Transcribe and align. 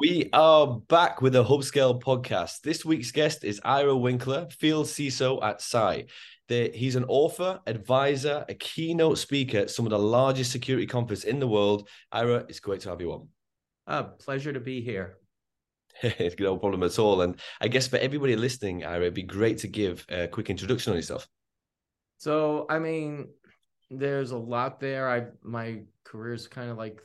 We 0.00 0.30
are 0.32 0.80
back 0.88 1.20
with 1.20 1.34
the 1.34 1.44
Hubscale 1.44 2.00
podcast. 2.00 2.62
This 2.62 2.86
week's 2.86 3.12
guest 3.12 3.44
is 3.44 3.60
Ira 3.62 3.94
Winkler, 3.94 4.48
field 4.48 4.86
CISO 4.86 5.44
at 5.44 5.60
Cye. 5.60 6.06
He's 6.48 6.96
an 6.96 7.04
author, 7.04 7.60
advisor, 7.66 8.46
a 8.48 8.54
keynote 8.54 9.18
speaker 9.18 9.58
at 9.58 9.70
some 9.70 9.84
of 9.84 9.90
the 9.90 9.98
largest 9.98 10.52
security 10.52 10.86
conferences 10.86 11.26
in 11.26 11.38
the 11.38 11.46
world. 11.46 11.86
Ira, 12.10 12.46
it's 12.48 12.60
great 12.60 12.80
to 12.80 12.88
have 12.88 13.02
you 13.02 13.12
on. 13.12 13.28
Uh, 13.86 14.04
pleasure 14.04 14.54
to 14.54 14.58
be 14.58 14.80
here. 14.80 15.18
it's 16.02 16.40
no 16.40 16.56
problem 16.56 16.82
at 16.82 16.98
all. 16.98 17.20
And 17.20 17.38
I 17.60 17.68
guess 17.68 17.86
for 17.86 17.98
everybody 17.98 18.36
listening, 18.36 18.86
Ira, 18.86 19.02
it'd 19.02 19.12
be 19.12 19.22
great 19.22 19.58
to 19.58 19.68
give 19.68 20.06
a 20.08 20.26
quick 20.28 20.48
introduction 20.48 20.92
on 20.92 20.96
yourself. 20.96 21.28
So, 22.16 22.64
I 22.70 22.78
mean, 22.78 23.28
there's 23.90 24.30
a 24.30 24.38
lot 24.38 24.80
there. 24.80 25.10
I 25.10 25.26
my 25.42 25.82
career's 26.04 26.46
kind 26.48 26.70
of 26.70 26.78
like 26.78 27.02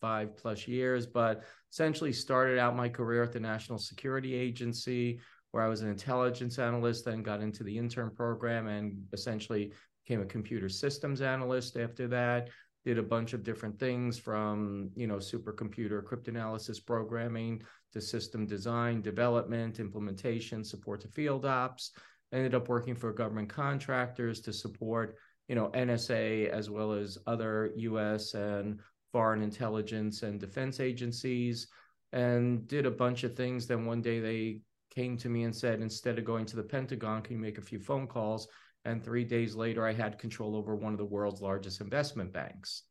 35 0.00 0.36
plus 0.36 0.68
years, 0.68 1.06
but 1.06 1.44
essentially 1.72 2.12
started 2.12 2.58
out 2.58 2.76
my 2.76 2.88
career 2.88 3.22
at 3.22 3.32
the 3.32 3.40
National 3.40 3.78
Security 3.78 4.34
Agency, 4.34 5.20
where 5.50 5.64
I 5.64 5.68
was 5.68 5.82
an 5.82 5.88
intelligence 5.88 6.58
analyst, 6.58 7.04
then 7.04 7.22
got 7.22 7.40
into 7.40 7.64
the 7.64 7.76
intern 7.76 8.10
program 8.10 8.66
and 8.66 9.02
essentially 9.12 9.72
became 10.04 10.20
a 10.20 10.26
computer 10.26 10.68
systems 10.68 11.20
analyst 11.20 11.76
after 11.76 12.08
that. 12.08 12.48
Did 12.84 12.98
a 12.98 13.02
bunch 13.02 13.32
of 13.32 13.42
different 13.42 13.78
things 13.78 14.18
from, 14.18 14.90
you 14.94 15.06
know, 15.06 15.16
supercomputer 15.16 16.02
cryptanalysis 16.02 16.84
programming 16.84 17.62
to 17.92 18.00
system 18.00 18.46
design, 18.46 19.02
development, 19.02 19.80
implementation, 19.80 20.64
support 20.64 21.00
to 21.02 21.08
field 21.08 21.44
ops. 21.44 21.92
Ended 22.32 22.54
up 22.54 22.68
working 22.68 22.94
for 22.94 23.12
government 23.12 23.48
contractors 23.48 24.40
to 24.42 24.52
support, 24.52 25.16
you 25.48 25.54
know, 25.54 25.68
NSA 25.74 26.48
as 26.50 26.70
well 26.70 26.92
as 26.92 27.18
other 27.26 27.72
US 27.76 28.34
and 28.34 28.80
foreign 29.12 29.42
intelligence 29.42 30.22
and 30.22 30.40
defense 30.40 30.80
agencies 30.80 31.68
and 32.12 32.66
did 32.66 32.86
a 32.86 32.90
bunch 32.90 33.24
of 33.24 33.36
things. 33.36 33.66
Then 33.66 33.84
one 33.84 34.02
day 34.02 34.20
they 34.20 34.60
came 34.90 35.16
to 35.18 35.28
me 35.28 35.44
and 35.44 35.54
said, 35.54 35.80
instead 35.80 36.18
of 36.18 36.24
going 36.24 36.46
to 36.46 36.56
the 36.56 36.62
Pentagon, 36.62 37.22
can 37.22 37.36
you 37.36 37.40
make 37.40 37.58
a 37.58 37.62
few 37.62 37.78
phone 37.78 38.06
calls? 38.06 38.48
And 38.84 39.04
three 39.04 39.24
days 39.24 39.54
later, 39.54 39.86
I 39.86 39.92
had 39.92 40.18
control 40.18 40.56
over 40.56 40.74
one 40.74 40.92
of 40.92 40.98
the 40.98 41.04
world's 41.04 41.42
largest 41.42 41.80
investment 41.80 42.32
banks. 42.32 42.84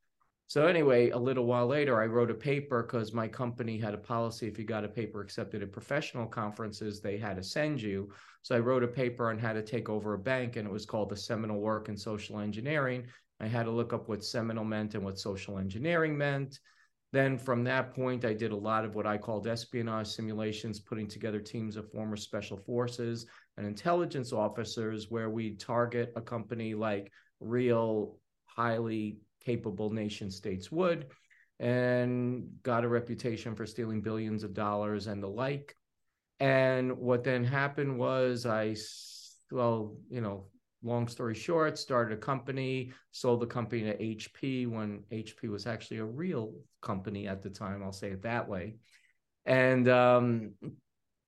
So, 0.49 0.67
anyway, 0.67 1.09
a 1.09 1.17
little 1.17 1.45
while 1.45 1.67
later, 1.67 2.01
I 2.01 2.05
wrote 2.05 2.31
a 2.31 2.35
paper 2.35 2.83
because 2.83 3.11
my 3.11 3.27
company 3.27 3.77
had 3.77 3.93
a 3.93 3.97
policy 3.97 4.47
if 4.47 4.57
you 4.57 4.63
got 4.63 4.85
a 4.85 4.89
paper 4.89 5.19
accepted 5.21 5.61
at 5.61 5.73
professional 5.73 6.25
conferences, 6.25 7.01
they 7.01 7.17
had 7.17 7.35
to 7.35 7.43
send 7.43 7.81
you. 7.81 8.11
So, 8.43 8.55
I 8.55 8.59
wrote 8.59 8.83
a 8.83 8.87
paper 8.87 9.29
on 9.29 9.37
how 9.37 9.51
to 9.51 9.61
take 9.61 9.89
over 9.89 10.13
a 10.13 10.19
bank, 10.19 10.55
and 10.55 10.65
it 10.65 10.71
was 10.71 10.85
called 10.85 11.09
The 11.09 11.17
Seminal 11.17 11.59
Work 11.59 11.89
in 11.89 11.97
Social 11.97 12.39
Engineering. 12.39 13.07
I 13.39 13.47
had 13.47 13.63
to 13.63 13.71
look 13.71 13.93
up 13.93 14.09
what 14.09 14.23
seminal 14.23 14.63
meant 14.63 14.95
and 14.95 15.03
what 15.03 15.19
social 15.19 15.57
engineering 15.57 16.17
meant. 16.17 16.59
Then 17.13 17.37
from 17.37 17.63
that 17.63 17.93
point, 17.93 18.25
I 18.25 18.33
did 18.33 18.51
a 18.51 18.55
lot 18.55 18.83
of 18.83 18.95
what 18.95 19.07
I 19.07 19.17
called 19.17 19.47
espionage 19.47 20.07
simulations, 20.07 20.79
putting 20.79 21.07
together 21.07 21.39
teams 21.39 21.77
of 21.77 21.89
former 21.91 22.17
special 22.17 22.57
forces 22.57 23.25
and 23.55 23.65
intelligence 23.65 24.33
officers 24.33 25.09
where 25.09 25.29
we 25.29 25.55
target 25.55 26.11
a 26.15 26.21
company 26.21 26.73
like 26.73 27.11
real, 27.39 28.17
highly 28.45 29.19
capable 29.43 29.89
nation 29.89 30.29
states 30.29 30.71
would, 30.71 31.07
and 31.59 32.49
got 32.63 32.83
a 32.83 32.87
reputation 32.87 33.55
for 33.55 33.65
stealing 33.65 34.01
billions 34.01 34.43
of 34.43 34.53
dollars 34.53 35.07
and 35.07 35.23
the 35.23 35.27
like. 35.27 35.75
And 36.39 36.97
what 36.97 37.23
then 37.23 37.43
happened 37.43 37.97
was 37.97 38.45
I, 38.45 38.75
well, 39.49 39.95
you 40.09 40.21
know, 40.21 40.47
long 40.83 41.07
story 41.07 41.35
short, 41.35 41.77
started 41.77 42.17
a 42.17 42.21
company, 42.21 42.91
sold 43.11 43.41
the 43.41 43.47
company 43.47 43.83
to 43.83 43.97
HP 43.97 44.67
when 44.67 45.03
HP 45.11 45.49
was 45.49 45.65
actually 45.65 45.97
a 45.97 46.05
real 46.05 46.53
company 46.81 47.27
at 47.27 47.41
the 47.41 47.49
time. 47.49 47.83
I'll 47.83 47.91
say 47.91 48.11
it 48.11 48.23
that 48.23 48.47
way. 48.47 48.75
And 49.45 49.87
um, 49.87 50.51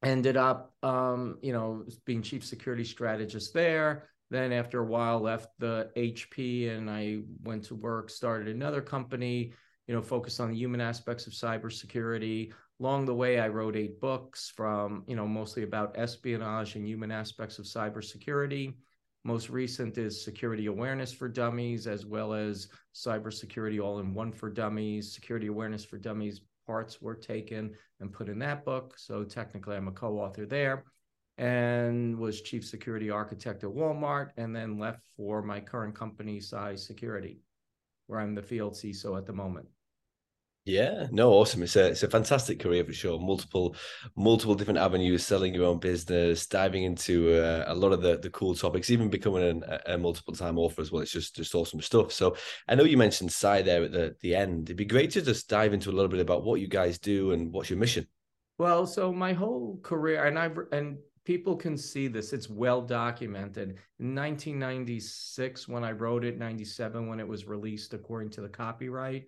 ended 0.04 0.38
up, 0.38 0.74
um, 0.84 1.38
you 1.42 1.54
know, 1.54 1.86
being 2.06 2.22
chief 2.22 2.46
security 2.46 2.84
strategist 2.84 3.54
there. 3.54 4.10
Then 4.30 4.52
after 4.54 4.80
a 4.80 4.86
while, 4.86 5.20
left 5.20 5.50
the 5.58 5.90
HP 5.98 6.70
and 6.70 6.90
I 6.90 7.22
went 7.44 7.64
to 7.66 7.76
work, 7.76 8.10
started 8.10 8.48
another 8.48 8.82
company, 8.82 9.54
you 9.88 9.96
know, 9.96 10.02
focused 10.02 10.40
on 10.40 10.52
the 10.52 10.58
human 10.58 10.82
aspects 10.82 11.26
of 11.26 11.34
cybersecurity. 11.34 12.54
Along 12.80 13.06
the 13.06 13.16
way, 13.16 13.40
I 13.40 13.50
wrote 13.50 13.76
eight 13.76 14.00
books 14.00 14.54
from, 14.56 15.04
you 15.08 15.16
know, 15.16 15.28
mostly 15.28 15.64
about 15.64 15.98
espionage 15.98 16.76
and 16.76 16.88
human 16.88 17.12
aspects 17.12 17.58
of 17.58 17.66
cybersecurity. 17.66 18.76
Most 19.26 19.50
recent 19.50 19.98
is 19.98 20.24
Security 20.24 20.68
Awareness 20.68 21.12
for 21.12 21.28
Dummies, 21.28 21.88
as 21.88 22.06
well 22.06 22.34
as 22.34 22.70
Cybersecurity 22.96 23.84
All 23.84 24.00
in 24.00 24.14
One 24.14 24.32
for 24.32 24.50
Dummies. 24.50 25.14
Security 25.14 25.48
Awareness 25.48 25.84
for 25.84 25.98
Dummies 25.98 26.42
parts 26.66 27.02
were 27.02 27.16
taken 27.16 27.76
and 28.00 28.14
put 28.14 28.30
in 28.30 28.40
that 28.40 28.64
book. 28.64 28.94
So 28.98 29.24
technically, 29.24 29.76
I'm 29.76 29.88
a 29.90 29.92
co 29.92 30.20
author 30.20 30.46
there 30.46 30.86
and 31.38 32.18
was 32.18 32.42
chief 32.42 32.66
security 32.66 33.10
architect 33.10 33.64
at 33.64 33.70
Walmart, 33.70 34.32
and 34.36 34.54
then 34.54 34.78
left 34.78 35.02
for 35.16 35.42
my 35.42 35.62
current 35.62 35.96
company, 35.96 36.42
Cye 36.42 36.76
Security, 36.76 37.40
where 38.08 38.20
I'm 38.20 38.36
the 38.36 38.44
field 38.44 38.74
CISO 38.74 39.18
at 39.18 39.26
the 39.26 39.34
moment. 39.34 39.68
Yeah, 40.66 41.08
no, 41.12 41.32
awesome. 41.32 41.64
It's 41.64 41.76
a 41.76 41.88
it's 41.88 42.04
a 42.04 42.10
fantastic 42.10 42.60
career 42.60 42.84
for 42.84 42.94
sure. 42.94 43.20
Multiple 43.20 43.76
multiple 44.16 44.54
different 44.54 44.80
avenues, 44.80 45.26
selling 45.26 45.54
your 45.54 45.66
own 45.66 45.80
business, 45.80 46.46
diving 46.46 46.84
into 46.84 47.34
uh, 47.34 47.64
a 47.68 47.74
lot 47.74 47.92
of 47.92 48.02
the 48.02 48.18
the 48.18 48.30
cool 48.30 48.54
topics, 48.54 48.92
even 48.92 49.10
becoming 49.10 49.44
an, 49.44 49.64
a, 49.88 49.98
multiple 49.98 50.34
time 50.34 50.60
author 50.60 50.82
as 50.82 50.92
well. 50.92 51.02
It's 51.02 51.12
just 51.12 51.36
just 51.36 51.56
awesome 51.56 51.82
stuff. 51.82 52.12
So 52.12 52.36
I 52.68 52.76
know 52.76 52.84
you 52.84 52.98
mentioned 52.98 53.32
Cye 53.32 53.62
there 53.62 53.84
at 53.84 53.92
the 53.92 54.16
the 54.22 54.36
end. 54.36 54.68
It'd 54.68 54.78
be 54.78 54.86
great 54.86 55.12
to 55.12 55.22
just 55.22 55.50
dive 55.50 55.74
into 55.74 55.90
a 55.90 55.94
little 55.94 56.10
bit 56.10 56.20
about 56.20 56.44
what 56.44 56.60
you 56.60 56.68
guys 56.68 57.00
do 57.00 57.32
and 57.32 57.52
what's 57.52 57.70
your 57.70 57.80
mission. 57.80 58.06
Well, 58.60 58.86
so 58.86 59.14
my 59.14 59.34
whole 59.34 59.80
career, 59.82 60.26
and 60.26 60.38
I've 60.38 60.58
and 60.72 60.98
people 61.24 61.56
can 61.56 61.78
see 61.78 62.08
this 62.08 62.34
it's 62.34 62.50
well 62.50 62.82
documented 62.82 63.78
in 64.00 64.16
1996 64.16 65.68
when 65.68 65.84
i 65.84 65.92
wrote 65.92 66.24
it 66.24 66.40
97 66.40 67.08
when 67.08 67.20
it 67.20 67.28
was 67.28 67.46
released 67.46 67.94
according 67.94 68.32
to 68.32 68.42
the 68.42 68.50
copyright 68.50 69.26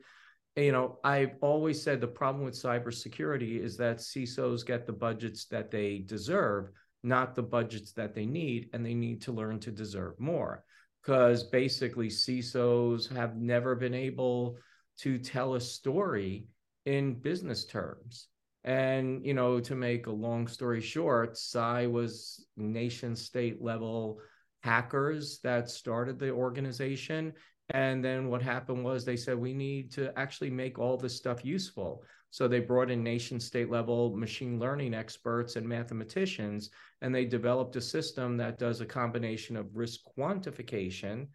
you 0.56 0.72
know, 0.72 1.00
I've 1.03 1.35
always 1.41 1.81
said 1.81 2.01
the 2.01 2.07
problem 2.07 2.44
with 2.44 2.56
cybersecurity 2.56 3.62
is 3.62 3.78
that 3.78 3.97
CISOs 3.97 4.66
get 4.66 4.85
the 4.85 4.94
budgets 4.94 5.45
that 5.45 5.72
they 5.72 6.00
deserve, 6.00 6.72
not 7.03 7.35
the 7.35 7.44
budgets 7.44 7.94
that 7.94 8.13
they 8.13 8.25
need, 8.25 8.69
and 8.73 8.85
they 8.85 8.94
need 8.94 9.22
to 9.23 9.31
learn 9.31 9.59
to 9.59 9.72
deserve 9.72 10.19
more. 10.19 10.63
Because 11.01 11.44
basically, 11.44 12.09
CISOs 12.09 13.11
have 13.16 13.38
never 13.38 13.75
been 13.75 13.94
able 13.94 14.57
to 15.00 15.17
tell 15.17 15.56
a 15.56 15.61
story 15.61 16.45
in 16.85 17.16
business 17.16 17.66
terms. 17.66 18.28
And, 18.63 19.25
you 19.25 19.34
know, 19.34 19.59
to 19.61 19.75
make 19.75 20.06
a 20.06 20.11
long 20.11 20.47
story 20.47 20.81
short, 20.81 21.38
Cye 21.38 21.88
was 21.88 22.45
nation 22.57 23.16
state 23.16 23.61
level 23.61 24.19
hackers 24.61 25.40
that 25.40 25.69
started 25.69 26.19
the 26.19 26.29
organization 26.29 27.34
and 27.73 28.03
then 28.03 28.29
what 28.29 28.41
happened 28.41 28.83
was 28.83 29.03
they 29.03 29.15
said, 29.15 29.37
we 29.37 29.53
need 29.53 29.91
to 29.93 30.17
actually 30.17 30.49
make 30.49 30.77
all 30.77 30.97
this 30.97 31.15
stuff 31.15 31.45
useful. 31.45 32.03
So 32.29 32.47
they 32.47 32.59
brought 32.59 32.91
in 32.91 33.03
nation 33.03 33.39
state 33.39 33.69
level 33.69 34.15
machine 34.15 34.59
learning 34.59 34.93
experts 34.93 35.55
and 35.55 35.67
mathematicians, 35.67 36.69
and 37.01 37.13
they 37.13 37.25
developed 37.25 37.75
a 37.75 37.81
system 37.81 38.37
that 38.37 38.57
does 38.57 38.81
a 38.81 38.85
combination 38.85 39.57
of 39.57 39.75
risk 39.75 40.01
quantification 40.17 41.27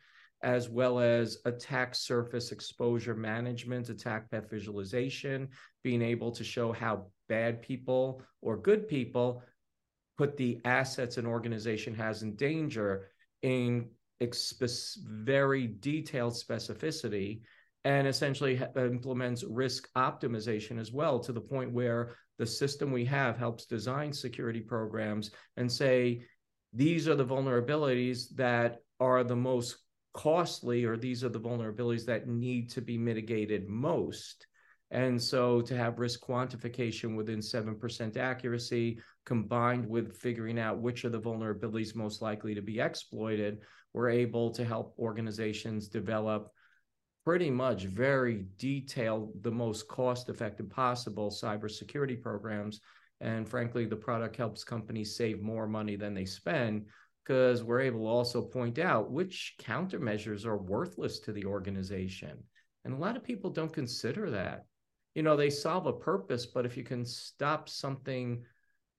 as 0.43 0.69
well 0.69 1.01
as 1.01 1.39
attack 1.47 1.95
surface 1.95 2.53
exposure 2.53 3.15
management, 3.15 3.89
attack 3.89 4.31
path 4.31 4.49
visualization, 4.51 5.49
being 5.83 6.03
able 6.03 6.31
to 6.31 6.45
show 6.45 6.73
how 6.73 7.07
bad 7.29 7.63
people 7.63 8.23
or 8.43 8.57
good 8.57 8.87
people 8.87 9.43
put 10.19 10.37
the 10.37 10.61
assets 10.65 11.17
an 11.17 11.27
organization 11.27 11.95
has 11.95 12.23
in 12.23 12.35
danger 12.37 13.09
in 13.43 13.89
very 14.21 15.67
detailed 15.67 16.33
specificity 16.33 17.41
and 17.85 18.09
essentially 18.09 18.61
implements 18.77 19.45
risk 19.45 19.89
optimization 19.97 20.81
as 20.81 20.93
well 20.93 21.21
to 21.21 21.33
the 21.33 21.41
point 21.41 21.73
where 21.73 22.17
the 22.39 22.47
system 22.47 22.91
we 22.91 23.05
have 23.05 23.39
helps 23.39 23.65
design 23.65 24.13
security 24.13 24.61
programs 24.61 25.31
and 25.57 25.71
say 25.71 26.23
these 26.73 27.09
are 27.09 27.15
the 27.15 27.25
vulnerabilities 27.25 28.35
that 28.35 28.79
are 29.01 29.23
the 29.23 29.37
most 29.37 29.77
costly 30.15 30.85
or 30.85 30.97
these 30.97 31.23
are 31.23 31.29
the 31.29 31.41
vulnerabilities 31.41 32.05
that 32.07 32.27
need 32.27 32.71
to 32.71 32.81
be 32.81 32.99
mitigated 32.99 33.69
most. 33.69 34.47
And 34.91 35.21
so 35.21 35.61
to 35.63 35.77
have 35.77 35.99
risk 35.99 36.21
quantification 36.21 37.17
within 37.17 37.41
7% 37.41 38.17
accuracy 38.17 38.99
combined 39.25 39.87
with 39.87 40.17
figuring 40.17 40.59
out 40.59 40.81
which 40.81 41.05
are 41.05 41.11
the 41.11 41.21
vulnerabilities 41.21 41.95
most 41.95 42.23
likely 42.23 42.55
to 42.55 42.63
be 42.63 42.81
exploited 42.81 43.59
we're 43.97 44.11
able 44.11 44.53
to 44.53 44.65
help 44.65 44.95
organizations 45.01 45.89
develop 45.89 46.53
pretty 47.25 47.51
much 47.51 47.87
very 47.87 48.47
detailed, 48.59 49.43
the 49.43 49.51
most 49.51 49.89
cost 49.89 50.29
effective 50.29 50.71
possible 50.71 51.31
cybersecurity 51.31 52.23
programs. 52.23 52.81
And 53.21 53.49
frankly, 53.49 53.87
the 53.87 53.97
product 53.97 54.37
helps 54.37 54.63
companies 54.63 55.17
save 55.17 55.43
more 55.43 55.67
money 55.67 55.97
than 55.97 56.15
they 56.15 56.27
spend 56.27 56.87
because 57.25 57.65
we're 57.65 57.81
able 57.81 58.01
to 58.01 58.07
also 58.07 58.43
point 58.43 58.79
out 58.79 59.11
which 59.11 59.57
countermeasures 59.59 60.47
are 60.47 60.59
worthless 60.59 61.19
to 61.21 61.33
the 61.33 61.47
organization. 61.47 62.45
And 62.85 62.95
a 62.95 62.99
lot 62.99 63.17
of 63.17 63.25
people 63.25 63.51
don't 63.51 63.73
consider 63.73 64.31
that. 64.31 64.67
you 65.17 65.23
know, 65.23 65.35
they 65.35 65.49
solve 65.51 65.87
a 65.87 65.93
purpose, 65.95 66.45
but 66.45 66.67
if 66.67 66.77
you 66.77 66.85
can 66.85 67.05
stop 67.07 67.71
something 67.71 68.45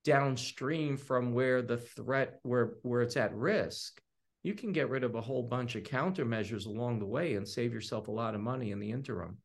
downstream 0.03 0.97
from 0.97 1.31
where 1.31 1.61
the 1.61 1.77
threat 1.77 2.39
where 2.43 2.77
where 2.81 3.03
it's 3.03 3.17
at 3.17 3.35
risk, 3.35 4.01
you 4.47 4.53
can 4.53 4.71
get 4.71 4.89
rid 4.89 5.03
of 5.03 5.15
a 5.15 5.21
whole 5.21 5.43
bunch 5.43 5.75
of 5.75 5.83
countermeasures 5.83 6.65
along 6.65 6.99
the 6.99 7.05
way 7.05 7.35
and 7.35 7.45
save 7.45 7.73
yourself 7.73 8.07
a 8.07 8.11
lot 8.11 8.33
of 8.33 8.39
money 8.39 8.71
in 8.71 8.79
the 8.79 8.89
interim. 8.89 9.37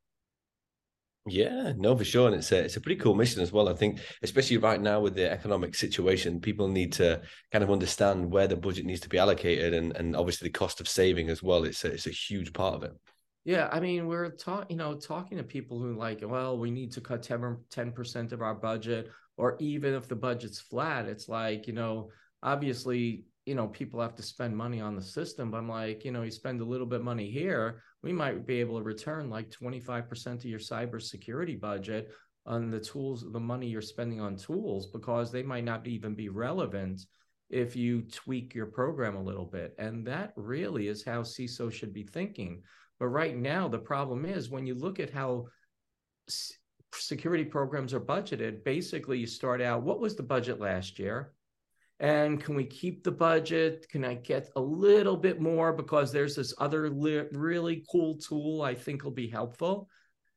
Yeah, 1.27 1.73
no, 1.77 1.97
for 1.97 2.05
sure, 2.05 2.27
and 2.29 2.37
it's 2.37 2.51
a 2.51 2.65
it's 2.65 2.77
a 2.77 2.81
pretty 2.81 3.01
cool 3.01 3.15
mission 3.15 3.43
as 3.43 3.53
well. 3.53 3.69
I 3.69 3.75
think, 3.75 4.01
especially 4.23 4.57
right 4.59 4.81
now 4.81 5.01
with 5.01 5.15
the 5.15 5.31
economic 5.31 5.75
situation, 5.75 6.41
people 6.41 6.67
need 6.67 6.93
to 6.95 7.23
kind 7.53 7.63
of 7.63 7.71
understand 7.71 8.31
where 8.31 8.49
the 8.49 8.57
budget 8.57 8.87
needs 8.87 9.01
to 9.01 9.09
be 9.09 9.19
allocated, 9.19 9.75
and 9.75 9.97
and 9.97 10.17
obviously 10.17 10.49
the 10.49 10.59
cost 10.59 10.81
of 10.81 10.89
saving 10.89 11.31
as 11.31 11.43
well. 11.43 11.65
It's 11.65 11.85
a 11.85 11.93
it's 11.93 12.09
a 12.09 12.11
huge 12.11 12.53
part 12.53 12.75
of 12.75 12.83
it. 12.85 12.93
Yeah, 13.45 13.69
I 13.73 13.79
mean, 13.81 14.07
we're 14.07 14.31
talking, 14.31 14.71
you 14.71 14.77
know, 14.77 14.95
talking 14.95 15.39
to 15.39 15.45
people 15.45 15.81
who 15.81 15.97
like, 15.97 16.23
well, 16.25 16.59
we 16.59 16.71
need 16.71 16.93
to 16.93 17.01
cut 17.01 17.23
10 17.23 17.93
percent 17.93 18.33
of 18.33 18.43
our 18.43 18.55
budget, 18.55 19.09
or 19.37 19.57
even 19.61 19.95
if 19.95 20.09
the 20.09 20.17
budget's 20.17 20.61
flat, 20.61 21.07
it's 21.07 21.29
like, 21.29 21.67
you 21.67 21.73
know, 21.73 22.11
obviously 22.43 23.25
you 23.47 23.55
know 23.55 23.67
people 23.69 24.01
have 24.01 24.15
to 24.15 24.23
spend 24.23 24.57
money 24.57 24.81
on 24.81 24.95
the 24.95 25.03
system 25.03 25.51
but 25.51 25.59
i'm 25.59 25.69
like 25.69 26.05
you 26.05 26.13
know 26.13 26.23
you 26.23 26.31
spend 26.31 26.61
a 26.61 26.65
little 26.65 26.87
bit 26.87 27.01
of 27.01 27.05
money 27.05 27.31
here 27.31 27.83
we 28.03 28.13
might 28.13 28.47
be 28.47 28.61
able 28.61 28.79
to 28.79 28.85
return 28.85 29.31
like 29.31 29.51
25% 29.51 30.27
of 30.27 30.45
your 30.45 30.59
cybersecurity 30.59 31.61
budget 31.61 32.13
on 32.47 32.71
the 32.71 32.81
tools 32.81 33.25
the 33.33 33.41
money 33.41 33.67
you're 33.67 33.81
spending 33.81 34.21
on 34.21 34.37
tools 34.37 34.87
because 34.87 35.31
they 35.31 35.43
might 35.43 35.65
not 35.65 35.87
even 35.87 36.15
be 36.15 36.29
relevant 36.29 37.03
if 37.53 37.77
you 37.77 38.03
tweak 38.11 38.55
your 38.55 38.67
program 38.67 39.15
a 39.15 39.23
little 39.23 39.45
bit. 39.45 39.75
And 39.79 40.07
that 40.07 40.33
really 40.37 40.89
is 40.89 41.05
how 41.05 41.21
ciso 41.21 41.71
should 41.71 41.93
be 41.93 42.03
thinking. 42.03 42.63
But 42.99 43.09
right 43.09 43.37
now 43.37 43.69
the 43.69 43.79
problem 43.79 44.25
is 44.25 44.51
when 44.51 44.67
you 44.67 44.75
look 44.75 44.99
at 44.99 45.11
how 45.11 45.47
security 46.95 47.45
programs 47.45 47.95
are 47.95 48.01
budgeted 48.01 48.63
basically 48.65 49.19
you 49.19 49.27
start 49.27 49.63
out 49.63 49.83
what 49.83 49.99
was 49.99 50.15
the 50.15 50.23
budget 50.23 50.61
last 50.61 50.99
year 50.99 51.33
and 52.03 52.43
can 52.43 52.57
we 52.57 52.65
keep 52.65 53.05
the 53.05 53.13
budget? 53.13 53.87
Can 53.89 54.05
i 54.05 54.15
get 54.15 54.51
a 54.57 54.61
little 54.61 55.17
bit 55.17 55.41
more? 55.41 55.73
Because 55.73 56.13
there's 56.13 56.35
this 56.35 56.53
other 56.59 56.91
li- 56.91 57.29
really 57.33 57.85
cool 57.91 58.17
tool 58.17 58.61
i 58.63 58.75
think 58.75 59.05
will 59.05 59.13
be 59.13 59.29
helpful. 59.29 59.89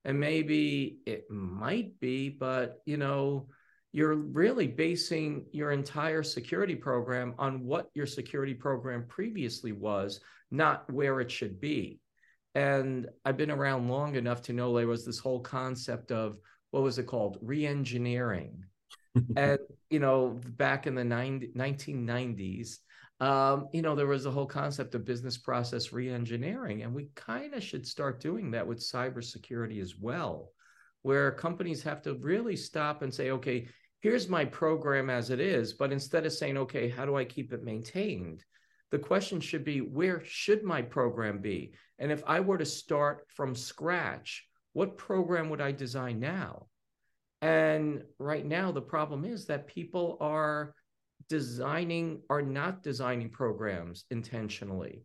And 0.06 0.20
maybe 0.20 1.00
it 1.08 1.30
might 1.30 2.00
be 2.00 2.30
but 2.30 2.82
you 2.86 2.98
know 2.98 3.48
you're 3.92 4.16
really 4.16 4.68
basing 4.68 5.46
your 5.52 5.72
entire 5.72 6.22
security 6.22 6.76
program 6.76 7.34
on 7.40 7.66
what 7.66 7.90
your 7.96 8.06
security 8.06 8.54
program 8.54 9.06
previously 9.08 9.72
was 9.72 10.20
not 10.52 10.92
where 10.92 11.20
it 11.20 11.32
should 11.32 11.60
be. 11.60 12.00
And 12.54 13.08
i've 13.26 13.38
been 13.38 13.52
around 13.52 13.90
long 13.90 14.16
enough 14.16 14.44
to 14.44 14.54
know 14.54 14.72
there 14.72 14.88
was 14.88 15.04
this 15.04 15.20
whole 15.20 15.40
concept 15.40 16.12
of 16.12 16.38
what 16.70 16.84
was 16.84 17.00
it 17.00 17.08
called? 17.08 17.40
Re-engineering 17.42 18.66
and 19.36 19.60
you 19.90 20.00
know 20.00 20.40
back 20.58 20.88
in 20.88 20.96
the 20.96 21.04
90, 21.04 21.52
1990s 21.56 22.78
um, 23.22 23.70
you 23.72 23.82
know 23.82 23.96
there 23.96 24.08
was 24.08 24.26
a 24.26 24.32
whole 24.32 24.46
concept 24.46 24.96
of 24.96 25.06
business 25.06 25.38
process 25.38 25.90
reengineering 25.90 26.84
and 26.84 26.94
we 26.94 27.10
kind 27.16 27.54
of 27.54 27.64
should 27.64 27.88
start 27.88 28.20
doing 28.20 28.52
that 28.52 28.68
with 28.68 28.80
cybersecurity 28.80 29.82
as 29.82 29.96
well 29.98 30.52
where 31.02 31.32
companies 31.32 31.84
have 31.84 32.02
to 32.02 32.16
really 32.16 32.56
stop 32.56 33.02
and 33.02 33.14
say 33.14 33.32
okay 33.32 33.68
here's 34.02 34.28
my 34.28 34.44
program 34.44 35.10
as 35.10 35.30
it 35.30 35.40
is 35.40 35.74
but 35.74 35.92
instead 35.92 36.26
of 36.26 36.34
saying 36.34 36.58
okay 36.58 36.90
how 36.90 37.06
do 37.06 37.16
i 37.16 37.24
keep 37.24 37.54
it 37.54 37.64
maintained? 37.64 38.44
The 38.92 39.00
question 39.00 39.42
should 39.42 39.66
be 39.66 39.80
where 39.80 40.22
should 40.24 40.64
my 40.64 40.82
program 40.82 41.40
be? 41.40 41.74
And 42.00 42.12
if 42.12 42.22
i 42.28 42.40
were 42.40 42.58
to 42.58 42.66
start 42.66 43.26
from 43.30 43.56
scratch 43.56 44.46
what 44.74 44.98
program 44.98 45.50
would 45.50 45.62
i 45.62 45.72
design 45.72 46.20
now 46.20 46.68
and 47.46 48.02
right 48.18 48.44
now, 48.44 48.72
the 48.72 48.82
problem 48.82 49.24
is 49.24 49.46
that 49.46 49.68
people 49.68 50.18
are 50.20 50.74
designing, 51.30 52.24
are 52.28 52.42
not 52.42 52.82
designing 52.82 53.30
programs 53.30 54.06
intentionally. 54.10 55.04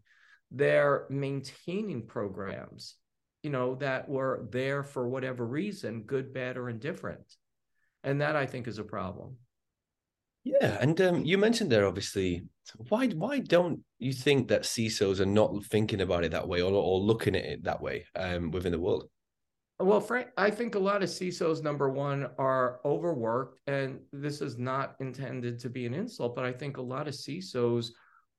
They're 0.51 1.05
maintaining 1.11 2.07
programs, 2.07 2.95
you 3.43 3.51
know, 3.51 3.75
that 3.75 4.09
were 4.09 4.49
there 4.51 4.83
for 4.83 5.07
whatever 5.07 5.45
reason, 5.45 6.05
good, 6.05 6.33
bad, 6.33 6.57
or 6.57 6.71
indifferent. 6.71 7.31
And 8.05 8.23
that 8.23 8.37
I 8.37 8.47
think 8.47 8.69
is 8.69 8.79
a 8.79 8.85
problem. 8.85 9.37
Yeah, 10.43 10.79
and 10.81 10.99
um, 11.03 11.23
you 11.27 11.37
mentioned 11.37 11.71
there 11.71 11.87
obviously 11.87 12.45
why 12.89 13.09
why 13.09 13.41
don't 13.41 13.81
you 13.99 14.15
think 14.15 14.49
that 14.49 14.63
CISOs 14.63 15.21
are 15.21 15.27
not 15.27 15.63
thinking 15.67 16.01
about 16.01 16.25
it 16.25 16.31
that 16.31 16.49
way 16.49 16.63
or, 16.63 16.73
or 16.73 17.01
looking 17.01 17.37
at 17.37 17.45
it 17.45 17.65
that 17.65 17.83
way 17.83 18.07
um, 18.17 18.51
within 18.51 18.73
the 18.73 18.81
world? 18.81 19.11
Well, 19.81 20.01
Frank, 20.01 20.29
I 20.37 20.51
think 20.51 20.75
a 20.75 20.79
lot 20.79 21.03
of 21.03 21.09
CISOs, 21.09 21.63
number 21.63 21.89
one, 21.89 22.29
are 22.39 22.81
overworked. 22.85 23.61
And 23.67 24.01
this 24.13 24.43
is 24.43 24.59
not 24.59 24.95
intended 25.01 25.59
to 25.61 25.71
be 25.71 25.87
an 25.87 25.95
insult, 25.95 26.37
but 26.37 26.45
I 26.45 26.53
think 26.53 26.77
a 26.77 26.83
lot 26.83 27.09
of 27.09 27.15
CISOs 27.15 27.89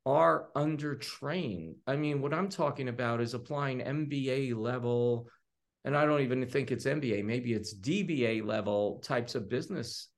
are 0.06 0.50
undertrained. 0.56 1.76
I 1.88 1.96
mean, 1.96 2.22
what 2.22 2.34
I'm 2.34 2.48
talking 2.48 2.90
about 2.90 3.22
is 3.22 3.34
applying 3.34 3.80
MBA 3.80 4.56
level, 4.56 5.28
and 5.84 5.98
I 5.98 6.06
don't 6.06 6.22
even 6.22 6.46
think 6.46 6.72
it's 6.72 6.86
MBA, 6.86 7.26
maybe 7.26 7.54
it's 7.54 7.74
DBA 7.74 8.46
level 8.46 9.00
types 9.04 9.34
of 9.34 9.50
business 9.50 10.10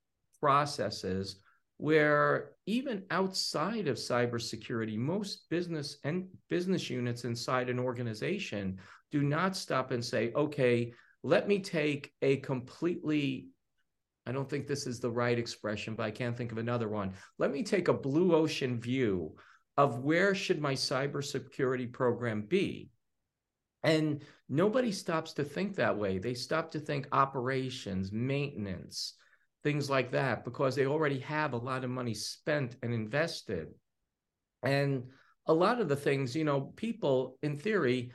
processes 0.42 1.38
where 1.78 2.52
even 2.66 3.04
outside 3.12 3.88
of 3.88 3.96
cybersecurity, 3.96 4.98
most 4.98 5.50
business 5.50 5.98
and 6.04 6.28
business 6.50 6.90
units 6.90 7.24
inside 7.24 7.70
an 7.70 7.80
organization 7.80 8.78
do 9.12 9.22
not 9.22 9.56
stop 9.56 9.92
and 9.92 10.04
say, 10.04 10.32
okay, 10.34 10.94
let 11.24 11.48
me 11.48 11.60
take 11.60 12.12
a 12.22 12.38
completely 12.38 13.48
I 14.26 14.32
don't 14.32 14.50
think 14.50 14.68
this 14.68 14.88
is 14.88 15.00
the 15.00 15.12
right 15.12 15.38
expression, 15.38 15.96
but 15.96 16.04
I 16.04 16.12
can't 16.12 16.38
think 16.38 16.54
of 16.54 16.58
another 16.58 16.88
one. 16.88 17.14
Let 17.40 17.52
me 17.52 17.62
take 17.62 17.90
a 17.90 17.94
blue 17.94 18.34
ocean 18.34 18.80
view 18.80 19.36
of 19.76 20.00
where 20.00 20.34
should 20.34 20.62
my 20.62 20.74
cybersecurity 20.74 21.92
program 21.92 22.44
be? 22.44 22.90
And 23.84 24.24
nobody 24.48 24.94
stops 24.94 25.34
to 25.34 25.44
think 25.44 25.76
that 25.76 25.98
way. 25.98 26.20
They 26.20 26.36
stop 26.36 26.72
to 26.72 26.80
think 26.80 27.08
operations, 27.12 28.14
maintenance, 28.14 29.16
things 29.62 29.90
like 29.90 30.12
that, 30.12 30.46
because 30.46 30.74
they 30.74 30.86
already 30.86 31.20
have 31.20 31.52
a 31.52 31.58
lot 31.58 31.84
of 31.84 31.90
money 31.90 32.14
spent 32.14 32.78
and 32.82 32.94
invested. 32.94 33.68
And 34.62 35.04
a 35.48 35.54
lot 35.54 35.82
of 35.82 35.90
the 35.90 35.98
things, 35.98 36.34
you 36.34 36.46
know, 36.46 36.72
people 36.78 37.38
in 37.44 37.58
theory 37.58 38.14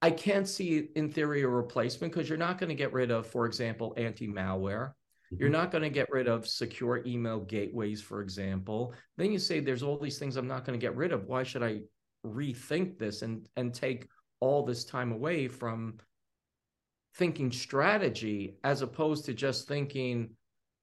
I 0.00 0.10
can't 0.10 0.48
see 0.48 0.88
in 0.94 1.10
theory 1.10 1.42
a 1.42 1.48
replacement 1.48 2.12
because 2.12 2.28
you're 2.28 2.38
not 2.38 2.58
going 2.58 2.68
to 2.68 2.74
get 2.74 2.92
rid 2.92 3.10
of, 3.10 3.26
for 3.26 3.46
example, 3.46 3.94
anti 3.96 4.28
malware. 4.28 4.92
Mm-hmm. 5.32 5.36
You're 5.40 5.50
not 5.50 5.70
going 5.70 5.82
to 5.82 5.90
get 5.90 6.08
rid 6.10 6.28
of 6.28 6.46
secure 6.46 7.02
email 7.04 7.40
gateways, 7.40 8.00
for 8.00 8.20
example. 8.22 8.94
Then 9.16 9.32
you 9.32 9.38
say 9.38 9.60
there's 9.60 9.82
all 9.82 9.98
these 9.98 10.18
things 10.18 10.36
I'm 10.36 10.46
not 10.46 10.64
going 10.64 10.78
to 10.78 10.84
get 10.84 10.96
rid 10.96 11.12
of. 11.12 11.26
Why 11.26 11.42
should 11.42 11.62
I 11.62 11.80
rethink 12.26 12.98
this 12.98 13.22
and 13.22 13.48
and 13.56 13.72
take 13.74 14.08
all 14.40 14.64
this 14.64 14.84
time 14.84 15.12
away 15.12 15.48
from 15.48 15.98
thinking 17.16 17.50
strategy 17.50 18.58
as 18.62 18.82
opposed 18.82 19.24
to 19.24 19.34
just 19.34 19.66
thinking 19.66 20.30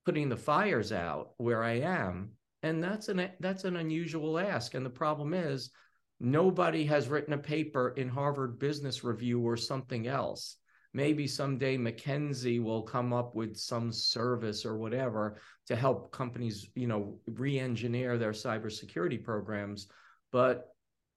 putting 0.05 0.29
the 0.29 0.37
fires 0.37 0.91
out 0.91 1.31
where 1.37 1.63
I 1.63 1.79
am? 1.79 2.31
And 2.63 2.83
that's 2.83 3.07
an 3.07 3.29
that's 3.39 3.63
an 3.63 3.77
unusual 3.77 4.37
ask. 4.37 4.73
And 4.73 4.85
the 4.85 4.89
problem 4.89 5.33
is 5.33 5.71
Nobody 6.19 6.85
has 6.85 7.09
written 7.09 7.33
a 7.33 7.37
paper 7.37 7.89
in 7.97 8.07
Harvard 8.07 8.57
Business 8.57 9.03
Review 9.03 9.41
or 9.41 9.57
something 9.57 10.07
else. 10.07 10.57
Maybe 10.93 11.27
someday 11.27 11.77
McKinsey 11.77 12.63
will 12.63 12.83
come 12.83 13.11
up 13.11 13.35
with 13.35 13.57
some 13.57 13.91
service 13.91 14.65
or 14.65 14.77
whatever 14.77 15.41
to 15.67 15.75
help 15.75 16.11
companies, 16.11 16.69
you 16.73 16.87
know, 16.87 17.19
re-engineer 17.27 18.17
their 18.17 18.31
cybersecurity 18.31 19.21
programs. 19.21 19.87
But 20.31 20.69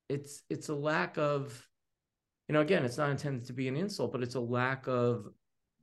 it's 0.08 0.42
it's 0.50 0.68
a 0.68 0.74
lack 0.74 1.16
of, 1.16 1.64
you 2.48 2.54
know, 2.54 2.60
again, 2.60 2.84
it's 2.84 2.98
not 2.98 3.10
intended 3.10 3.46
to 3.46 3.52
be 3.52 3.68
an 3.68 3.76
insult, 3.76 4.10
but 4.10 4.22
it's 4.22 4.34
a 4.34 4.40
lack 4.40 4.88
of 4.88 5.28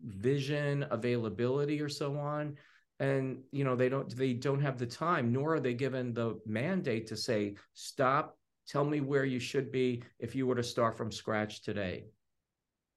vision, 0.03 0.85
availability, 0.91 1.79
or 1.81 1.89
so 1.89 2.17
on 2.17 2.57
and 2.99 3.39
you 3.51 3.65
know 3.65 3.75
they 3.75 3.89
don't 3.89 4.15
they 4.15 4.31
don't 4.31 4.61
have 4.61 4.77
the 4.77 4.85
time 4.85 5.33
nor 5.33 5.55
are 5.55 5.59
they 5.59 5.73
given 5.73 6.13
the 6.13 6.39
mandate 6.45 7.07
to 7.07 7.17
say 7.17 7.53
stop 7.73 8.37
Tell 8.67 8.83
me 8.83 8.99
where 8.99 9.25
you 9.25 9.39
should 9.39 9.71
be 9.71 10.03
if 10.19 10.35
you 10.35 10.47
were 10.47 10.55
to 10.55 10.63
start 10.63 10.97
from 10.97 11.11
scratch 11.11 11.61
today. 11.61 12.05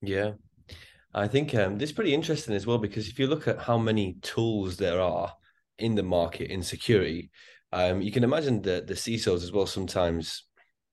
Yeah. 0.01 0.33
I 1.15 1.29
think 1.29 1.55
um, 1.55 1.79
this 1.79 1.91
is 1.91 1.95
pretty 1.95 2.15
interesting 2.15 2.55
as 2.55 2.67
well 2.67 2.79
because 2.79 3.09
if 3.09 3.19
you 3.19 3.27
look 3.27 3.49
at 3.49 3.59
how 3.59 3.79
many 3.79 4.15
tools 4.23 4.77
there 4.77 5.01
are 5.01 5.33
in 5.79 5.95
the 5.95 6.03
market 6.03 6.51
in 6.51 6.63
security, 6.63 7.31
um, 7.73 8.01
you 8.01 8.13
can 8.13 8.25
imagine 8.25 8.63
that 8.63 8.87
the 8.87 8.95
CISOs 8.95 9.43
as 9.43 9.53
well 9.53 9.67
sometimes 9.67 10.45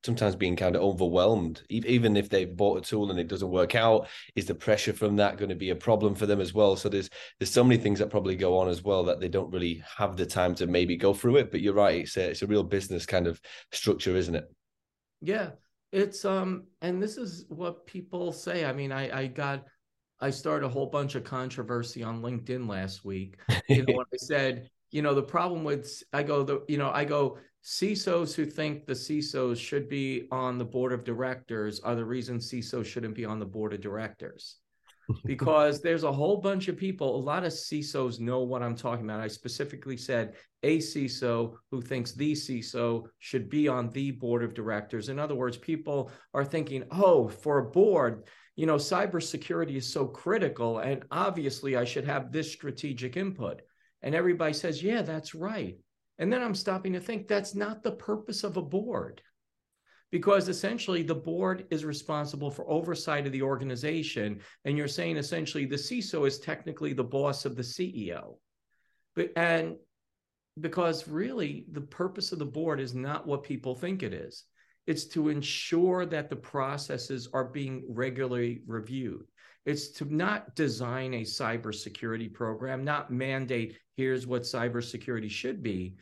sometimes 0.06 0.36
being 0.36 0.56
kind 0.56 0.76
of 0.76 0.84
overwhelmed 0.84 1.64
even 1.68 2.16
if 2.16 2.30
they've 2.30 2.56
bought 2.56 2.78
a 2.78 2.82
tool 2.88 3.10
and 3.10 3.20
it 3.20 3.28
doesn't 3.28 3.50
work 3.50 3.74
out 3.74 4.08
is 4.36 4.46
the 4.46 4.54
pressure 4.54 4.94
from 4.94 5.16
that 5.16 5.36
going 5.36 5.50
to 5.50 5.56
be 5.56 5.72
a 5.72 5.76
problem 5.76 6.14
for 6.14 6.28
them 6.28 6.40
as 6.40 6.54
well 6.54 6.76
so 6.76 6.88
there's 6.88 7.10
there's 7.40 7.50
so 7.50 7.64
many 7.64 7.82
things 7.82 7.98
that 7.98 8.12
probably 8.12 8.36
go 8.36 8.56
on 8.56 8.70
as 8.70 8.84
well 8.84 9.04
that 9.04 9.20
they 9.20 9.28
don't 9.28 9.52
really 9.52 9.84
have 9.98 10.16
the 10.16 10.26
time 10.26 10.54
to 10.54 10.68
maybe 10.68 10.96
go 10.96 11.12
through 11.12 11.38
it 11.38 11.50
but 11.50 11.60
you're 11.60 11.74
right 11.74 12.02
it's 12.02 12.18
a, 12.18 12.30
it's 12.30 12.44
a 12.44 12.48
real 12.48 12.62
business 12.62 13.04
kind 13.04 13.26
of 13.26 13.42
structure 13.72 14.16
isn't 14.16 14.36
it 14.36 14.46
yeah, 15.26 15.52
it's 15.92 16.24
um, 16.24 16.66
and 16.82 17.02
this 17.02 17.18
is 17.18 17.46
what 17.50 17.86
people 17.88 18.32
say. 18.32 18.66
I 18.66 18.74
mean, 18.74 18.92
I 18.92 19.22
I 19.22 19.28
got 19.28 19.66
I 20.22 20.30
started 20.30 20.66
a 20.66 20.70
whole 20.70 20.86
bunch 20.86 21.16
of 21.16 21.24
controversy 21.24 22.04
on 22.04 22.22
LinkedIn 22.22 22.70
last 22.70 23.04
week. 23.04 23.38
You 23.68 23.84
know, 23.84 23.96
when 23.96 24.06
I 24.14 24.18
said, 24.18 24.70
you 24.92 25.02
know, 25.02 25.16
the 25.16 25.24
problem 25.24 25.64
with 25.64 26.04
I 26.14 26.24
go 26.24 26.44
the 26.44 26.64
you 26.68 26.78
know 26.78 26.92
I 26.92 27.06
go 27.06 27.40
CISOs 27.64 28.36
who 28.36 28.46
think 28.46 28.86
the 28.86 28.94
CISOs 28.94 29.58
should 29.58 29.90
be 29.90 30.28
on 30.32 30.60
the 30.60 30.66
board 30.66 30.94
of 30.94 31.04
directors 31.04 31.80
are 31.80 31.96
the 31.96 32.06
reason 32.06 32.38
CISOs 32.38 32.86
shouldn't 32.86 33.16
be 33.16 33.26
on 33.26 33.40
the 33.40 33.46
board 33.46 33.74
of 33.74 33.82
directors. 33.82 34.58
because 35.26 35.82
there's 35.82 36.04
a 36.04 36.12
whole 36.12 36.38
bunch 36.38 36.68
of 36.68 36.78
people, 36.78 37.16
a 37.16 37.18
lot 37.18 37.44
of 37.44 37.52
CISOs 37.52 38.20
know 38.20 38.42
what 38.42 38.64
I'm 38.64 38.76
talking 38.76 39.06
about. 39.06 39.20
I 39.20 39.28
specifically 39.28 39.98
said 39.98 40.36
a 40.64 40.80
CISO 40.80 41.56
who 41.72 41.82
thinks 41.82 42.12
the 42.12 42.34
CISO 42.34 43.06
should 43.20 43.50
be 43.50 43.68
on 43.68 43.90
the 43.90 44.12
board 44.12 44.44
of 44.44 44.54
directors. 44.54 45.10
In 45.10 45.20
other 45.20 45.36
words, 45.36 45.58
people 45.58 46.12
are 46.34 46.46
thinking, 46.46 46.84
oh, 46.92 47.28
for 47.28 47.60
a 47.60 47.70
board, 47.70 48.28
you 48.56 48.66
know, 48.66 48.76
cybersecurity 48.76 49.76
is 49.76 49.92
so 49.92 50.06
critical, 50.06 50.80
and 50.80 51.04
obviously 51.12 51.76
I 51.76 51.84
should 51.84 52.06
have 52.06 52.32
this 52.32 52.52
strategic 52.52 53.18
input. 53.18 53.62
And 54.02 54.16
everybody 54.16 54.54
says, 54.54 54.82
yeah, 54.82 55.02
that's 55.02 55.36
right. 55.36 55.78
And 56.18 56.32
then 56.32 56.42
I'm 56.42 56.56
stopping 56.56 56.94
to 56.94 57.00
think 57.00 57.28
that's 57.28 57.56
not 57.56 57.84
the 57.84 57.92
purpose 57.92 58.44
of 58.44 58.56
a 58.56 58.62
board 58.62 59.22
because 60.16 60.48
essentially 60.48 61.04
the 61.04 61.14
board 61.14 61.68
is 61.72 61.84
responsible 61.84 62.50
for 62.50 62.66
oversight 62.70 63.26
of 63.26 63.34
the 63.34 63.42
organization. 63.42 64.40
And 64.64 64.78
you're 64.78 64.88
saying 64.88 65.18
essentially 65.18 65.66
the 65.66 65.76
CISO 65.76 66.26
is 66.26 66.40
technically 66.40 66.94
the 66.94 67.04
boss 67.04 67.44
of 67.44 67.58
the 67.58 67.62
CEO. 67.62 68.38
But, 69.14 69.32
and 69.36 69.76
because 70.62 71.10
really 71.10 71.66
the 71.70 71.82
purpose 71.82 72.32
of 72.32 72.40
the 72.40 72.46
board 72.46 72.80
is 72.80 72.96
not 72.96 73.28
what 73.28 73.44
people 73.44 73.76
think 73.76 74.04
it 74.04 74.14
is. 74.14 74.46
It's 74.88 75.04
to 75.08 75.28
ensure 75.28 76.06
that 76.06 76.30
the 76.30 76.38
processes 76.38 77.28
are 77.34 77.44
being 77.44 77.84
regularly 77.90 78.62
reviewed. 78.68 79.26
It's 79.66 79.90
to 79.98 80.06
not 80.06 80.56
design 80.56 81.14
a 81.16 81.24
cybersecurity 81.24 82.34
program, 82.34 82.86
not 82.86 83.12
mandate 83.12 83.78
here's 83.98 84.26
what 84.26 84.44
cybersecurity 84.44 85.30
should 85.30 85.62
be, 85.62 85.96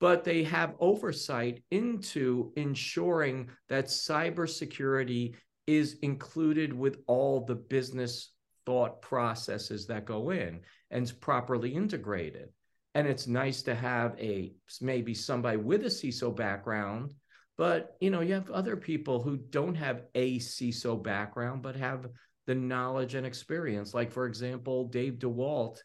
but 0.00 0.24
they 0.24 0.42
have 0.42 0.74
oversight 0.80 1.62
into 1.70 2.52
ensuring 2.56 3.50
that 3.68 3.86
cybersecurity 3.86 5.34
is 5.66 5.98
included 6.02 6.72
with 6.72 6.98
all 7.06 7.44
the 7.44 7.54
business 7.54 8.32
thought 8.66 9.02
processes 9.02 9.86
that 9.86 10.06
go 10.06 10.30
in 10.30 10.60
and 10.90 11.04
is 11.04 11.12
properly 11.12 11.74
integrated. 11.74 12.48
And 12.94 13.06
it's 13.06 13.26
nice 13.26 13.62
to 13.62 13.74
have 13.74 14.18
a 14.18 14.52
maybe 14.80 15.14
somebody 15.14 15.58
with 15.58 15.82
a 15.82 15.90
CISO 15.90 16.34
background, 16.34 17.14
but 17.56 17.96
you 18.00 18.10
know, 18.10 18.20
you 18.20 18.34
have 18.34 18.50
other 18.50 18.76
people 18.76 19.22
who 19.22 19.36
don't 19.36 19.76
have 19.76 20.04
a 20.14 20.38
CISO 20.38 21.00
background, 21.00 21.62
but 21.62 21.76
have 21.76 22.06
the 22.46 22.54
knowledge 22.54 23.14
and 23.14 23.26
experience. 23.26 23.94
Like, 23.94 24.10
for 24.10 24.26
example, 24.26 24.88
Dave 24.88 25.14
DeWalt 25.14 25.78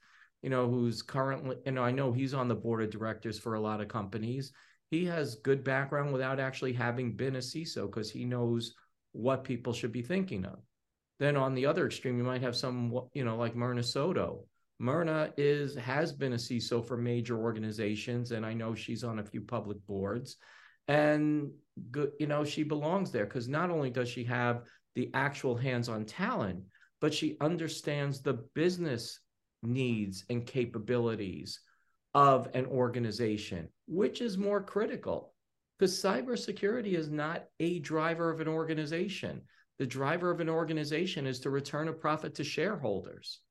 you 0.46 0.52
know, 0.52 0.70
who's 0.70 1.02
currently, 1.02 1.56
you 1.66 1.72
know, 1.72 1.82
I 1.82 1.90
know 1.90 2.12
he's 2.12 2.36
on 2.36 2.48
the 2.48 2.54
board 2.54 2.84
of 2.84 2.92
directors 2.92 3.40
for 3.40 3.56
a 3.56 3.60
lot 3.60 3.82
of 3.82 3.88
companies. 3.88 4.52
He 4.92 5.04
has 5.06 5.38
good 5.38 5.64
background 5.64 6.14
without 6.14 6.40
actually 6.40 6.74
having 6.74 7.16
been 7.16 7.38
a 7.38 7.40
CISO 7.40 7.88
because 7.88 8.12
he 8.12 8.26
knows 8.26 8.76
what 9.12 9.44
people 9.44 9.74
should 9.74 9.92
be 9.92 10.04
thinking 10.04 10.46
of. 10.46 10.60
Then 11.18 11.36
on 11.36 11.56
the 11.56 11.66
other 11.66 11.88
extreme, 11.88 12.20
you 12.20 12.24
might 12.24 12.44
have 12.44 12.56
some, 12.56 12.96
you 13.16 13.26
know, 13.26 13.38
like 13.38 13.56
Myrna 13.56 13.82
Soto. 13.82 14.46
Myrna 14.78 15.34
is 15.36 15.74
has 15.78 16.14
been 16.14 16.34
a 16.34 16.38
CISO 16.38 16.88
for 16.88 16.96
major 16.96 17.40
organizations, 17.40 18.30
and 18.30 18.46
I 18.46 18.54
know 18.54 18.76
she's 18.76 19.04
on 19.04 19.18
a 19.18 19.26
few 19.26 19.42
public 19.42 19.84
boards. 19.88 20.36
And 20.88 21.50
you 22.20 22.28
know, 22.28 22.46
she 22.46 22.62
belongs 22.62 23.10
there 23.10 23.26
because 23.26 23.48
not 23.48 23.72
only 23.72 23.90
does 23.90 24.10
she 24.10 24.24
have 24.26 24.62
the 24.94 25.10
actual 25.16 25.56
hands-on 25.58 26.06
talent, 26.06 26.60
but 27.02 27.16
she 27.16 27.36
understands 27.42 28.22
the 28.22 28.46
business 28.54 29.22
needs 29.66 30.24
and 30.30 30.46
capabilities 30.46 31.60
of 32.14 32.48
an 32.54 32.66
organization, 32.66 33.68
which 33.88 34.22
is 34.22 34.38
more 34.38 34.62
critical 34.62 35.34
because 35.78 36.02
cybersecurity 36.02 36.94
is 36.94 37.10
not 37.10 37.46
a 37.60 37.80
driver 37.80 38.30
of 38.30 38.40
an 38.40 38.48
organization. 38.48 39.42
The 39.78 39.86
driver 39.86 40.32
of 40.32 40.40
an 40.40 40.50
organization 40.50 41.28
is 41.28 41.40
to 41.42 41.50
return 41.50 41.90
a 41.90 41.94
profit 41.94 42.36
to 42.36 42.44
shareholders. 42.44 43.42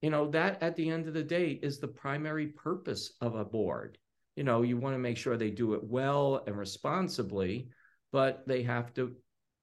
You 0.00 0.10
know, 0.10 0.30
that 0.30 0.62
at 0.62 0.76
the 0.76 0.88
end 0.88 1.08
of 1.08 1.14
the 1.14 1.24
day 1.24 1.58
is 1.60 1.78
the 1.78 1.88
primary 1.88 2.46
purpose 2.46 3.14
of 3.20 3.34
a 3.34 3.44
board. 3.44 3.98
You 4.36 4.44
know, 4.44 4.62
you 4.62 4.76
want 4.76 4.94
to 4.94 5.00
make 5.00 5.16
sure 5.16 5.36
they 5.36 5.50
do 5.50 5.74
it 5.74 5.82
well 5.82 6.44
and 6.46 6.56
responsibly, 6.56 7.70
but 8.12 8.46
they 8.46 8.62
have 8.62 8.94
to 8.94 9.16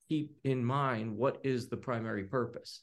keep 0.10 0.36
in 0.44 0.64
mind 0.64 1.16
what 1.16 1.40
is 1.46 1.70
the 1.70 1.78
primary 1.78 2.26
purpose. 2.26 2.82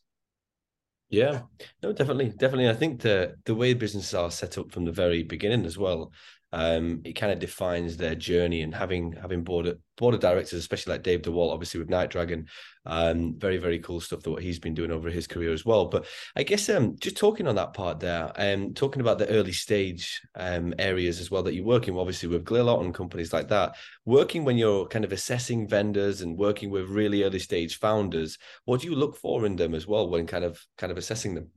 Yeah, 1.12 1.42
no, 1.82 1.92
definitely, 1.92 2.30
definitely. 2.30 2.70
I 2.70 2.74
think 2.74 3.02
the 3.02 3.36
the 3.44 3.54
way 3.54 3.74
businesses 3.74 4.14
are 4.14 4.30
set 4.30 4.56
up 4.56 4.72
from 4.72 4.86
the 4.86 4.92
very 4.92 5.22
beginning 5.22 5.66
as 5.66 5.76
well, 5.76 6.10
um, 6.52 7.00
it 7.04 7.14
kind 7.14 7.32
of 7.32 7.38
defines 7.38 7.96
their 7.96 8.14
journey. 8.14 8.62
And 8.62 8.74
having 8.74 9.12
having 9.12 9.42
board 9.42 9.78
board 9.96 10.14
of 10.14 10.20
directors, 10.20 10.58
especially 10.58 10.92
like 10.92 11.02
Dave 11.02 11.22
DeWalt, 11.22 11.52
obviously 11.52 11.80
with 11.80 11.88
NightDragon, 11.88 12.46
um, 12.84 13.38
very 13.38 13.56
very 13.56 13.78
cool 13.78 14.00
stuff 14.00 14.22
that 14.22 14.30
what 14.30 14.42
he's 14.42 14.58
been 14.58 14.74
doing 14.74 14.90
over 14.90 15.08
his 15.08 15.26
career 15.26 15.52
as 15.52 15.64
well. 15.64 15.86
But 15.86 16.06
I 16.36 16.42
guess 16.42 16.68
um, 16.68 16.96
just 16.98 17.16
talking 17.16 17.46
on 17.46 17.54
that 17.54 17.72
part 17.72 18.00
there, 18.00 18.30
um, 18.36 18.74
talking 18.74 19.00
about 19.00 19.18
the 19.18 19.28
early 19.28 19.52
stage 19.52 20.20
um 20.36 20.74
areas 20.78 21.20
as 21.20 21.30
well 21.30 21.42
that 21.44 21.54
you're 21.54 21.64
working, 21.64 21.96
obviously 21.96 22.28
with 22.28 22.44
Glilot 22.44 22.84
and 22.84 22.94
companies 22.94 23.32
like 23.32 23.48
that, 23.48 23.76
working 24.04 24.44
when 24.44 24.58
you're 24.58 24.86
kind 24.86 25.04
of 25.04 25.12
assessing 25.12 25.66
vendors 25.66 26.20
and 26.20 26.36
working 26.36 26.70
with 26.70 26.88
really 26.88 27.22
early 27.22 27.38
stage 27.38 27.78
founders, 27.78 28.38
what 28.66 28.80
do 28.80 28.88
you 28.88 28.94
look 28.94 29.16
for 29.16 29.46
in 29.46 29.56
them 29.56 29.74
as 29.74 29.86
well 29.86 30.08
when 30.08 30.26
kind 30.26 30.44
of 30.44 30.60
kind 30.76 30.90
of 30.90 30.98
assessing 30.98 31.34
them? 31.34 31.48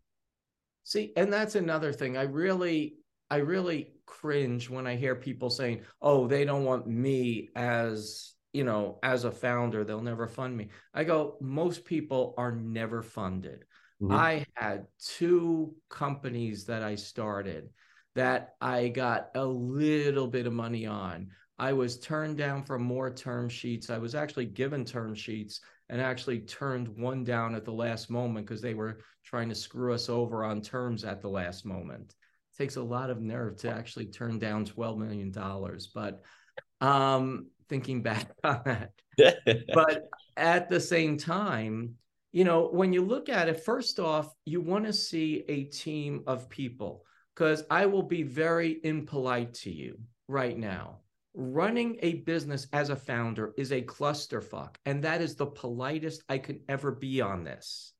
See, 0.83 1.13
and 1.17 1.33
that's 1.33 1.55
another 1.55 1.91
thing. 1.91 2.15
I 2.15 2.23
really 2.23 2.97
I 3.29 3.37
really 3.37 3.94
cringe 4.21 4.69
when 4.69 4.87
I 4.87 4.95
hear 4.95 5.15
people 5.15 5.49
saying, 5.49 5.81
"Oh, 6.01 6.27
they 6.27 6.45
don't 6.45 6.63
want 6.63 6.87
me 6.87 7.49
as 7.55 8.33
you 8.53 8.63
know 8.63 8.99
as 9.03 9.23
a 9.25 9.31
founder. 9.31 9.83
They'll 9.83 10.01
never 10.01 10.27
fund 10.27 10.55
me." 10.55 10.69
I 10.93 11.03
go, 11.03 11.37
most 11.41 11.85
people 11.85 12.33
are 12.37 12.51
never 12.51 13.01
funded. 13.01 13.65
Mm-hmm. 14.01 14.13
I 14.13 14.45
had 14.53 14.87
two 14.99 15.75
companies 15.89 16.65
that 16.65 16.83
I 16.83 16.95
started 16.95 17.69
that 18.15 18.55
I 18.61 18.87
got 18.87 19.29
a 19.35 19.45
little 19.45 20.27
bit 20.27 20.47
of 20.47 20.53
money 20.53 20.85
on. 20.85 21.31
I 21.57 21.73
was 21.73 21.99
turned 21.99 22.37
down 22.37 22.63
for 22.63 22.79
more 22.79 23.09
term 23.13 23.49
sheets. 23.49 23.89
I 23.89 23.97
was 23.97 24.15
actually 24.15 24.45
given 24.45 24.85
term 24.85 25.13
sheets 25.15 25.61
and 25.89 26.01
actually 26.01 26.39
turned 26.39 26.87
one 26.87 27.23
down 27.23 27.55
at 27.55 27.65
the 27.65 27.73
last 27.73 28.09
moment 28.09 28.45
because 28.45 28.61
they 28.61 28.73
were 28.73 28.99
trying 29.23 29.49
to 29.49 29.55
screw 29.55 29.93
us 29.93 30.09
over 30.09 30.43
on 30.43 30.61
terms 30.61 31.03
at 31.03 31.21
the 31.21 31.29
last 31.29 31.65
moment 31.65 32.15
takes 32.57 32.75
a 32.75 32.83
lot 32.83 33.09
of 33.09 33.21
nerve 33.21 33.57
to 33.57 33.69
actually 33.69 34.07
turn 34.07 34.39
down 34.39 34.65
$12 34.65 34.97
million. 34.97 35.33
But 35.93 36.21
um, 36.81 37.47
thinking 37.69 38.01
back 38.01 38.31
on 38.43 38.61
that, 38.65 38.91
but 39.73 40.09
at 40.37 40.69
the 40.69 40.79
same 40.79 41.17
time, 41.17 41.95
you 42.31 42.43
know, 42.43 42.67
when 42.67 42.91
you 42.91 43.01
look 43.01 43.29
at 43.29 43.47
it, 43.47 43.63
first 43.63 43.99
off, 43.99 44.33
you 44.45 44.59
want 44.59 44.85
to 44.85 44.93
see 44.93 45.45
a 45.47 45.63
team 45.65 46.23
of 46.27 46.49
people 46.49 47.05
because 47.33 47.63
I 47.69 47.85
will 47.85 48.03
be 48.03 48.23
very 48.23 48.79
impolite 48.83 49.53
to 49.55 49.71
you 49.71 49.99
right 50.27 50.57
now. 50.57 50.99
Running 51.33 51.97
a 52.01 52.15
business 52.15 52.67
as 52.71 52.89
a 52.89 52.95
founder 52.95 53.53
is 53.57 53.71
a 53.71 53.81
clusterfuck, 53.81 54.75
and 54.85 55.03
that 55.03 55.21
is 55.21 55.35
the 55.35 55.47
politest 55.47 56.23
I 56.29 56.37
could 56.37 56.61
ever 56.69 56.91
be 56.91 57.21
on 57.21 57.43
this 57.43 57.94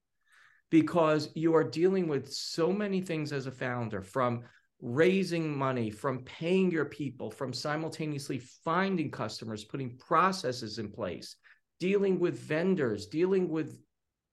because 0.76 1.30
you 1.36 1.56
are 1.56 1.64
dealing 1.64 2.06
with 2.06 2.30
so 2.30 2.70
many 2.70 3.00
things 3.00 3.32
as 3.32 3.48
a 3.48 3.52
founder 3.52 4.02
from 4.02 4.42
raising 4.82 5.58
money, 5.58 5.90
from 5.90 6.20
paying 6.26 6.70
your 6.70 6.84
people, 6.84 7.32
from 7.32 7.54
simultaneously 7.54 8.40
finding 8.66 9.10
customers, 9.10 9.64
putting 9.64 9.98
processes 9.98 10.78
in 10.78 10.92
place, 10.92 11.38
dealing 11.80 12.20
with 12.20 12.38
vendors, 12.38 13.08
dealing 13.08 13.48
with 13.48 13.80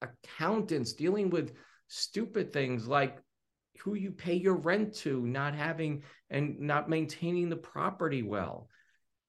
accountants, 0.00 0.94
dealing 0.94 1.30
with 1.30 1.52
stupid 1.86 2.52
things 2.52 2.88
like 2.88 3.18
who 3.78 3.94
you 3.94 4.10
pay 4.10 4.34
your 4.34 4.56
rent 4.56 4.92
to, 4.96 5.24
not 5.24 5.54
having 5.54 6.02
and 6.28 6.58
not 6.58 6.90
maintaining 6.90 7.50
the 7.50 7.56
property 7.56 8.24
well. 8.24 8.68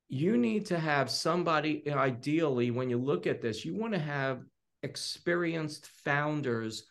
You 0.10 0.36
need 0.36 0.66
to 0.66 0.80
have 0.80 1.12
somebody, 1.12 1.88
ideally, 1.92 2.72
when 2.72 2.90
you 2.90 2.98
look 2.98 3.28
at 3.28 3.40
this, 3.40 3.64
you 3.64 3.76
want 3.76 3.94
to 3.94 4.00
have 4.00 4.42
experienced 4.82 5.86
founders 6.04 6.88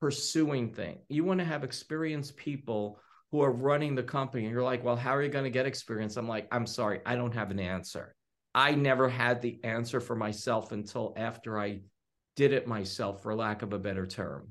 pursuing 0.00 0.72
thing. 0.72 0.98
You 1.08 1.24
want 1.24 1.40
to 1.40 1.46
have 1.46 1.64
experienced 1.64 2.36
people 2.36 3.00
who 3.30 3.42
are 3.42 3.52
running 3.52 3.94
the 3.94 4.02
company. 4.02 4.44
And 4.44 4.52
you're 4.52 4.62
like, 4.62 4.84
well, 4.84 4.96
how 4.96 5.14
are 5.14 5.22
you 5.22 5.28
going 5.28 5.44
to 5.44 5.50
get 5.50 5.66
experience? 5.66 6.16
I'm 6.16 6.28
like, 6.28 6.48
I'm 6.50 6.66
sorry, 6.66 7.00
I 7.04 7.14
don't 7.14 7.34
have 7.34 7.50
an 7.50 7.60
answer. 7.60 8.14
I 8.54 8.74
never 8.74 9.08
had 9.08 9.42
the 9.42 9.60
answer 9.64 10.00
for 10.00 10.16
myself 10.16 10.72
until 10.72 11.12
after 11.16 11.58
I 11.58 11.80
did 12.36 12.52
it 12.52 12.66
myself, 12.66 13.22
for 13.22 13.34
lack 13.34 13.62
of 13.62 13.72
a 13.72 13.78
better 13.78 14.06
term. 14.06 14.48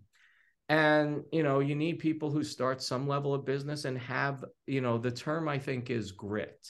And, 0.69 1.23
you 1.31 1.43
know, 1.43 1.59
you 1.59 1.75
need 1.75 1.99
people 1.99 2.29
who 2.29 2.43
start 2.43 2.81
some 2.81 3.07
level 3.07 3.33
of 3.33 3.45
business 3.45 3.85
and 3.85 3.97
have, 3.99 4.43
you 4.65 4.81
know, 4.81 4.97
the 4.97 5.11
term 5.11 5.47
I 5.47 5.57
think 5.57 5.89
is 5.89 6.11
grit 6.11 6.67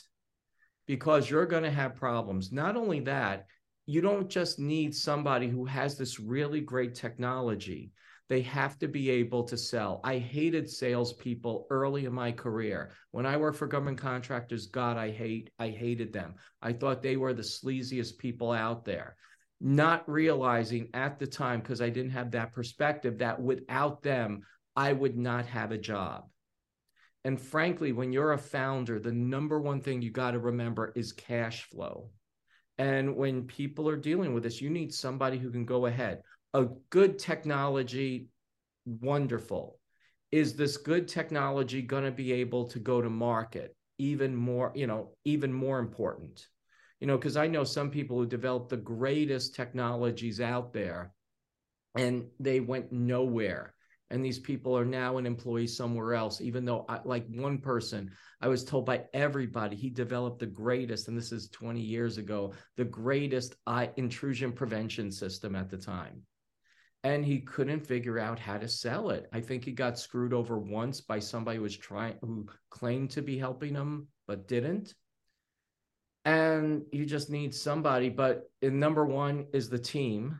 because 0.86 1.30
you're 1.30 1.48
going 1.48 1.64
to 1.64 1.72
have 1.72 1.96
problems. 1.96 2.52
Not 2.52 2.78
only 2.78 3.02
that, 3.02 3.48
you 3.88 4.02
don't 4.02 4.30
just 4.30 4.60
need 4.60 4.96
somebody 4.96 5.48
who 5.48 5.66
has 5.66 5.98
this 5.98 6.20
really 6.20 6.62
great 6.62 6.94
technology 6.94 7.92
They 8.30 8.42
have 8.42 8.78
to 8.80 8.88
be 8.88 9.10
able 9.10 9.44
to 9.46 9.58
sell. 9.58 10.02
I 10.04 10.18
hated 10.18 10.70
salespeople 10.70 11.66
early 11.70 12.06
in 12.06 12.14
my 12.14 12.34
career. 12.34 12.92
When 13.12 13.26
I 13.26 13.38
worked 13.38 13.58
for 13.58 13.68
government 13.68 14.00
contractors, 14.00 14.68
God, 14.68 14.98
I 14.98 15.12
hate, 15.12 15.50
I 15.60 15.70
hated 15.70 16.12
them. 16.12 16.36
I 16.62 16.74
thought 16.74 17.02
they 17.02 17.16
were 17.16 17.34
the 17.34 17.42
sleaziest 17.42 18.18
people 18.18 18.52
out 18.52 18.84
there. 18.84 19.16
Not 19.62 20.10
realizing 20.10 20.90
at 20.94 21.20
the 21.20 21.28
time, 21.28 21.62
because 21.62 21.82
I 21.82 21.90
didn't 21.90 22.12
have 22.12 22.32
that 22.32 22.52
perspective, 22.52 23.20
that 23.20 23.42
without 23.42 24.04
them, 24.04 24.42
I 24.76 24.94
would 24.94 25.18
not 25.18 25.46
have 25.46 25.72
a 25.72 25.78
job. 25.78 26.26
And 27.24 27.40
frankly, 27.42 27.92
when 27.92 28.12
you're 28.12 28.34
a 28.34 28.38
founder, 28.38 29.00
the 29.00 29.12
number 29.12 29.60
one 29.60 29.82
thing 29.82 30.02
you 30.02 30.12
got 30.12 30.32
to 30.32 30.40
remember 30.40 30.92
is 30.96 31.12
cash 31.12 31.64
flow. 31.64 32.10
And 32.78 33.16
when 33.16 33.48
people 33.48 33.90
are 33.90 33.98
dealing 33.98 34.34
with 34.34 34.44
this, 34.44 34.62
you 34.62 34.70
need 34.70 34.94
somebody 34.94 35.38
who 35.38 35.50
can 35.50 35.66
go 35.66 35.88
ahead 35.88 36.22
a 36.54 36.68
good 36.90 37.20
technology, 37.20 38.30
wonderful. 38.86 39.80
Is 40.32 40.56
this 40.56 40.78
good 40.78 41.08
technology 41.08 41.82
going 41.82 42.04
to 42.04 42.12
be 42.12 42.34
able 42.34 42.66
to 42.70 42.80
go 42.80 43.02
to 43.02 43.10
market? 43.10 43.76
Even 43.98 44.36
more, 44.36 44.72
you 44.76 44.88
know, 44.88 45.12
even 45.26 45.54
more 45.54 45.80
important. 45.80 46.46
You 47.00 47.08
know, 47.08 47.18
because 47.18 47.38
I 47.38 47.48
know 47.48 47.64
some 47.64 47.90
people 47.92 48.18
who 48.18 48.26
developed 48.26 48.70
the 48.70 48.78
greatest 48.78 49.56
technologies 49.56 50.42
out 50.42 50.74
there 50.74 51.14
and 51.96 52.26
they 52.40 52.60
went 52.60 52.92
nowhere. 52.92 53.74
And 54.10 54.24
these 54.24 54.40
people 54.40 54.78
are 54.78 54.86
now 54.86 55.18
an 55.18 55.26
employee 55.26 55.68
somewhere 55.68 56.14
else, 56.14 56.40
even 56.40 56.64
though, 56.64 56.86
I, 56.88 57.00
like 57.04 57.26
one 57.28 57.58
person, 57.58 58.12
I 58.40 58.48
was 58.48 58.64
told 58.64 58.86
by 58.86 59.04
everybody 59.14 59.76
he 59.76 59.90
developed 59.90 60.40
the 60.40 60.46
greatest, 60.46 61.10
and 61.10 61.18
this 61.18 61.34
is 61.34 61.50
20 61.50 61.82
years 61.82 62.18
ago, 62.18 62.54
the 62.78 62.86
greatest 62.86 63.56
intrusion 63.98 64.54
prevention 64.54 65.12
system 65.12 65.56
at 65.56 65.70
the 65.70 65.78
time 65.78 66.24
and 67.04 67.24
he 67.24 67.40
couldn't 67.40 67.86
figure 67.86 68.20
out 68.20 68.40
how 68.40 68.58
to 68.58 68.68
sell 68.68 69.12
it. 69.12 69.30
I 69.32 69.40
think 69.40 69.64
he 69.64 69.72
got 69.72 70.00
screwed 70.00 70.34
over 70.34 70.58
once 70.58 71.02
by 71.02 71.20
somebody 71.20 71.58
who 71.58 71.64
was 71.64 71.78
trying 71.78 72.16
who 72.22 72.48
claimed 72.70 73.12
to 73.12 73.22
be 73.22 73.38
helping 73.38 73.76
him 73.76 74.08
but 74.28 74.48
didn't. 74.48 74.94
And 76.26 76.84
you 76.92 77.06
just 77.06 77.30
need 77.30 77.56
somebody. 77.56 78.10
But 78.10 78.50
in 78.62 78.80
number 78.80 79.06
one 79.06 79.48
is 79.54 79.70
the 79.70 79.80
team. 79.80 80.40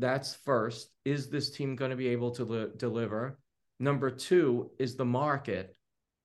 That's 0.00 0.34
first. 0.34 0.90
Is 1.04 1.28
this 1.28 1.50
team 1.50 1.76
going 1.76 1.90
to 1.90 1.96
be 1.96 2.08
able 2.08 2.32
to 2.32 2.44
li- 2.44 2.70
deliver? 2.76 3.38
Number 3.78 4.10
two 4.10 4.70
is 4.78 4.96
the 4.96 5.04
market. 5.04 5.76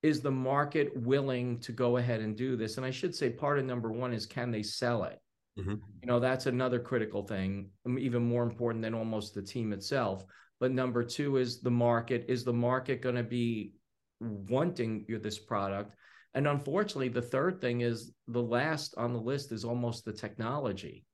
Is 0.01 0.21
the 0.21 0.31
market 0.31 0.95
willing 0.97 1.59
to 1.59 1.71
go 1.71 1.97
ahead 1.97 2.19
and 2.19 2.35
do 2.35 2.55
this? 2.55 2.77
And 2.77 2.85
I 2.85 2.91
should 2.91 3.15
say 3.15 3.29
part 3.29 3.59
of 3.59 3.65
number 3.65 3.91
one 3.91 4.13
is 4.13 4.25
can 4.25 4.51
they 4.51 4.63
sell 4.63 5.03
it? 5.03 5.19
Mm-hmm. 5.60 5.75
You 6.01 6.07
know, 6.07 6.19
that's 6.19 6.48
another 6.48 6.79
critical 6.79 7.24
thing, 7.24 7.69
um, 7.86 8.00
even 8.00 8.24
more 8.24 8.43
important 8.43 8.83
than 8.83 8.93
almost 8.93 9.33
the 9.33 9.41
team 9.41 9.72
itself. 9.72 10.24
But 10.60 10.72
number 10.72 11.03
two 11.03 11.38
is 11.38 11.62
the 11.62 11.72
market. 11.72 12.25
Is 12.27 12.43
the 12.43 12.53
market 12.53 13.01
going 13.01 13.15
to 13.15 13.24
be 13.24 13.74
wanting 14.19 15.05
this 15.22 15.38
product? 15.38 15.95
And 16.33 16.48
unfortunately, 16.48 17.10
the 17.10 17.22
third 17.22 17.62
thing 17.62 17.81
is 17.81 18.13
the 18.27 18.41
last 18.41 18.95
on 18.98 19.13
the 19.13 19.19
list 19.19 19.51
is 19.51 19.63
almost 19.63 20.05
the 20.05 20.13
technology. 20.13 21.05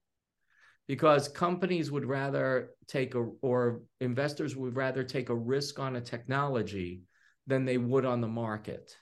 Because 0.88 1.27
companies 1.27 1.91
would 1.91 2.05
rather 2.05 2.72
take 2.88 3.15
a, 3.15 3.29
or 3.41 3.81
investors 4.00 4.55
would 4.55 4.75
rather 4.75 5.03
take 5.03 5.29
a 5.29 5.36
risk 5.36 5.77
on 5.79 5.98
a 5.98 6.01
technology 6.01 7.03
than 7.46 7.65
they 7.65 7.77
would 7.77 8.05
on 8.05 8.22
the 8.22 8.27
market. 8.27 8.96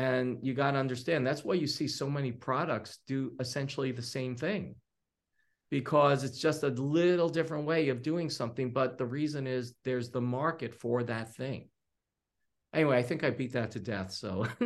And 0.00 0.38
you 0.40 0.54
got 0.54 0.70
to 0.70 0.78
understand 0.78 1.26
that's 1.26 1.44
why 1.44 1.52
you 1.54 1.66
see 1.66 1.86
so 1.86 2.08
many 2.08 2.32
products 2.32 3.00
do 3.06 3.32
essentially 3.38 3.92
the 3.92 4.00
same 4.00 4.34
thing 4.34 4.76
because 5.70 6.24
it's 6.24 6.38
just 6.38 6.62
a 6.62 6.68
little 6.68 7.28
different 7.28 7.66
way 7.66 7.90
of 7.90 8.00
doing 8.00 8.30
something. 8.30 8.72
But 8.72 8.96
the 8.96 9.04
reason 9.04 9.46
is 9.46 9.74
there's 9.84 10.08
the 10.08 10.22
market 10.22 10.74
for 10.74 11.02
that 11.02 11.34
thing. 11.34 11.68
Anyway, 12.72 12.96
I 12.96 13.02
think 13.02 13.24
I 13.24 13.30
beat 13.30 13.52
that 13.52 13.72
to 13.72 13.78
death. 13.78 14.10
So 14.12 14.46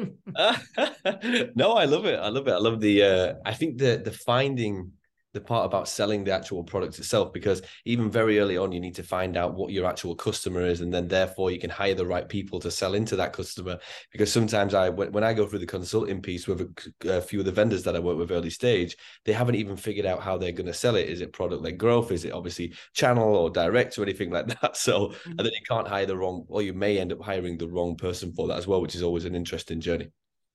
no, 1.57 1.73
I 1.73 1.87
love 1.87 2.07
it. 2.07 2.20
I 2.20 2.29
love 2.29 2.47
it. 2.47 2.53
I 2.53 2.59
love 2.59 2.79
the 2.79 3.03
uh 3.03 3.35
I 3.44 3.55
think 3.55 3.79
the 3.79 4.01
the 4.05 4.12
finding 4.12 4.92
the 5.35 5.40
part 5.40 5.66
about 5.66 5.88
selling 5.88 6.25
the 6.25 6.33
actual 6.33 6.64
product 6.64 6.99
itself 6.99 7.33
because 7.33 7.61
even 7.85 8.11
very 8.11 8.38
early 8.38 8.57
on 8.57 8.73
you 8.73 8.81
need 8.81 8.94
to 8.94 9.03
find 9.03 9.37
out 9.37 9.55
what 9.55 9.73
your 9.73 9.85
actual 9.85 10.14
customer 10.14 10.62
is 10.62 10.81
and 10.81 10.94
then 10.94 11.07
therefore 11.07 11.51
you 11.51 11.59
can 11.59 11.68
hire 11.68 11.94
the 11.94 12.07
right 12.07 12.29
people 12.29 12.59
to 12.61 12.70
sell 12.70 12.94
into 12.94 13.16
that 13.16 13.33
customer. 13.33 13.79
Because 14.12 14.33
sometimes 14.33 14.75
i 14.75 14.88
when 14.88 15.25
i 15.25 15.35
go 15.35 15.47
through 15.47 15.59
the 15.59 15.66
consulting 15.66 16.23
piece 16.23 16.47
with 16.47 16.61
a, 17.05 17.20
few 17.20 17.40
of 17.40 17.47
the 17.47 17.53
vendors 17.53 17.83
that 17.83 17.97
i 17.97 17.99
work 17.99 18.16
with 18.16 18.31
early 18.31 18.51
stage 18.51 18.97
they 19.25 19.33
haven't 19.33 19.57
even 19.57 19.77
figured 19.77 20.07
out 20.07 20.23
how 20.23 20.38
they're 20.38 20.53
going 20.53 20.66
to 20.66 20.73
sell 20.73 20.97
it. 20.97 21.09
Is 21.09 21.20
it 21.20 21.33
product 21.33 21.62
led 21.62 21.79
growth? 21.79 22.12
Is 22.12 22.25
it 22.25 22.33
obviously 22.33 22.75
channel 22.94 23.37
or 23.37 23.51
direct 23.51 23.99
or 23.99 24.03
anything 24.03 24.31
like 24.31 24.47
that? 24.47 24.77
So 24.85 25.09
mm-hmm. 25.09 25.31
and 25.31 25.38
then 25.38 25.53
you 25.53 25.61
can't 25.68 25.88
hire 25.88 26.07
the 26.07 26.16
wrong 26.16 26.44
or 26.49 26.62
you 26.62 26.73
may 26.75 26.99
end 26.99 27.12
up 27.12 27.23
hiring 27.23 27.59
the 27.59 27.68
wrong 27.68 27.97
person 27.97 28.33
for 28.33 28.49
that 28.49 28.59
as 28.59 28.66
well 28.66 28.81
which 28.81 28.94
is 28.94 29.03
always 29.03 29.25
an 29.25 29.35
interesting 29.35 29.81
journey 29.81 30.11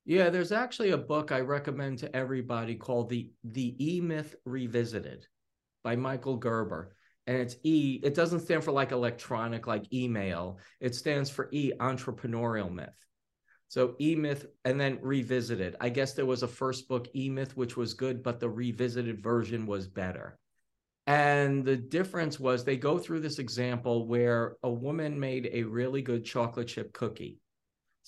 yeah, 0.10 0.32
there's 0.32 0.52
actually 0.52 0.90
a 0.90 0.98
book 0.98 1.32
I 1.32 1.42
recommend 1.42 2.00
to 2.00 2.16
everybody 2.16 2.74
called 2.74 3.10
the 3.10 3.30
the 3.44 3.76
E 3.80 4.02
Myth 4.02 4.36
Revisited 4.44 5.28
by 5.84 5.96
Michael 5.96 6.36
Gerber. 6.36 6.96
And 7.28 7.38
it's 7.38 7.58
E, 7.62 8.00
it 8.02 8.16
doesn't 8.16 8.40
stand 8.40 8.64
for 8.64 8.72
like 8.72 8.92
electronic, 8.92 9.68
like 9.68 9.94
email. 9.94 10.58
It 10.80 10.96
stands 10.96 11.30
for 11.30 11.48
E, 11.52 11.74
entrepreneurial 11.80 12.74
myth. 12.74 13.06
So 13.68 13.96
E 14.02 14.16
Myth 14.16 14.48
and 14.66 14.82
then 14.82 14.98
revisited. 15.00 15.76
I 15.80 15.90
guess 15.90 16.16
there 16.16 16.26
was 16.26 16.42
a 16.42 16.48
first 16.48 16.88
book, 16.88 17.08
E 17.16 17.30
Myth, 17.30 17.56
which 17.56 17.78
was 17.78 17.94
good, 17.94 18.24
but 18.24 18.40
the 18.40 18.50
revisited 18.50 19.22
version 19.22 19.68
was 19.68 19.88
better. 19.88 20.40
And 21.06 21.64
the 21.64 21.78
difference 21.78 22.40
was 22.40 22.64
they 22.64 22.78
go 22.78 22.98
through 22.98 23.20
this 23.20 23.38
example 23.38 24.08
where 24.08 24.56
a 24.64 24.72
woman 24.72 25.20
made 25.20 25.52
a 25.54 25.62
really 25.62 26.02
good 26.02 26.26
chocolate 26.26 26.68
chip 26.68 26.94
cookie 26.94 27.42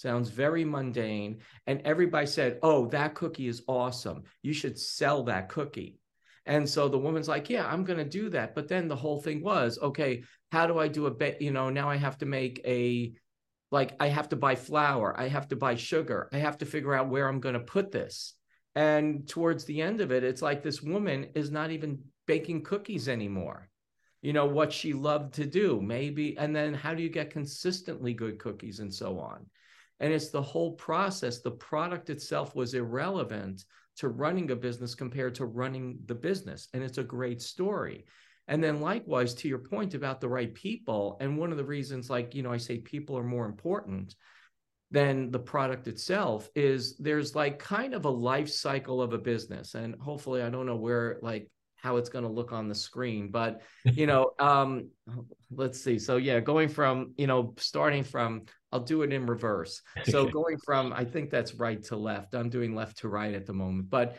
Sounds 0.01 0.29
very 0.29 0.65
mundane. 0.65 1.41
And 1.67 1.79
everybody 1.85 2.25
said, 2.25 2.57
Oh, 2.63 2.87
that 2.87 3.13
cookie 3.13 3.47
is 3.47 3.61
awesome. 3.67 4.23
You 4.41 4.51
should 4.51 4.79
sell 4.79 5.21
that 5.25 5.47
cookie. 5.47 5.99
And 6.47 6.67
so 6.67 6.89
the 6.89 6.97
woman's 6.97 7.27
like, 7.27 7.51
Yeah, 7.51 7.67
I'm 7.67 7.83
going 7.83 7.99
to 7.99 8.17
do 8.19 8.27
that. 8.29 8.55
But 8.55 8.67
then 8.67 8.87
the 8.87 8.95
whole 8.95 9.21
thing 9.21 9.43
was, 9.43 9.77
okay, 9.79 10.23
how 10.51 10.65
do 10.65 10.79
I 10.79 10.87
do 10.87 11.05
a 11.05 11.11
bet? 11.11 11.39
You 11.39 11.51
know, 11.51 11.69
now 11.69 11.87
I 11.87 11.97
have 11.97 12.17
to 12.17 12.25
make 12.25 12.61
a, 12.65 13.13
like, 13.69 13.95
I 13.99 14.07
have 14.07 14.29
to 14.29 14.35
buy 14.35 14.55
flour, 14.55 15.13
I 15.15 15.27
have 15.27 15.47
to 15.49 15.55
buy 15.55 15.75
sugar, 15.75 16.29
I 16.33 16.39
have 16.39 16.57
to 16.57 16.65
figure 16.65 16.95
out 16.95 17.09
where 17.09 17.27
I'm 17.27 17.39
going 17.39 17.53
to 17.53 17.59
put 17.59 17.91
this. 17.91 18.33
And 18.73 19.29
towards 19.29 19.65
the 19.65 19.83
end 19.83 20.01
of 20.01 20.11
it, 20.11 20.23
it's 20.23 20.41
like 20.41 20.63
this 20.63 20.81
woman 20.81 21.27
is 21.35 21.51
not 21.51 21.69
even 21.69 21.99
baking 22.25 22.63
cookies 22.63 23.07
anymore. 23.07 23.69
You 24.23 24.33
know, 24.33 24.47
what 24.47 24.73
she 24.73 24.93
loved 24.93 25.35
to 25.35 25.45
do, 25.45 25.79
maybe. 25.79 26.35
And 26.39 26.55
then 26.55 26.73
how 26.73 26.95
do 26.95 27.03
you 27.03 27.09
get 27.09 27.29
consistently 27.29 28.15
good 28.15 28.39
cookies 28.39 28.79
and 28.79 28.91
so 28.91 29.19
on? 29.19 29.45
And 30.01 30.11
it's 30.11 30.29
the 30.29 30.41
whole 30.41 30.73
process. 30.73 31.39
The 31.39 31.51
product 31.51 32.09
itself 32.09 32.55
was 32.55 32.73
irrelevant 32.73 33.63
to 33.97 34.09
running 34.09 34.49
a 34.49 34.55
business 34.55 34.95
compared 34.95 35.35
to 35.35 35.45
running 35.45 35.99
the 36.07 36.15
business. 36.15 36.67
And 36.73 36.83
it's 36.83 36.97
a 36.97 37.03
great 37.03 37.41
story. 37.41 38.05
And 38.47 38.63
then, 38.63 38.81
likewise, 38.81 39.35
to 39.35 39.47
your 39.47 39.59
point 39.59 39.93
about 39.93 40.19
the 40.19 40.27
right 40.27 40.53
people, 40.53 41.17
and 41.21 41.37
one 41.37 41.51
of 41.51 41.57
the 41.57 41.63
reasons, 41.63 42.09
like, 42.09 42.33
you 42.33 42.41
know, 42.41 42.51
I 42.51 42.57
say 42.57 42.79
people 42.79 43.17
are 43.17 43.23
more 43.23 43.45
important 43.45 44.15
than 44.89 45.29
the 45.31 45.39
product 45.39 45.87
itself 45.87 46.49
is 46.53 46.97
there's 46.97 47.33
like 47.33 47.59
kind 47.59 47.93
of 47.93 48.03
a 48.03 48.09
life 48.09 48.49
cycle 48.49 49.01
of 49.01 49.13
a 49.13 49.17
business. 49.17 49.75
And 49.75 49.95
hopefully, 50.01 50.41
I 50.41 50.49
don't 50.49 50.65
know 50.65 50.75
where, 50.75 51.19
like, 51.21 51.47
how 51.75 51.97
it's 51.97 52.09
going 52.09 52.25
to 52.25 52.29
look 52.29 52.51
on 52.51 52.67
the 52.67 52.75
screen 52.75 53.31
but 53.31 53.61
you 53.85 54.05
know 54.11 54.33
um 54.37 54.87
let's 55.49 55.83
see 55.83 55.97
so 55.97 56.17
yeah 56.17 56.39
going 56.39 56.69
from 56.69 57.11
you 57.17 57.25
know 57.25 57.55
starting 57.57 58.03
from 58.03 58.43
I'll 58.71 58.79
do 58.79 59.01
it 59.01 59.11
in 59.11 59.25
reverse. 59.25 59.81
So 60.05 60.25
going 60.27 60.57
from, 60.65 60.93
I 60.93 61.03
think 61.03 61.29
that's 61.29 61.55
right 61.55 61.81
to 61.83 61.97
left. 61.97 62.33
I'm 62.33 62.49
doing 62.49 62.73
left 62.73 62.99
to 62.99 63.09
right 63.09 63.33
at 63.33 63.45
the 63.45 63.53
moment. 63.53 63.89
But 63.89 64.17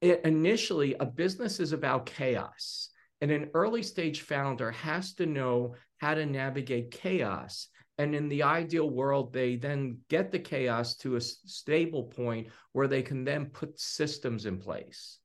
it, 0.00 0.20
initially, 0.24 0.94
a 0.94 1.04
business 1.04 1.58
is 1.58 1.72
about 1.72 2.06
chaos. 2.06 2.90
And 3.20 3.30
an 3.30 3.50
early 3.54 3.82
stage 3.82 4.22
founder 4.22 4.70
has 4.70 5.14
to 5.14 5.26
know 5.26 5.74
how 5.98 6.14
to 6.14 6.24
navigate 6.24 6.92
chaos. 6.92 7.68
And 7.98 8.14
in 8.14 8.28
the 8.28 8.44
ideal 8.44 8.88
world, 8.88 9.32
they 9.32 9.56
then 9.56 9.98
get 10.08 10.30
the 10.30 10.38
chaos 10.38 10.94
to 10.98 11.16
a 11.16 11.20
stable 11.20 12.04
point 12.04 12.46
where 12.72 12.86
they 12.86 13.02
can 13.02 13.24
then 13.24 13.46
put 13.46 13.80
systems 13.80 14.46
in 14.46 14.58
place. 14.58 15.18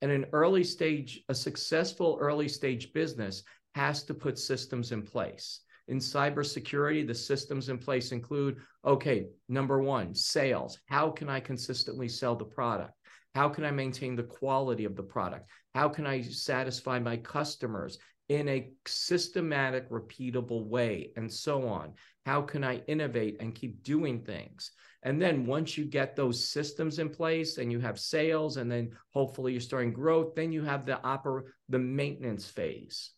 And 0.00 0.12
an 0.12 0.26
early 0.32 0.62
stage, 0.62 1.22
a 1.28 1.34
successful 1.34 2.18
early 2.20 2.48
stage 2.48 2.92
business 2.92 3.42
has 3.74 4.04
to 4.04 4.14
put 4.14 4.38
systems 4.38 4.92
in 4.92 5.02
place 5.02 5.60
in 5.92 5.98
cybersecurity, 5.98 7.06
the 7.06 7.14
systems 7.14 7.68
in 7.68 7.76
place 7.76 8.12
include 8.12 8.56
okay, 8.84 9.26
number 9.50 9.80
one, 9.80 10.14
sales. 10.14 10.78
How 10.86 11.10
can 11.10 11.28
I 11.28 11.38
consistently 11.38 12.08
sell 12.08 12.34
the 12.34 12.46
product? 12.46 12.94
How 13.34 13.50
can 13.50 13.64
I 13.64 13.70
maintain 13.70 14.16
the 14.16 14.22
quality 14.22 14.86
of 14.86 14.96
the 14.96 15.02
product? 15.02 15.50
How 15.74 15.90
can 15.90 16.06
I 16.06 16.22
satisfy 16.22 16.98
my 16.98 17.18
customers 17.18 17.98
in 18.30 18.48
a 18.48 18.70
systematic, 18.86 19.90
repeatable 19.90 20.64
way, 20.64 21.12
and 21.16 21.30
so 21.30 21.68
on? 21.68 21.92
How 22.24 22.40
can 22.40 22.64
I 22.64 22.78
innovate 22.88 23.36
and 23.40 23.54
keep 23.54 23.82
doing 23.82 24.22
things? 24.22 24.70
And 25.02 25.20
then 25.20 25.44
once 25.44 25.76
you 25.76 25.84
get 25.84 26.16
those 26.16 26.48
systems 26.48 27.00
in 27.00 27.10
place 27.10 27.58
and 27.58 27.70
you 27.70 27.80
have 27.80 28.00
sales, 28.00 28.56
and 28.56 28.70
then 28.70 28.92
hopefully 29.10 29.52
you're 29.52 29.60
starting 29.60 29.92
growth, 29.92 30.34
then 30.34 30.52
you 30.52 30.62
have 30.62 30.86
the 30.86 30.98
oper- 31.04 31.48
the 31.68 31.78
maintenance 31.78 32.46
phase 32.46 33.10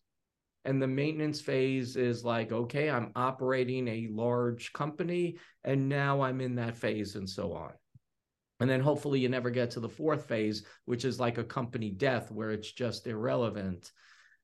And 0.65 0.81
the 0.81 0.87
maintenance 0.87 1.39
phase 1.39 1.95
is 1.95 2.25
like, 2.25 2.51
okay, 2.51 2.89
I'm 2.89 3.11
operating 3.15 3.87
a 3.87 4.09
large 4.11 4.73
company 4.73 5.37
and 5.63 5.87
now 5.87 6.21
I'm 6.21 6.41
in 6.41 6.55
that 6.55 6.75
phase 6.75 7.15
and 7.15 7.29
so 7.29 7.53
on. 7.53 7.71
And 8.59 8.69
then 8.69 8.79
hopefully 8.79 9.19
you 9.19 9.29
never 9.29 9.51
get 9.51 9.71
to 9.71 9.79
the 9.79 9.89
fourth 9.89 10.27
phase, 10.27 10.65
which 10.85 11.05
is 11.05 11.19
like 11.19 11.37
a 11.37 11.43
company 11.43 11.91
death 11.91 12.31
where 12.31 12.51
it's 12.51 12.71
just 12.71 13.05
irrelevant. 13.05 13.91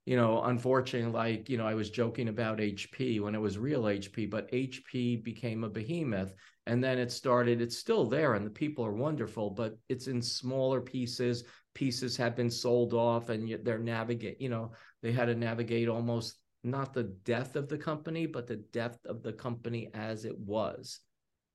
You 0.05 0.15
know, 0.15 0.43
unfortunately, 0.43 1.12
like, 1.12 1.49
you 1.49 1.57
know, 1.57 1.65
I 1.65 1.75
was 1.75 1.89
joking 1.89 2.27
about 2.27 2.60
HP 2.60 3.19
when 3.19 3.34
it 3.34 3.41
was 3.41 3.57
real 3.57 3.84
HP, 3.84 4.29
but 4.29 4.51
HP 4.51 5.23
became 5.23 5.63
a 5.63 5.69
behemoth. 5.69 6.34
And 6.67 6.84
then 6.84 6.99
it 6.99 7.12
started, 7.12 7.62
it's 7.62 7.77
still 7.77 8.05
there 8.05 8.36
and 8.36 8.45
the 8.45 8.51
people 8.51 8.86
are 8.86 8.93
wonderful, 8.93 9.49
but 9.49 9.75
it's 9.89 10.07
in 10.07 10.21
smaller 10.21 10.81
pieces. 10.81 11.45
Pieces 11.73 12.17
have 12.17 12.36
been 12.36 12.51
sold 12.51 12.93
off 12.93 13.29
and 13.29 13.57
they're 13.63 13.79
navigate, 13.79 14.41
you 14.41 14.49
know, 14.49 14.71
they 15.01 15.12
had 15.12 15.25
to 15.25 15.36
navigate 15.36 15.88
almost 15.88 16.36
not 16.63 16.93
the 16.93 17.03
death 17.03 17.55
of 17.55 17.69
the 17.69 17.77
company, 17.77 18.25
but 18.25 18.47
the 18.47 18.57
death 18.57 18.99
of 19.05 19.23
the 19.23 19.34
company 19.34 19.89
as 19.93 20.25
it 20.25 20.38
was. 20.38 20.99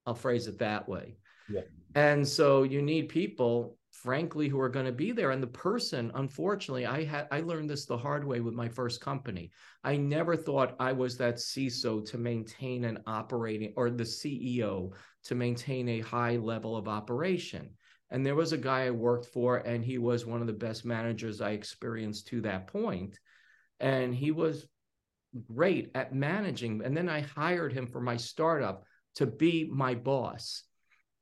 I'll 0.07 0.15
phrase 0.15 0.47
it 0.47 0.59
that 0.59 0.89
way. 0.89 1.17
Yeah. 1.49 1.63
And 1.95 2.27
so 2.27 2.65
you 2.65 2.83
need 2.83 3.09
people, 3.09 3.77
frankly, 3.91 4.49
who 4.49 4.61
are 4.61 4.69
going 4.69 4.87
to 4.87 4.93
be 4.93 5.13
there. 5.13 5.31
And 5.31 5.43
the 5.43 5.49
person, 5.49 6.11
unfortunately, 6.15 6.87
I 6.87 7.05
had 7.05 7.29
I 7.31 7.41
learned 7.41 7.71
this 7.71 7.87
the 7.87 7.97
hard 7.97 8.25
way 8.25 8.41
with 8.41 8.55
my 8.55 8.69
first 8.69 9.01
company. 9.01 9.51
I 9.85 9.97
never 9.97 10.37
thought 10.37 10.77
I 10.81 10.93
was 10.93 11.17
that 11.19 11.37
CISO 11.37 12.05
to 12.11 12.19
maintain 12.19 12.85
an 12.85 12.99
operating 13.07 13.73
or 13.77 13.91
the 13.91 14.05
CEO 14.05 14.93
to 15.25 15.35
maintain 15.35 15.89
a 15.89 16.01
high 16.01 16.37
level 16.37 16.77
of 16.77 16.89
operation. 16.89 17.71
And 18.11 18.25
there 18.25 18.35
was 18.35 18.53
a 18.53 18.59
guy 18.59 18.87
I 18.87 18.91
worked 18.91 19.27
for, 19.27 19.57
and 19.57 19.85
he 19.85 19.99
was 19.99 20.25
one 20.25 20.41
of 20.41 20.47
the 20.47 20.53
best 20.53 20.85
managers 20.85 21.41
I 21.41 21.51
experienced 21.51 22.29
to 22.29 22.41
that 22.43 22.69
point. 22.69 23.19
And 23.81 24.15
he 24.15 24.31
was 24.31 24.67
great 25.53 25.91
at 25.95 26.15
managing. 26.15 26.83
And 26.85 26.97
then 26.97 27.09
I 27.09 27.21
hired 27.21 27.73
him 27.73 27.87
for 27.87 28.01
my 28.01 28.17
startup 28.17 28.85
to 29.17 29.27
be 29.27 29.69
my 29.71 29.95
boss 29.95 30.63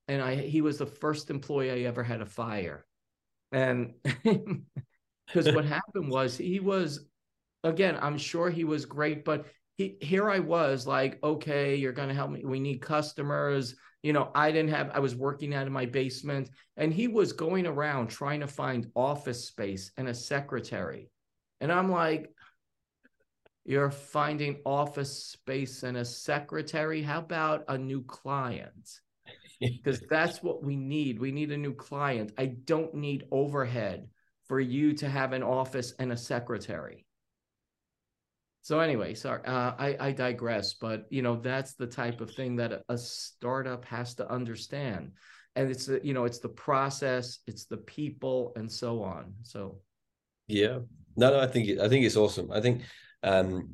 and 0.09 0.23
I 0.23 0.37
he 0.37 0.61
was 0.61 0.79
the 0.79 0.87
first 0.87 1.31
employee 1.31 1.70
I 1.70 1.88
ever 1.88 2.03
had 2.03 2.20
to 2.20 2.27
fire. 2.27 2.85
And 3.53 3.94
because 4.25 5.53
what 5.55 5.64
happened 5.64 6.11
was 6.11 6.37
he 6.37 6.61
was 6.61 7.07
again, 7.62 7.99
I'm 8.01 8.18
sure 8.18 8.51
he 8.51 8.64
was 8.64 8.85
great, 8.85 9.25
but 9.25 9.47
he 9.77 9.97
here 10.01 10.31
I 10.31 10.39
was 10.39 10.87
like, 10.87 11.19
okay, 11.23 11.77
you're 11.77 11.93
gonna 11.93 12.15
help 12.15 12.31
me. 12.31 12.45
We 12.45 12.61
need 12.61 12.81
customers. 12.81 13.75
You 14.03 14.13
know, 14.13 14.31
I 14.35 14.53
didn't 14.53 14.71
have, 14.71 14.91
I 14.93 14.99
was 14.99 15.15
working 15.15 15.55
out 15.55 15.67
of 15.67 15.73
my 15.73 15.87
basement, 15.87 16.51
and 16.77 16.93
he 16.93 17.09
was 17.09 17.33
going 17.33 17.67
around 17.67 18.09
trying 18.09 18.41
to 18.41 18.47
find 18.47 18.91
office 18.95 19.47
space 19.47 19.93
and 19.97 20.09
a 20.09 20.15
secretary. 20.15 21.11
And 21.61 21.73
I'm 21.73 21.91
like, 21.91 22.31
you're 23.65 23.91
finding 23.91 24.61
office 24.67 25.25
space 25.25 25.85
and 25.85 25.97
a 25.97 26.05
secretary. 26.05 27.01
How 27.01 27.21
about 27.21 27.65
a 27.69 27.79
new 27.79 28.03
client? 28.03 29.01
because 29.61 30.01
that's 30.11 30.43
what 30.43 30.63
we 30.63 30.77
need. 30.77 31.19
We 31.19 31.33
need 31.33 31.51
a 31.53 31.57
new 31.57 31.75
client. 31.75 32.33
I 32.37 32.47
don't 32.47 32.95
need 32.95 33.25
overhead 33.31 34.09
for 34.47 34.61
you 34.61 34.93
to 34.95 35.09
have 35.09 35.33
an 35.33 35.43
office 35.43 35.95
and 35.99 36.13
a 36.13 36.17
secretary. 36.17 37.04
So 38.64 38.81
anyway, 38.81 39.12
sorry, 39.12 39.44
uh, 39.44 39.74
I, 39.79 39.94
I 40.00 40.12
digress, 40.12 40.72
but 40.72 41.05
you 41.11 41.20
know 41.20 41.37
that's 41.37 41.74
the 41.74 41.87
type 41.87 42.22
of 42.22 42.31
thing 42.31 42.57
that 42.57 42.72
a, 42.72 42.83
a 42.88 42.96
startup 42.96 43.85
has 43.85 44.14
to 44.14 44.33
understand, 44.33 45.12
and 45.55 45.70
it's 45.70 45.85
the, 45.85 46.00
you 46.03 46.14
know 46.14 46.24
it's 46.24 46.38
the 46.38 46.48
process, 46.48 47.40
it's 47.46 47.66
the 47.66 47.77
people, 47.77 48.55
and 48.57 48.72
so 48.72 49.03
on. 49.03 49.35
So, 49.42 49.81
yeah, 50.46 50.79
no, 51.14 51.31
no, 51.33 51.40
I 51.40 51.46
think 51.46 51.79
I 51.79 51.90
think 51.90 52.07
it's 52.07 52.16
awesome. 52.16 52.50
I 52.50 52.62
think 52.62 52.81
um, 53.22 53.68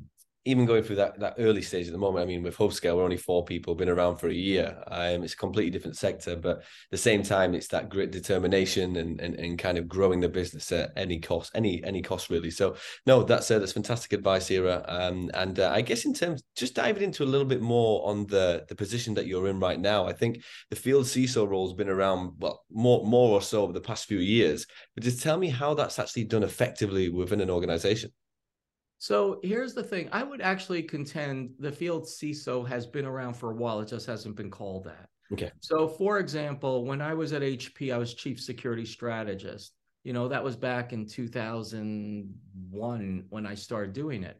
even 0.45 0.65
going 0.65 0.81
through 0.81 0.95
that 0.95 1.19
that 1.19 1.35
early 1.37 1.61
stage 1.61 1.85
at 1.85 1.93
the 1.93 1.99
moment, 1.99 2.23
I 2.23 2.25
mean, 2.25 2.41
with 2.41 2.57
HubScale, 2.57 2.95
we're 2.95 3.03
only 3.03 3.17
four 3.17 3.45
people, 3.45 3.75
been 3.75 3.89
around 3.89 4.17
for 4.17 4.27
a 4.27 4.33
year. 4.33 4.75
Um, 4.87 5.23
it's 5.23 5.33
a 5.33 5.37
completely 5.37 5.69
different 5.69 5.97
sector, 5.97 6.35
but 6.35 6.57
at 6.57 6.63
the 6.89 6.97
same 6.97 7.21
time, 7.21 7.53
it's 7.53 7.67
that 7.67 7.89
grit, 7.89 8.11
determination, 8.11 8.95
and 8.95 9.19
and, 9.21 9.35
and 9.35 9.59
kind 9.59 9.77
of 9.77 9.87
growing 9.87 10.19
the 10.19 10.29
business 10.29 10.71
at 10.71 10.91
any 10.95 11.19
cost, 11.19 11.51
any 11.53 11.83
any 11.83 12.01
cost 12.01 12.29
really. 12.29 12.49
So 12.49 12.75
no, 13.05 13.21
that's 13.21 13.51
uh, 13.51 13.59
that's 13.59 13.73
fantastic 13.73 14.13
advice, 14.13 14.49
Ira. 14.49 14.83
Um, 14.87 15.29
and 15.35 15.59
uh, 15.59 15.71
I 15.73 15.81
guess 15.81 16.05
in 16.05 16.13
terms, 16.13 16.41
just 16.55 16.73
diving 16.73 17.03
into 17.03 17.23
a 17.23 17.25
little 17.25 17.47
bit 17.47 17.61
more 17.61 18.07
on 18.09 18.25
the 18.25 18.65
the 18.67 18.75
position 18.75 19.13
that 19.15 19.27
you're 19.27 19.47
in 19.47 19.59
right 19.59 19.79
now, 19.79 20.07
I 20.07 20.13
think 20.13 20.41
the 20.71 20.75
field 20.75 21.05
CISO 21.05 21.47
role 21.47 21.67
has 21.67 21.75
been 21.75 21.89
around 21.89 22.31
well 22.39 22.63
more 22.71 23.05
more 23.05 23.29
or 23.37 23.41
so 23.43 23.61
over 23.61 23.73
the 23.73 23.81
past 23.81 24.05
few 24.05 24.19
years. 24.19 24.65
But 24.95 25.03
just 25.03 25.21
tell 25.21 25.37
me 25.37 25.49
how 25.49 25.75
that's 25.75 25.99
actually 25.99 26.23
done 26.23 26.43
effectively 26.43 27.09
within 27.09 27.41
an 27.41 27.51
organization. 27.51 28.11
So 29.01 29.41
here's 29.41 29.73
the 29.73 29.81
thing. 29.81 30.09
I 30.11 30.21
would 30.21 30.41
actually 30.41 30.83
contend 30.83 31.55
the 31.57 31.71
field 31.71 32.03
CISO 32.03 32.67
has 32.67 32.85
been 32.85 33.07
around 33.07 33.33
for 33.33 33.49
a 33.49 33.55
while. 33.55 33.79
It 33.79 33.87
just 33.87 34.05
hasn't 34.05 34.35
been 34.35 34.51
called 34.51 34.83
that. 34.83 35.09
Okay. 35.33 35.51
So 35.59 35.87
for 35.87 36.19
example, 36.19 36.85
when 36.85 37.01
I 37.01 37.15
was 37.15 37.33
at 37.33 37.41
HP, 37.41 37.91
I 37.91 37.97
was 37.97 38.13
chief 38.13 38.39
security 38.39 38.85
strategist. 38.85 39.73
You 40.03 40.13
know, 40.13 40.27
that 40.27 40.43
was 40.43 40.55
back 40.55 40.93
in 40.93 41.07
2001 41.07 43.25
when 43.29 43.47
I 43.47 43.55
started 43.55 43.93
doing 43.93 44.23
it. 44.23 44.39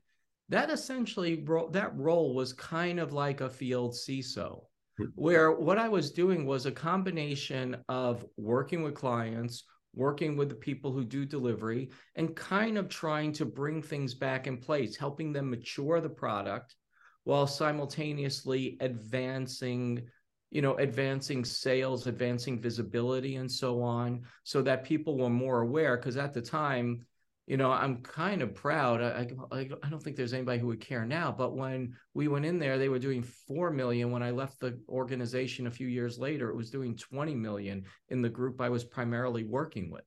That 0.50 0.69
essentially 0.69 1.43
that 1.71 1.97
role 1.97 2.36
was 2.36 2.54
kind 2.54 3.00
of 3.00 3.13
like 3.13 3.41
a 3.41 3.50
field 3.50 3.93
CISO, 3.93 4.62
hmm. 5.00 5.06
where 5.15 5.54
what 5.54 5.80
I 5.80 5.89
was 5.89 6.12
doing 6.12 6.45
was 6.45 6.67
a 6.67 6.71
combination 6.71 7.78
of 7.89 8.24
working 8.38 8.84
with 8.84 8.93
clients, 8.93 9.63
working 9.93 10.38
with 10.38 10.49
the 10.49 10.56
people 10.56 10.91
who 10.91 11.04
do 11.04 11.25
delivery 11.25 11.89
and 12.15 12.36
kind 12.36 12.77
of 12.77 12.88
trying 12.88 13.32
to 13.34 13.45
bring 13.45 13.82
things 13.82 14.13
back 14.13 14.47
in 14.47 14.58
place, 14.58 14.95
helping 14.95 15.34
them 15.34 15.49
mature 15.49 15.99
the 15.99 16.10
product 16.10 16.75
while 17.23 17.47
simultaneously 17.47 18.77
advancing 18.80 20.01
you 20.49 20.62
know 20.62 20.75
advancing 20.77 21.45
sales 21.45 22.08
advancing 22.08 22.60
visibility 22.60 23.38
and 23.38 23.49
so 23.49 23.82
on 23.82 24.21
so 24.43 24.62
that 24.62 24.84
people 24.84 25.17
were 25.17 25.30
more 25.30 25.62
aware 25.62 25.95
because 25.95 26.17
at 26.17 26.34
the 26.34 26.41
time 26.41 27.06
you 27.47 27.58
know, 27.58 27.71
I'm 27.71 27.97
kind 27.97 28.41
of 28.41 28.54
proud. 28.54 29.01
I, 29.01 29.27
I, 29.51 29.69
I 29.84 29.89
don't 29.89 30.01
think 30.01 30.15
there's 30.15 30.34
anybody 30.34 30.60
who 30.60 30.67
would 30.67 30.80
care 30.80 31.06
now, 31.06 31.34
but 31.36 31.56
when 31.56 31.95
we 32.13 32.27
went 32.27 32.45
in 32.45 32.60
there, 32.60 32.77
they 32.77 32.89
were 32.89 32.99
doing 32.99 33.23
4 33.23 33.71
million. 33.71 34.12
When 34.12 34.23
I 34.23 34.32
left 34.32 34.60
the 34.60 34.80
organization 34.88 35.67
a 35.67 35.71
few 35.71 35.88
years 35.88 36.19
later, 36.19 36.49
it 36.49 36.56
was 36.56 36.69
doing 36.69 36.95
20 36.95 37.36
million 37.36 37.84
in 38.10 38.21
the 38.21 38.30
group 38.30 38.62
I 38.62 38.69
was 38.69 38.84
primarily 38.84 39.43
working 39.43 39.89
with. 39.89 40.04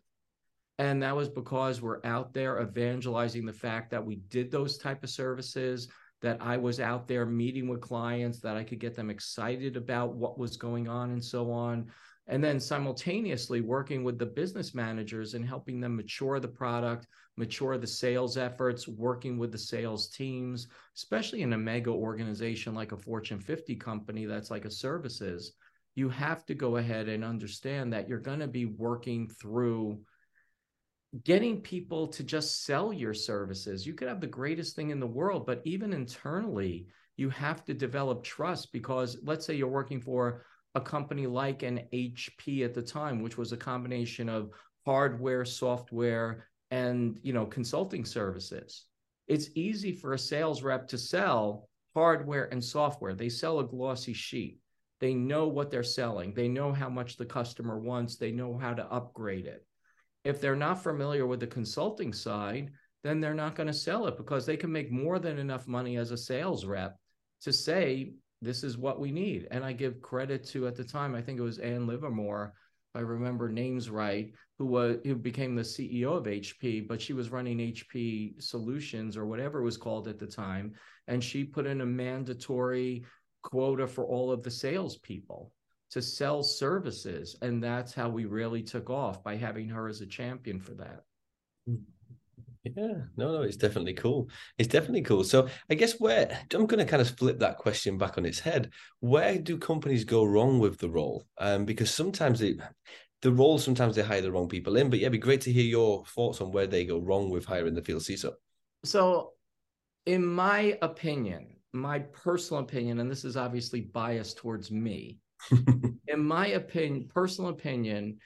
And 0.78 1.02
that 1.02 1.14
was 1.14 1.28
because 1.28 1.80
we're 1.80 2.04
out 2.04 2.32
there 2.32 2.60
evangelizing 2.60 3.46
the 3.46 3.52
fact 3.52 3.90
that 3.90 4.04
we 4.04 4.16
did 4.16 4.50
those 4.50 4.78
type 4.78 5.04
of 5.04 5.10
services, 5.10 5.88
that 6.22 6.38
I 6.40 6.56
was 6.56 6.80
out 6.80 7.06
there 7.06 7.26
meeting 7.26 7.68
with 7.68 7.80
clients, 7.80 8.40
that 8.40 8.56
I 8.56 8.64
could 8.64 8.80
get 8.80 8.96
them 8.96 9.10
excited 9.10 9.76
about 9.76 10.14
what 10.14 10.38
was 10.38 10.56
going 10.56 10.88
on 10.88 11.10
and 11.10 11.22
so 11.22 11.50
on 11.50 11.90
and 12.26 12.42
then 12.42 12.58
simultaneously 12.58 13.60
working 13.60 14.02
with 14.02 14.18
the 14.18 14.26
business 14.26 14.74
managers 14.74 15.34
and 15.34 15.46
helping 15.46 15.80
them 15.80 15.96
mature 15.96 16.40
the 16.40 16.48
product 16.48 17.06
mature 17.36 17.76
the 17.76 17.86
sales 17.86 18.36
efforts 18.36 18.88
working 18.88 19.36
with 19.38 19.50
the 19.52 19.58
sales 19.58 20.08
teams 20.08 20.68
especially 20.96 21.42
in 21.42 21.52
a 21.52 21.58
mega 21.58 21.90
organization 21.90 22.74
like 22.74 22.92
a 22.92 22.96
fortune 22.96 23.40
50 23.40 23.76
company 23.76 24.26
that's 24.26 24.50
like 24.50 24.64
a 24.64 24.70
services. 24.70 25.52
You 25.96 26.08
have 26.08 26.44
to 26.46 26.54
go 26.54 26.76
ahead 26.76 27.08
and 27.08 27.24
understand 27.24 27.92
that 27.92 28.08
you're 28.08 28.18
going 28.18 28.40
to 28.40 28.48
be 28.48 28.66
working 28.66 29.28
through 29.28 30.00
getting 31.22 31.60
people 31.60 32.08
to 32.08 32.24
just 32.24 32.64
sell 32.64 32.92
your 32.92 33.14
services. 33.14 33.86
You 33.86 33.94
could 33.94 34.08
have 34.08 34.20
the 34.20 34.26
greatest 34.26 34.74
thing 34.74 34.90
in 34.90 35.00
the 35.00 35.06
world 35.06 35.46
but 35.46 35.62
even 35.64 35.92
internally 35.92 36.86
you 37.16 37.30
have 37.30 37.64
to 37.64 37.74
develop 37.74 38.24
trust 38.24 38.72
because 38.72 39.18
let's 39.22 39.46
say 39.46 39.54
you're 39.54 39.68
working 39.68 40.00
for 40.00 40.44
a 40.74 40.80
company 40.80 41.26
like 41.26 41.62
an 41.62 41.80
HP 41.92 42.64
at 42.64 42.74
the 42.74 42.82
time, 42.82 43.22
which 43.22 43.38
was 43.38 43.52
a 43.52 43.56
combination 43.56 44.28
of 44.28 44.50
hardware, 44.84 45.44
software, 45.44 46.48
and 46.70 47.18
you 47.22 47.32
know 47.32 47.46
consulting 47.46 48.04
services. 48.04 48.86
It's 49.28 49.50
easy 49.54 49.92
for 49.92 50.12
a 50.12 50.18
sales 50.18 50.62
rep 50.62 50.88
to 50.88 50.98
sell 50.98 51.68
hardware 51.94 52.48
and 52.52 52.62
software. 52.62 53.14
They 53.14 53.28
sell 53.28 53.60
a 53.60 53.66
glossy 53.66 54.12
sheet. 54.12 54.58
They 55.00 55.14
know 55.14 55.48
what 55.48 55.70
they're 55.70 55.82
selling. 55.82 56.34
They 56.34 56.48
know 56.48 56.72
how 56.72 56.88
much 56.88 57.16
the 57.16 57.24
customer 57.24 57.78
wants. 57.78 58.16
They 58.16 58.32
know 58.32 58.58
how 58.58 58.74
to 58.74 58.84
upgrade 58.92 59.46
it. 59.46 59.64
If 60.24 60.40
they're 60.40 60.56
not 60.56 60.82
familiar 60.82 61.26
with 61.26 61.40
the 61.40 61.46
consulting 61.46 62.12
side, 62.12 62.70
then 63.02 63.20
they're 63.20 63.34
not 63.34 63.54
going 63.54 63.66
to 63.66 63.72
sell 63.72 64.06
it 64.06 64.16
because 64.16 64.46
they 64.46 64.56
can 64.56 64.72
make 64.72 64.90
more 64.90 65.18
than 65.18 65.38
enough 65.38 65.68
money 65.68 65.96
as 65.98 66.10
a 66.10 66.16
sales 66.16 66.64
rep 66.64 66.96
to 67.42 67.52
say, 67.52 68.14
this 68.44 68.64
is 68.64 68.78
what 68.78 69.00
we 69.00 69.10
need. 69.10 69.48
And 69.50 69.64
I 69.64 69.72
give 69.72 70.00
credit 70.00 70.44
to 70.48 70.66
at 70.66 70.76
the 70.76 70.84
time, 70.84 71.14
I 71.14 71.22
think 71.22 71.38
it 71.38 71.42
was 71.42 71.58
Ann 71.58 71.86
Livermore, 71.86 72.54
if 72.94 72.98
I 72.98 73.02
remember 73.02 73.48
names 73.48 73.90
right, 73.90 74.32
who 74.58 74.66
was 74.66 74.98
who 75.04 75.16
became 75.16 75.54
the 75.54 75.62
CEO 75.62 76.16
of 76.16 76.24
HP, 76.24 76.86
but 76.86 77.00
she 77.00 77.12
was 77.12 77.30
running 77.30 77.58
HP 77.58 78.40
Solutions 78.40 79.16
or 79.16 79.26
whatever 79.26 79.60
it 79.60 79.64
was 79.64 79.76
called 79.76 80.06
at 80.06 80.18
the 80.18 80.26
time, 80.26 80.72
and 81.08 81.22
she 81.22 81.44
put 81.44 81.66
in 81.66 81.80
a 81.80 81.86
mandatory 81.86 83.04
quota 83.42 83.86
for 83.86 84.04
all 84.04 84.30
of 84.30 84.42
the 84.42 84.50
salespeople 84.50 85.52
to 85.90 86.02
sell 86.02 86.42
services, 86.42 87.36
and 87.42 87.62
that's 87.62 87.94
how 87.94 88.08
we 88.08 88.24
really 88.24 88.62
took 88.62 88.90
off 88.90 89.22
by 89.22 89.36
having 89.36 89.68
her 89.68 89.88
as 89.88 90.00
a 90.00 90.06
champion 90.06 90.60
for 90.60 90.74
that. 90.74 91.02
Hmm. 91.66 91.76
Yeah, 92.64 92.94
no, 93.16 93.32
no, 93.32 93.42
it's 93.42 93.58
definitely 93.58 93.92
cool. 93.92 94.30
It's 94.56 94.68
definitely 94.68 95.02
cool. 95.02 95.22
So 95.22 95.48
I 95.68 95.74
guess 95.74 96.00
where 96.00 96.40
I'm 96.54 96.66
going 96.66 96.84
to 96.84 96.90
kind 96.90 97.02
of 97.02 97.10
flip 97.10 97.38
that 97.40 97.58
question 97.58 97.98
back 97.98 98.16
on 98.16 98.24
its 98.24 98.40
head. 98.40 98.70
Where 99.00 99.38
do 99.38 99.58
companies 99.58 100.04
go 100.04 100.24
wrong 100.24 100.58
with 100.58 100.78
the 100.78 100.88
role? 100.88 101.26
Um, 101.36 101.66
because 101.66 101.92
sometimes 101.92 102.40
it, 102.40 102.56
the 103.20 103.32
role 103.32 103.58
sometimes 103.58 103.96
they 103.96 104.02
hire 104.02 104.22
the 104.22 104.32
wrong 104.32 104.48
people 104.48 104.76
in. 104.76 104.88
But 104.88 104.98
yeah, 104.98 105.04
it'd 105.04 105.12
be 105.12 105.18
great 105.18 105.42
to 105.42 105.52
hear 105.52 105.64
your 105.64 106.04
thoughts 106.06 106.40
on 106.40 106.52
where 106.52 106.66
they 106.66 106.86
go 106.86 106.98
wrong 106.98 107.28
with 107.28 107.44
hiring 107.44 107.74
the 107.74 107.82
field 107.82 108.02
CISO. 108.02 108.32
So, 108.82 109.32
in 110.06 110.24
my 110.24 110.78
opinion, 110.80 111.56
my 111.72 111.98
personal 111.98 112.62
opinion, 112.62 112.98
and 113.00 113.10
this 113.10 113.24
is 113.24 113.36
obviously 113.36 113.82
biased 113.82 114.38
towards 114.38 114.70
me. 114.70 115.18
in 116.08 116.24
my 116.24 116.48
opinion, 116.48 117.10
personal 117.12 117.50
opinion, 117.50 118.18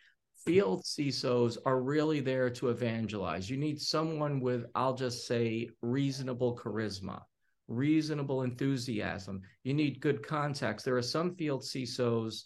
field 0.44 0.82
CISOs 0.82 1.58
are 1.66 1.80
really 1.80 2.20
there 2.20 2.50
to 2.50 2.68
evangelize. 2.68 3.50
You 3.50 3.56
need 3.56 3.80
someone 3.80 4.40
with, 4.40 4.66
I'll 4.74 4.94
just 4.94 5.26
say, 5.26 5.68
reasonable 5.82 6.56
charisma, 6.56 7.22
reasonable 7.66 8.42
enthusiasm. 8.42 9.42
You 9.64 9.74
need 9.74 10.00
good 10.00 10.26
contacts. 10.26 10.82
There 10.82 10.96
are 10.96 11.02
some 11.02 11.34
field 11.34 11.62
CISOs 11.62 12.44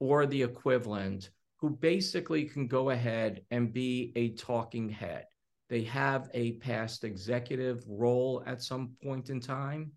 or 0.00 0.26
the 0.26 0.42
equivalent 0.42 1.30
who 1.58 1.70
basically 1.70 2.44
can 2.44 2.66
go 2.66 2.90
ahead 2.90 3.42
and 3.50 3.72
be 3.72 4.12
a 4.16 4.30
talking 4.30 4.88
head. 4.88 5.26
They 5.68 5.82
have 5.84 6.28
a 6.34 6.52
past 6.58 7.04
executive 7.04 7.84
role 7.88 8.42
at 8.46 8.62
some 8.62 8.96
point 9.02 9.30
in 9.30 9.40
time 9.40 9.92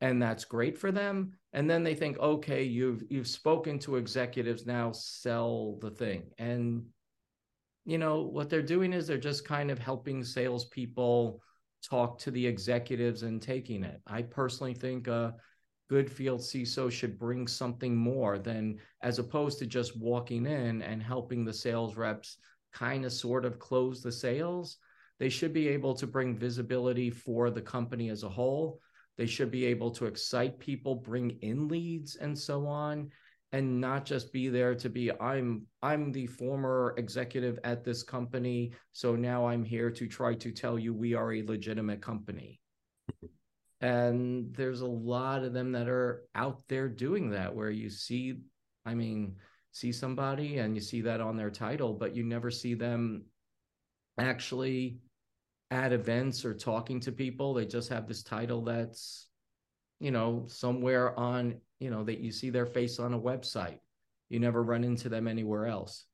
and 0.00 0.20
that's 0.20 0.44
great 0.44 0.78
for 0.78 0.92
them. 0.92 1.32
And 1.52 1.68
then 1.68 1.82
they 1.82 1.94
think 1.94 2.18
okay 2.18 2.62
you've 2.62 3.04
you've 3.08 3.28
spoken 3.28 3.78
to 3.80 3.96
executives 3.96 4.66
now 4.66 4.92
sell 4.92 5.78
the 5.80 5.90
thing. 5.90 6.30
And 6.38 6.84
you 7.84 7.98
know 7.98 8.22
what 8.22 8.50
they're 8.50 8.62
doing 8.62 8.92
is 8.92 9.06
they're 9.06 9.18
just 9.18 9.46
kind 9.46 9.70
of 9.70 9.78
helping 9.78 10.22
salespeople 10.24 11.40
talk 11.88 12.18
to 12.18 12.30
the 12.30 12.46
executives 12.46 13.22
and 13.22 13.40
taking 13.40 13.84
it. 13.84 14.00
I 14.06 14.22
personally 14.22 14.74
think 14.74 15.08
a 15.08 15.34
good 15.88 16.10
field 16.10 16.40
ciso 16.40 16.90
should 16.90 17.18
bring 17.18 17.46
something 17.46 17.96
more 17.96 18.38
than 18.38 18.78
as 19.02 19.18
opposed 19.18 19.58
to 19.60 19.66
just 19.66 19.96
walking 19.96 20.46
in 20.46 20.82
and 20.82 21.02
helping 21.02 21.44
the 21.44 21.52
sales 21.52 21.96
reps 21.96 22.38
kind 22.72 23.04
of 23.04 23.12
sort 23.12 23.44
of 23.44 23.58
close 23.58 24.02
the 24.02 24.12
sales 24.12 24.78
they 25.18 25.28
should 25.28 25.52
be 25.52 25.68
able 25.68 25.94
to 25.94 26.06
bring 26.06 26.36
visibility 26.36 27.08
for 27.10 27.50
the 27.50 27.62
company 27.62 28.10
as 28.10 28.22
a 28.22 28.28
whole 28.28 28.80
they 29.18 29.26
should 29.26 29.50
be 29.50 29.64
able 29.66 29.90
to 29.92 30.06
excite 30.06 30.58
people, 30.58 30.94
bring 30.96 31.38
in 31.42 31.68
leads, 31.68 32.16
and 32.16 32.38
so 32.38 32.66
on, 32.66 33.10
and 33.52 33.80
not 33.80 34.04
just 34.04 34.32
be 34.32 34.48
there 34.48 34.74
to 34.74 34.88
be 34.90 35.10
I'm 35.20 35.66
I'm 35.82 36.12
the 36.12 36.26
former 36.26 36.94
executive 36.98 37.58
at 37.64 37.84
this 37.84 38.02
company, 38.02 38.72
so 38.92 39.16
now 39.16 39.46
I'm 39.46 39.64
here 39.64 39.90
to 39.90 40.06
try 40.08 40.34
to 40.34 40.52
tell 40.52 40.78
you 40.78 40.92
we 40.94 41.14
are 41.14 41.32
a 41.32 41.42
legitimate 41.42 42.02
company. 42.02 42.60
and 43.80 44.54
there's 44.54 44.80
a 44.80 44.86
lot 44.86 45.44
of 45.44 45.52
them 45.52 45.72
that 45.72 45.88
are 45.88 46.24
out 46.34 46.62
there 46.68 46.88
doing 46.88 47.30
that 47.30 47.54
where 47.54 47.70
you 47.70 47.90
see 47.90 48.40
I 48.86 48.94
mean 48.94 49.36
see 49.72 49.92
somebody 49.92 50.58
and 50.58 50.74
you 50.74 50.80
see 50.80 51.02
that 51.02 51.20
on 51.20 51.36
their 51.36 51.50
title 51.50 51.92
but 51.92 52.16
you 52.16 52.24
never 52.24 52.50
see 52.50 52.74
them 52.74 53.24
actually 54.18 54.98
at 55.70 55.92
events 55.92 56.44
or 56.44 56.54
talking 56.54 57.00
to 57.00 57.12
people. 57.12 57.54
They 57.54 57.66
just 57.66 57.88
have 57.88 58.06
this 58.06 58.22
title 58.22 58.62
that's, 58.62 59.28
you 60.00 60.10
know, 60.10 60.44
somewhere 60.48 61.18
on, 61.18 61.56
you 61.80 61.90
know, 61.90 62.04
that 62.04 62.20
you 62.20 62.32
see 62.32 62.50
their 62.50 62.66
face 62.66 62.98
on 62.98 63.14
a 63.14 63.20
website. 63.20 63.78
You 64.28 64.40
never 64.40 64.62
run 64.62 64.84
into 64.84 65.08
them 65.08 65.28
anywhere 65.28 65.66
else. 65.66 66.04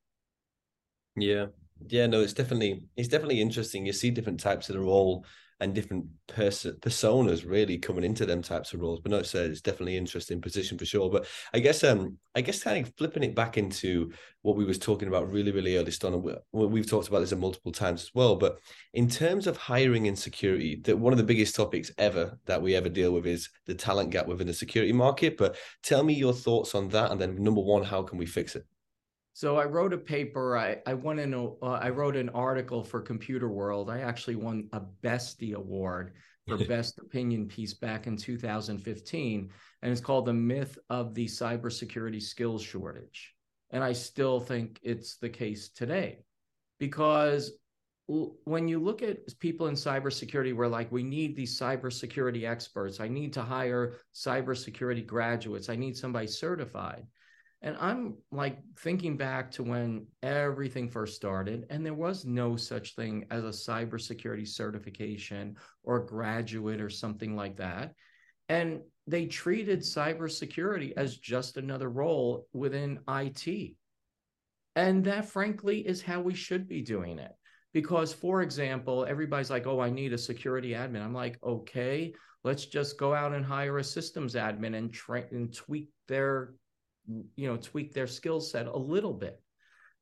Yeah. 1.16 1.46
Yeah, 1.88 2.06
no, 2.06 2.20
it's 2.20 2.32
definitely 2.32 2.84
it's 2.96 3.08
definitely 3.08 3.40
interesting. 3.40 3.84
You 3.84 3.92
see 3.92 4.10
different 4.10 4.40
types 4.40 4.68
of 4.68 4.74
the 4.74 4.80
role 4.80 5.24
and 5.62 5.74
different 5.74 6.04
pers- 6.26 6.66
personas 6.80 7.48
really 7.48 7.78
coming 7.78 8.02
into 8.02 8.26
them 8.26 8.42
types 8.42 8.72
of 8.72 8.80
roles. 8.80 9.00
But 9.00 9.12
no, 9.12 9.18
it's, 9.18 9.32
definitely 9.32 9.96
interesting 9.96 10.40
position 10.40 10.76
for 10.76 10.84
sure. 10.84 11.08
But 11.08 11.26
I 11.54 11.60
guess 11.60 11.84
um 11.84 12.18
I 12.34 12.40
guess 12.40 12.64
kind 12.64 12.84
of 12.84 12.92
flipping 12.96 13.22
it 13.22 13.34
back 13.34 13.58
into 13.58 14.12
what 14.42 14.56
we 14.56 14.64
was 14.64 14.78
talking 14.78 15.08
about 15.08 15.30
really 15.30 15.52
really 15.52 15.76
early 15.76 15.92
on, 16.02 16.14
and 16.14 16.22
we, 16.24 16.66
we've 16.66 16.90
talked 16.90 17.08
about 17.08 17.20
this 17.20 17.32
multiple 17.32 17.70
times 17.70 18.02
as 18.02 18.10
well. 18.12 18.34
But 18.36 18.58
in 18.92 19.08
terms 19.08 19.46
of 19.46 19.56
hiring 19.56 20.06
in 20.06 20.16
security, 20.16 20.80
that 20.84 20.98
one 20.98 21.12
of 21.12 21.18
the 21.18 21.24
biggest 21.24 21.54
topics 21.54 21.92
ever 21.96 22.38
that 22.46 22.60
we 22.60 22.74
ever 22.74 22.88
deal 22.88 23.12
with 23.12 23.26
is 23.26 23.48
the 23.66 23.74
talent 23.74 24.10
gap 24.10 24.26
within 24.26 24.48
the 24.48 24.54
security 24.54 24.92
market. 24.92 25.36
But 25.36 25.56
tell 25.82 26.02
me 26.02 26.14
your 26.14 26.32
thoughts 26.32 26.74
on 26.74 26.88
that, 26.88 27.12
and 27.12 27.20
then 27.20 27.42
number 27.42 27.60
one, 27.60 27.84
how 27.84 28.02
can 28.02 28.18
we 28.18 28.26
fix 28.26 28.56
it? 28.56 28.66
So 29.34 29.56
I 29.56 29.64
wrote 29.64 29.92
a 29.92 29.98
paper. 29.98 30.56
I 30.56 30.78
I 30.86 30.94
won 30.94 31.18
an 31.18 31.34
uh, 31.34 31.66
I 31.66 31.90
wrote 31.90 32.16
an 32.16 32.28
article 32.30 32.84
for 32.84 33.02
Computerworld. 33.02 33.90
I 33.90 34.00
actually 34.00 34.36
won 34.36 34.68
a 34.72 34.80
Bestie 34.80 35.54
Award 35.54 36.12
for 36.46 36.58
best 36.66 36.98
opinion 36.98 37.48
piece 37.48 37.74
back 37.74 38.06
in 38.06 38.16
2015, 38.16 39.50
and 39.82 39.92
it's 39.92 40.00
called 40.00 40.26
"The 40.26 40.34
Myth 40.34 40.78
of 40.90 41.14
the 41.14 41.26
Cybersecurity 41.26 42.20
Skills 42.20 42.62
Shortage." 42.62 43.34
And 43.70 43.82
I 43.82 43.92
still 43.92 44.38
think 44.38 44.78
it's 44.82 45.16
the 45.16 45.30
case 45.30 45.70
today, 45.70 46.24
because 46.78 47.52
when 48.06 48.68
you 48.68 48.78
look 48.78 49.00
at 49.02 49.38
people 49.38 49.68
in 49.68 49.74
cybersecurity, 49.74 50.54
we're 50.54 50.66
like, 50.66 50.90
we 50.92 51.02
need 51.02 51.34
these 51.34 51.58
cybersecurity 51.58 52.46
experts. 52.46 53.00
I 53.00 53.08
need 53.08 53.32
to 53.34 53.42
hire 53.42 53.94
cybersecurity 54.14 55.06
graduates. 55.06 55.70
I 55.70 55.76
need 55.76 55.96
somebody 55.96 56.26
certified. 56.26 57.06
And 57.64 57.76
I'm 57.78 58.16
like 58.32 58.58
thinking 58.76 59.16
back 59.16 59.52
to 59.52 59.62
when 59.62 60.06
everything 60.22 60.90
first 60.90 61.14
started, 61.14 61.66
and 61.70 61.86
there 61.86 61.94
was 61.94 62.24
no 62.24 62.56
such 62.56 62.96
thing 62.96 63.24
as 63.30 63.44
a 63.44 63.48
cybersecurity 63.48 64.48
certification 64.48 65.56
or 65.84 66.00
graduate 66.00 66.80
or 66.80 66.90
something 66.90 67.36
like 67.36 67.58
that. 67.58 67.94
And 68.48 68.80
they 69.06 69.26
treated 69.26 69.80
cybersecurity 69.80 70.92
as 70.96 71.18
just 71.18 71.56
another 71.56 71.88
role 71.88 72.48
within 72.52 72.98
IT. 73.08 73.76
And 74.74 75.04
that, 75.04 75.26
frankly, 75.26 75.86
is 75.86 76.02
how 76.02 76.20
we 76.20 76.34
should 76.34 76.66
be 76.66 76.82
doing 76.82 77.20
it. 77.20 77.32
Because, 77.72 78.12
for 78.12 78.42
example, 78.42 79.06
everybody's 79.08 79.50
like, 79.50 79.66
oh, 79.66 79.80
I 79.80 79.90
need 79.90 80.12
a 80.12 80.18
security 80.18 80.70
admin. 80.70 81.02
I'm 81.02 81.14
like, 81.14 81.38
okay, 81.42 82.12
let's 82.42 82.66
just 82.66 82.98
go 82.98 83.14
out 83.14 83.32
and 83.32 83.44
hire 83.44 83.78
a 83.78 83.84
systems 83.84 84.34
admin 84.34 84.76
and, 84.76 84.92
tra- 84.92 85.26
and 85.30 85.54
tweak 85.54 85.90
their 86.08 86.54
you 87.36 87.48
know 87.48 87.56
tweak 87.56 87.92
their 87.92 88.06
skill 88.06 88.40
set 88.40 88.66
a 88.66 88.76
little 88.76 89.12
bit. 89.12 89.40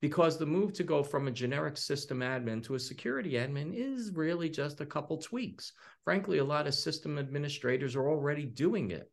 Because 0.01 0.39
the 0.39 0.47
move 0.47 0.73
to 0.75 0.83
go 0.83 1.03
from 1.03 1.29
a 1.29 1.33
generic 1.33 1.77
system 1.77 2.21
admin 2.21 2.63
to 2.65 2.75
a 2.75 2.79
security 2.79 3.33
admin 3.33 3.75
is 3.75 4.13
really 4.15 4.49
just 4.49 4.81
a 4.81 4.87
couple 4.87 5.19
tweaks. 5.19 5.73
Frankly 6.05 6.39
a 6.39 6.45
lot 6.45 6.67
of 6.67 6.75
system 6.75 7.19
administrators 7.19 7.95
are 7.97 8.09
already 8.09 8.47
doing 8.47 8.91
it. 8.91 9.11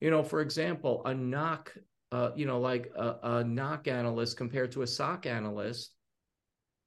You 0.00 0.10
know 0.10 0.22
for 0.22 0.40
example 0.40 1.02
a 1.06 1.12
NOC 1.12 1.68
uh, 2.10 2.30
you 2.36 2.46
know 2.46 2.60
like 2.60 2.92
a, 2.96 3.08
a 3.22 3.44
NOC 3.44 3.88
analyst 3.88 4.36
compared 4.36 4.72
to 4.72 4.82
a 4.82 4.86
SOC 4.86 5.26
analyst 5.26 5.92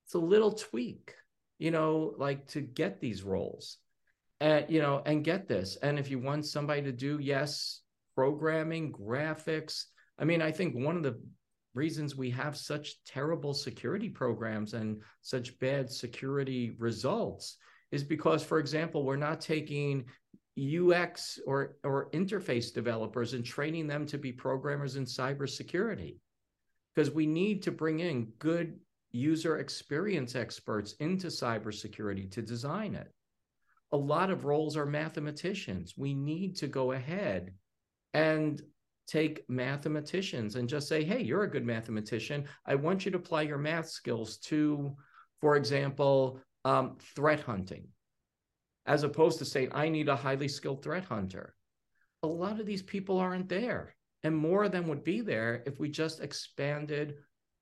it's 0.06 0.14
a 0.14 0.20
little 0.20 0.52
tweak 0.52 1.16
you 1.58 1.72
know 1.72 2.14
like 2.18 2.46
to 2.48 2.62
get 2.62 3.00
these 3.00 3.24
roles. 3.24 3.78
And 4.42 4.66
you 4.70 4.82
know 4.82 5.02
and 5.06 5.24
get 5.24 5.48
this. 5.48 5.78
And 5.82 5.98
if 5.98 6.12
you 6.12 6.20
want 6.20 6.46
somebody 6.46 6.84
to 6.84 6.92
do 6.92 7.18
yes 7.20 7.82
programming 8.16 8.92
graphics 8.92 9.86
I 10.18 10.26
mean, 10.26 10.42
I 10.42 10.52
think 10.52 10.76
one 10.76 10.98
of 10.98 11.04
the 11.04 11.20
reasons 11.74 12.16
we 12.16 12.30
have 12.32 12.56
such 12.56 13.04
terrible 13.06 13.54
security 13.54 14.10
programs 14.10 14.74
and 14.74 15.02
such 15.22 15.60
bad 15.60 15.92
security 15.92 16.76
results 16.80 17.58
is 17.92 18.04
because, 18.04 18.44
for 18.44 18.60
example, 18.60 19.04
we're 19.04 19.18
not 19.18 19.42
taking 19.42 20.06
UX 20.58 21.38
or, 21.46 21.76
or 21.84 22.10
interface 22.12 22.74
developers 22.74 23.34
and 23.34 23.46
training 23.46 23.88
them 23.88 24.06
to 24.06 24.18
be 24.18 24.32
programmers 24.32 24.96
in 24.96 25.06
cybersecurity. 25.06 26.18
Because 26.94 27.12
we 27.12 27.26
need 27.26 27.62
to 27.64 27.72
bring 27.72 28.00
in 28.00 28.32
good 28.40 28.80
user 29.12 29.58
experience 29.58 30.34
experts 30.36 30.94
into 31.00 31.28
cybersecurity 31.28 32.32
to 32.32 32.42
design 32.42 32.96
it. 32.96 33.12
A 33.92 33.98
lot 33.98 34.30
of 34.30 34.46
roles 34.46 34.78
are 34.78 34.86
mathematicians. 34.86 35.94
We 35.98 36.14
need 36.14 36.56
to 36.58 36.68
go 36.68 36.94
ahead 36.94 37.54
and 38.14 38.62
take 39.08 39.48
mathematicians 39.50 40.56
and 40.56 40.68
just 40.68 40.88
say, 40.88 41.04
hey, 41.04 41.22
you're 41.22 41.44
a 41.44 41.50
good 41.50 41.66
mathematician. 41.66 42.46
I 42.66 42.76
want 42.76 43.06
you 43.06 43.12
to 43.12 43.18
apply 43.18 43.44
your 43.44 43.58
math 43.58 43.90
skills 43.90 44.38
to, 44.38 44.96
for 45.42 45.56
example, 45.56 46.40
um, 46.64 46.98
threat 47.16 47.42
hunting, 47.42 47.88
as 48.86 49.04
opposed 49.04 49.40
to 49.40 49.46
saying, 49.46 49.70
I 49.74 49.90
need 49.90 50.10
a 50.10 50.16
highly 50.16 50.48
skilled 50.48 50.84
threat 50.84 51.06
hunter. 51.06 51.56
A 52.24 52.28
lot 52.28 52.60
of 52.60 52.66
these 52.66 52.82
people 52.82 53.20
aren't 53.20 53.50
there. 53.50 53.96
And 54.24 54.36
more 54.36 54.64
of 54.64 54.72
them 54.72 54.88
would 54.88 55.04
be 55.04 55.22
there 55.22 55.62
if 55.68 55.80
we 55.80 55.88
just 55.88 56.20
expanded 56.20 57.16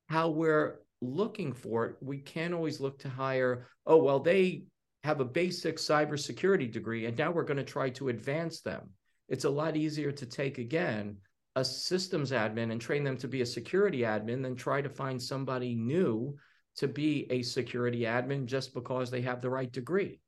how 0.08 0.29
we're 0.29 0.79
looking 1.01 1.51
for 1.51 1.86
it. 1.88 1.95
We 2.01 2.19
can't 2.19 2.53
always 2.53 2.79
look 2.79 2.99
to 2.99 3.10
hire, 3.10 3.67
oh, 3.86 3.97
well, 3.97 4.21
they 4.21 4.63
have 5.03 5.19
a 5.19 5.25
basic 5.25 5.75
cybersecurity 5.75 6.71
degree, 6.71 7.06
and 7.06 7.17
now 7.17 7.32
we're 7.32 7.43
going 7.43 7.58
to 7.58 7.63
try 7.65 7.89
to 7.89 8.08
advance 8.08 8.62
them. 8.62 8.89
It's 9.27 9.43
a 9.43 9.49
lot 9.49 9.75
easier 9.75 10.13
to 10.13 10.25
take 10.25 10.58
again 10.58 11.17
a 11.55 11.63
systems 11.63 12.31
admin 12.31 12.71
and 12.71 12.81
train 12.81 13.03
them 13.03 13.17
to 13.17 13.27
be 13.27 13.41
a 13.41 13.45
security 13.45 13.99
admin 13.99 14.41
than 14.41 14.55
try 14.55 14.81
to 14.81 14.89
find 14.89 15.21
somebody 15.21 15.75
new 15.75 16.35
to 16.77 16.87
be 16.87 17.27
a 17.29 17.43
security 17.43 18.01
admin 18.01 18.45
just 18.45 18.73
because 18.73 19.11
they 19.11 19.21
have 19.21 19.41
the 19.41 19.49
right 19.49 19.71
degree. 19.71 20.19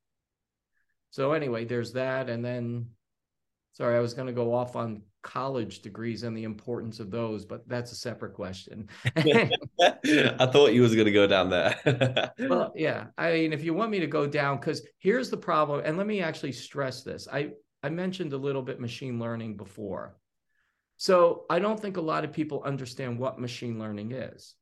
So 1.09 1.31
anyway, 1.31 1.65
there's 1.65 1.93
that. 1.93 2.29
And 2.29 2.45
then, 2.45 2.88
sorry, 3.73 3.97
I 3.97 4.01
was 4.01 4.13
going 4.13 4.27
to 4.27 4.33
go 4.33 4.53
off 4.53 4.75
on 4.75 5.01
college 5.23 5.81
degrees 5.81 6.21
and 6.21 6.38
the 6.38 6.43
importance 6.43 6.99
of 6.99 7.09
those, 7.09 7.45
but 7.45 7.67
that's 7.67 7.91
a 7.91 7.95
separate 7.95 8.33
question. 8.33 8.88
I 9.15 10.47
thought 10.51 10.73
you 10.73 10.81
was 10.83 10.93
going 10.93 11.05
to 11.05 11.11
go 11.11 11.25
down 11.25 11.49
there. 11.49 12.31
well, 12.39 12.71
yeah. 12.75 13.07
I 13.17 13.31
mean, 13.31 13.53
if 13.53 13.63
you 13.63 13.73
want 13.73 13.89
me 13.89 13.99
to 13.99 14.07
go 14.07 14.27
down, 14.27 14.57
because 14.57 14.83
here's 14.99 15.31
the 15.31 15.38
problem, 15.38 15.81
and 15.83 15.97
let 15.97 16.05
me 16.05 16.21
actually 16.21 16.51
stress 16.51 17.01
this. 17.01 17.27
I 17.31 17.51
I 17.81 17.89
mentioned 17.89 18.33
a 18.33 18.38
little 18.38 18.61
bit 18.61 18.79
machine 18.79 19.19
learning 19.19 19.57
before. 19.57 20.15
So 20.97 21.45
I 21.49 21.60
don't 21.60 21.79
think 21.79 21.97
a 21.97 22.01
lot 22.01 22.23
of 22.23 22.31
people 22.31 22.63
understand 22.63 23.19
what 23.19 23.39
machine 23.39 23.79
learning 23.79 24.12
is. 24.12 24.55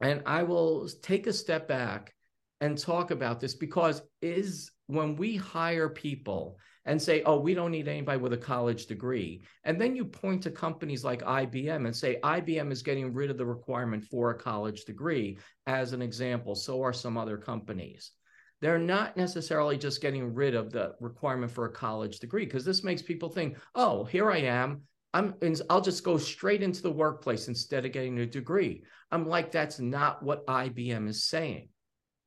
And 0.00 0.22
I 0.26 0.44
will 0.44 0.88
take 1.02 1.26
a 1.26 1.32
step 1.32 1.66
back 1.66 2.14
and 2.60 2.78
talk 2.78 3.10
about 3.10 3.40
this 3.40 3.54
because 3.54 4.02
is 4.22 4.70
when 4.86 5.16
we 5.16 5.36
hire 5.36 5.88
people 5.88 6.58
and 6.84 7.00
say, 7.00 7.22
oh, 7.24 7.38
we 7.38 7.52
don't 7.54 7.70
need 7.70 7.86
anybody 7.86 8.18
with 8.18 8.32
a 8.32 8.38
college 8.38 8.86
degree. 8.86 9.42
And 9.64 9.78
then 9.78 9.94
you 9.94 10.06
point 10.06 10.42
to 10.44 10.50
companies 10.50 11.04
like 11.04 11.22
IBM 11.22 11.84
and 11.84 11.94
say, 11.94 12.18
IBM 12.24 12.72
is 12.72 12.82
getting 12.82 13.12
rid 13.12 13.30
of 13.30 13.36
the 13.36 13.44
requirement 13.44 14.04
for 14.04 14.30
a 14.30 14.38
college 14.38 14.84
degree, 14.86 15.38
as 15.66 15.92
an 15.92 16.00
example. 16.00 16.54
So 16.54 16.82
are 16.82 16.94
some 16.94 17.18
other 17.18 17.36
companies. 17.36 18.12
They're 18.60 18.78
not 18.78 19.16
necessarily 19.16 19.76
just 19.76 20.00
getting 20.00 20.34
rid 20.34 20.54
of 20.54 20.72
the 20.72 20.94
requirement 20.98 21.52
for 21.52 21.66
a 21.66 21.72
college 21.72 22.20
degree 22.20 22.46
because 22.46 22.64
this 22.64 22.82
makes 22.82 23.02
people 23.02 23.28
think, 23.28 23.58
oh, 23.74 24.04
here 24.04 24.30
I 24.30 24.38
am. 24.38 24.82
I'm 25.14 25.34
I'll 25.70 25.80
just 25.80 26.04
go 26.04 26.18
straight 26.18 26.62
into 26.62 26.82
the 26.82 26.90
workplace 26.90 27.48
instead 27.48 27.86
of 27.86 27.92
getting 27.92 28.18
a 28.18 28.26
degree. 28.26 28.82
I'm 29.10 29.26
like, 29.26 29.50
that's 29.50 29.80
not 29.80 30.22
what 30.22 30.46
IBM 30.46 31.08
is 31.08 31.24
saying. 31.24 31.68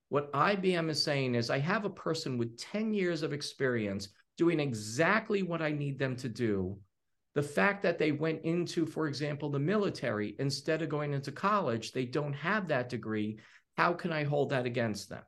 What 0.10 0.34
IBM 0.34 0.90
is 0.90 1.04
saying 1.04 1.36
is, 1.36 1.50
I 1.50 1.60
have 1.60 1.86
a 1.86 1.90
person 1.90 2.38
with 2.38 2.58
10 2.58 2.94
years 2.94 3.24
of 3.24 3.34
experience 3.34 4.10
doing 4.38 4.60
exactly 4.60 5.44
what 5.44 5.62
I 5.62 5.72
need 5.72 6.00
them 6.00 6.16
to 6.18 6.28
do. 6.28 6.78
The 7.34 7.44
fact 7.44 7.84
that 7.84 7.98
they 7.98 8.12
went 8.12 8.44
into, 8.44 8.86
for 8.86 9.08
example, 9.08 9.50
the 9.50 9.60
military 9.60 10.36
instead 10.40 10.82
of 10.82 10.90
going 10.90 11.14
into 11.14 11.32
college, 11.32 11.92
they 11.92 12.06
don't 12.06 12.34
have 12.34 12.68
that 12.68 12.90
degree. 12.90 13.40
How 13.78 13.94
can 13.94 14.12
I 14.12 14.24
hold 14.24 14.50
that 14.50 14.66
against 14.66 15.08
them? 15.08 15.24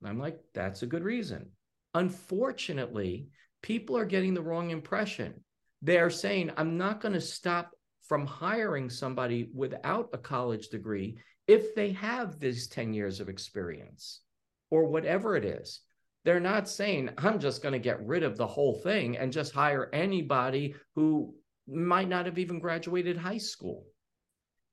And 0.00 0.08
I'm 0.08 0.18
like, 0.18 0.38
that's 0.54 0.82
a 0.82 0.86
good 0.86 1.04
reason. 1.04 1.50
Unfortunately, 1.92 3.28
people 3.62 3.98
are 3.98 4.06
getting 4.06 4.32
the 4.32 4.42
wrong 4.42 4.70
impression 4.70 5.42
they're 5.86 6.10
saying, 6.10 6.50
I'm 6.56 6.76
not 6.76 7.00
going 7.00 7.14
to 7.14 7.20
stop 7.20 7.70
from 8.08 8.26
hiring 8.26 8.90
somebody 8.90 9.50
without 9.54 10.10
a 10.12 10.18
college 10.18 10.68
degree 10.68 11.16
if 11.46 11.76
they 11.76 11.92
have 11.92 12.40
these 12.40 12.66
10 12.66 12.92
years 12.92 13.20
of 13.20 13.28
experience 13.28 14.22
or 14.70 14.86
whatever 14.86 15.36
it 15.36 15.44
is. 15.44 15.80
They're 16.24 16.40
not 16.40 16.68
saying, 16.68 17.10
I'm 17.18 17.38
just 17.38 17.62
going 17.62 17.72
to 17.72 17.78
get 17.78 18.04
rid 18.04 18.24
of 18.24 18.36
the 18.36 18.48
whole 18.48 18.74
thing 18.74 19.16
and 19.16 19.32
just 19.32 19.54
hire 19.54 19.88
anybody 19.92 20.74
who 20.96 21.32
might 21.68 22.08
not 22.08 22.26
have 22.26 22.38
even 22.38 22.58
graduated 22.58 23.16
high 23.16 23.38
school. 23.38 23.86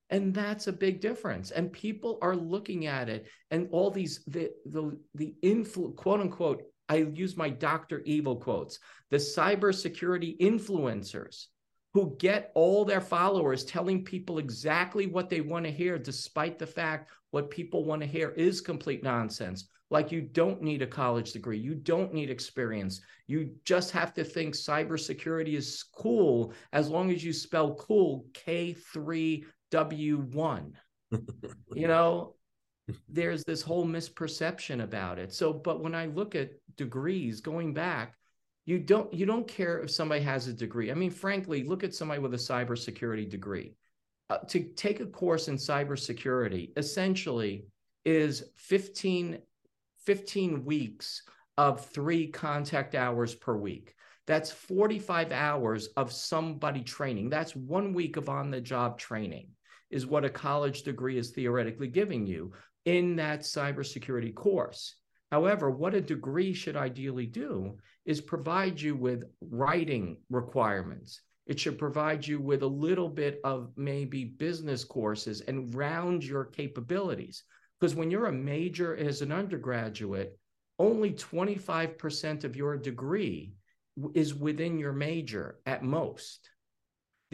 And 0.09 0.33
that's 0.33 0.65
a 0.65 0.73
big 0.73 0.99
difference. 0.99 1.51
And 1.51 1.71
people 1.71 2.17
are 2.23 2.35
looking 2.35 2.87
at 2.87 3.07
it 3.07 3.27
and 3.51 3.67
all 3.71 3.91
these, 3.91 4.23
the, 4.25 4.49
the, 4.65 4.97
the 5.13 5.35
influ, 5.43 5.95
quote 5.95 6.21
unquote, 6.21 6.63
I 6.89 6.97
use 6.97 7.37
my 7.37 7.49
Dr. 7.49 8.01
Evil 8.05 8.35
quotes, 8.35 8.79
the 9.09 9.17
cybersecurity 9.17 10.37
influencers 10.39 11.47
who 11.93 12.15
get 12.19 12.51
all 12.55 12.85
their 12.85 13.01
followers 13.01 13.63
telling 13.63 14.03
people 14.03 14.39
exactly 14.39 15.05
what 15.05 15.29
they 15.29 15.41
want 15.41 15.65
to 15.65 15.71
hear, 15.71 15.99
despite 15.99 16.57
the 16.57 16.67
fact 16.67 17.11
what 17.31 17.51
people 17.51 17.85
want 17.85 18.01
to 18.01 18.07
hear 18.07 18.29
is 18.31 18.61
complete 18.61 19.03
nonsense. 19.03 19.67
Like 19.89 20.11
you 20.11 20.21
don't 20.21 20.61
need 20.63 20.81
a 20.81 20.87
college 20.87 21.33
degree, 21.33 21.59
you 21.59 21.75
don't 21.75 22.13
need 22.13 22.31
experience. 22.31 23.01
You 23.27 23.51
just 23.63 23.91
have 23.91 24.13
to 24.15 24.23
think 24.23 24.55
cybersecurity 24.55 25.55
is 25.55 25.83
cool 25.95 26.53
as 26.71 26.89
long 26.89 27.11
as 27.11 27.23
you 27.23 27.31
spell 27.31 27.75
cool 27.75 28.25
K3W1. 28.33 30.71
you 31.75 31.87
know, 31.87 32.33
there's 33.07 33.43
this 33.43 33.61
whole 33.61 33.85
misperception 33.85 34.83
about 34.83 35.19
it. 35.19 35.33
So, 35.33 35.53
but 35.53 35.81
when 35.81 35.95
I 35.95 36.07
look 36.07 36.35
at 36.35 36.51
degrees 36.75 37.39
going 37.41 37.73
back, 37.73 38.15
you 38.65 38.79
don't 38.79 39.13
you 39.13 39.25
don't 39.25 39.47
care 39.47 39.79
if 39.79 39.91
somebody 39.91 40.21
has 40.21 40.47
a 40.47 40.53
degree. 40.53 40.91
I 40.91 40.93
mean, 40.93 41.11
frankly, 41.11 41.63
look 41.63 41.83
at 41.83 41.93
somebody 41.93 42.19
with 42.19 42.33
a 42.33 42.37
cybersecurity 42.37 43.29
degree. 43.29 43.75
Uh, 44.29 44.37
to 44.47 44.63
take 44.75 44.99
a 44.99 45.05
course 45.05 45.47
in 45.49 45.55
cybersecurity 45.55 46.71
essentially 46.77 47.67
is 48.05 48.43
15, 48.55 49.39
15 50.05 50.65
weeks 50.65 51.23
of 51.57 51.85
three 51.85 52.27
contact 52.27 52.95
hours 52.95 53.35
per 53.35 53.55
week. 53.55 53.95
That's 54.25 54.49
45 54.49 55.33
hours 55.33 55.87
of 55.97 56.11
somebody 56.11 56.81
training. 56.81 57.29
That's 57.29 57.55
one 57.55 57.93
week 57.93 58.15
of 58.15 58.29
on 58.29 58.49
the 58.49 58.61
job 58.61 58.97
training, 58.97 59.49
is 59.89 60.07
what 60.07 60.23
a 60.23 60.29
college 60.29 60.83
degree 60.83 61.17
is 61.17 61.31
theoretically 61.31 61.89
giving 61.89 62.25
you 62.25 62.53
in 62.85 63.15
that 63.17 63.41
cybersecurity 63.41 64.33
course. 64.33 64.95
However, 65.31 65.71
what 65.71 65.95
a 65.95 66.01
degree 66.01 66.53
should 66.53 66.75
ideally 66.75 67.25
do 67.25 67.77
is 68.05 68.21
provide 68.21 68.79
you 68.79 68.95
with 68.95 69.23
writing 69.41 70.17
requirements. 70.29 71.21
It 71.47 71.59
should 71.59 71.77
provide 71.77 72.25
you 72.25 72.39
with 72.39 72.63
a 72.63 72.67
little 72.67 73.09
bit 73.09 73.39
of 73.43 73.71
maybe 73.75 74.25
business 74.25 74.83
courses 74.83 75.41
and 75.41 75.73
round 75.73 76.23
your 76.23 76.45
capabilities. 76.45 77.43
Because 77.79 77.95
when 77.95 78.11
you're 78.11 78.27
a 78.27 78.31
major 78.31 78.95
as 78.95 79.21
an 79.21 79.31
undergraduate, 79.31 80.37
only 80.79 81.11
25% 81.11 82.43
of 82.43 82.55
your 82.55 82.77
degree 82.77 83.53
is 84.13 84.33
within 84.33 84.79
your 84.79 84.93
major 84.93 85.59
at 85.65 85.83
most. 85.83 86.49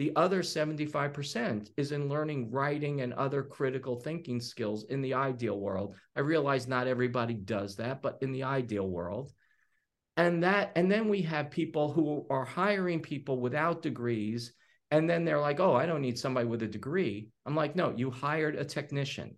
The 0.00 0.16
other 0.16 0.40
75% 0.40 1.72
is 1.76 1.92
in 1.92 2.08
learning 2.08 2.50
writing 2.50 3.02
and 3.02 3.12
other 3.12 3.42
critical 3.42 3.96
thinking 3.96 4.40
skills 4.40 4.84
in 4.84 5.02
the 5.02 5.12
ideal 5.12 5.60
world. 5.60 5.94
I 6.16 6.20
realize 6.20 6.66
not 6.66 6.86
everybody 6.86 7.34
does 7.34 7.76
that, 7.76 8.00
but 8.00 8.16
in 8.22 8.32
the 8.32 8.44
ideal 8.44 8.88
world. 8.88 9.30
And 10.16 10.42
that 10.42 10.72
and 10.74 10.90
then 10.90 11.10
we 11.10 11.20
have 11.22 11.50
people 11.50 11.92
who 11.92 12.26
are 12.30 12.46
hiring 12.46 13.00
people 13.00 13.40
without 13.40 13.82
degrees 13.82 14.54
and 14.90 15.08
then 15.08 15.26
they're 15.26 15.38
like, 15.38 15.60
"Oh, 15.60 15.74
I 15.74 15.84
don't 15.84 16.00
need 16.00 16.18
somebody 16.18 16.46
with 16.46 16.62
a 16.62 16.66
degree." 16.66 17.28
I'm 17.44 17.54
like, 17.54 17.76
"No, 17.76 17.92
you 17.94 18.10
hired 18.10 18.56
a 18.56 18.64
technician." 18.64 19.36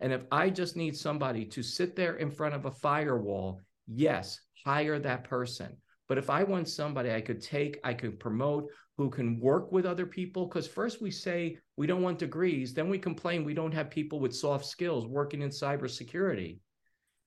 And 0.00 0.12
if 0.12 0.26
I 0.30 0.50
just 0.50 0.76
need 0.76 0.98
somebody 0.98 1.46
to 1.46 1.62
sit 1.62 1.96
there 1.96 2.16
in 2.16 2.30
front 2.30 2.54
of 2.54 2.66
a 2.66 2.70
firewall, 2.70 3.62
yes, 3.86 4.38
hire 4.66 4.98
that 4.98 5.24
person. 5.24 5.78
But 6.08 6.18
if 6.18 6.28
I 6.28 6.44
want 6.44 6.68
somebody 6.68 7.12
I 7.12 7.20
could 7.20 7.40
take, 7.40 7.80
I 7.82 7.94
could 7.94 8.20
promote, 8.20 8.68
who 8.96 9.10
can 9.10 9.40
work 9.40 9.72
with 9.72 9.86
other 9.86 10.06
people, 10.06 10.46
because 10.46 10.68
first 10.68 11.00
we 11.00 11.10
say 11.10 11.58
we 11.76 11.86
don't 11.86 12.02
want 12.02 12.18
degrees, 12.18 12.74
then 12.74 12.88
we 12.88 12.98
complain 12.98 13.44
we 13.44 13.54
don't 13.54 13.74
have 13.74 13.90
people 13.90 14.20
with 14.20 14.36
soft 14.36 14.66
skills 14.66 15.06
working 15.06 15.42
in 15.42 15.48
cybersecurity. 15.48 16.58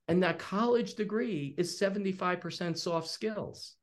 And 0.07 0.23
that 0.23 0.39
college 0.39 0.93
degree 0.93 1.53
is 1.57 1.79
75% 1.79 2.77
soft 2.77 3.09
skills. 3.09 3.75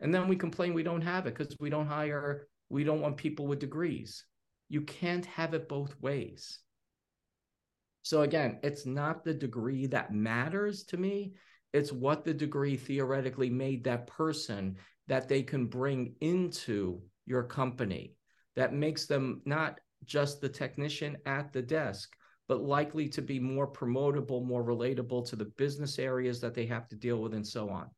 And 0.00 0.14
then 0.14 0.28
we 0.28 0.36
complain 0.36 0.74
we 0.74 0.82
don't 0.82 1.00
have 1.00 1.26
it 1.26 1.34
because 1.36 1.56
we 1.58 1.70
don't 1.70 1.88
hire, 1.88 2.46
we 2.68 2.84
don't 2.84 3.00
want 3.00 3.16
people 3.16 3.46
with 3.46 3.58
degrees. 3.58 4.24
You 4.68 4.82
can't 4.82 5.26
have 5.26 5.54
it 5.54 5.68
both 5.68 6.00
ways. 6.00 6.60
So 8.02 8.22
again, 8.22 8.58
it's 8.62 8.86
not 8.86 9.24
the 9.24 9.34
degree 9.34 9.86
that 9.86 10.12
matters 10.12 10.84
to 10.84 10.96
me. 10.96 11.32
It's 11.74 11.92
what 11.92 12.24
the 12.24 12.32
degree 12.32 12.76
theoretically 12.76 13.50
made 13.50 13.84
that 13.84 14.06
person 14.06 14.76
that 15.08 15.28
they 15.28 15.42
can 15.42 15.66
bring 15.66 16.14
into 16.20 17.02
your 17.26 17.42
company 17.42 18.14
that 18.56 18.72
makes 18.72 19.06
them 19.06 19.42
not 19.44 19.80
just 20.04 20.40
the 20.40 20.48
technician 20.48 21.16
at 21.26 21.52
the 21.52 21.62
desk, 21.62 22.14
but 22.46 22.62
likely 22.62 23.08
to 23.08 23.22
be 23.22 23.40
more 23.40 23.66
promotable, 23.66 24.46
more 24.46 24.62
relatable 24.62 25.28
to 25.28 25.36
the 25.36 25.46
business 25.56 25.98
areas 25.98 26.40
that 26.40 26.54
they 26.54 26.66
have 26.66 26.86
to 26.88 26.96
deal 26.96 27.20
with, 27.20 27.34
and 27.34 27.46
so 27.46 27.68
on. 27.70 27.88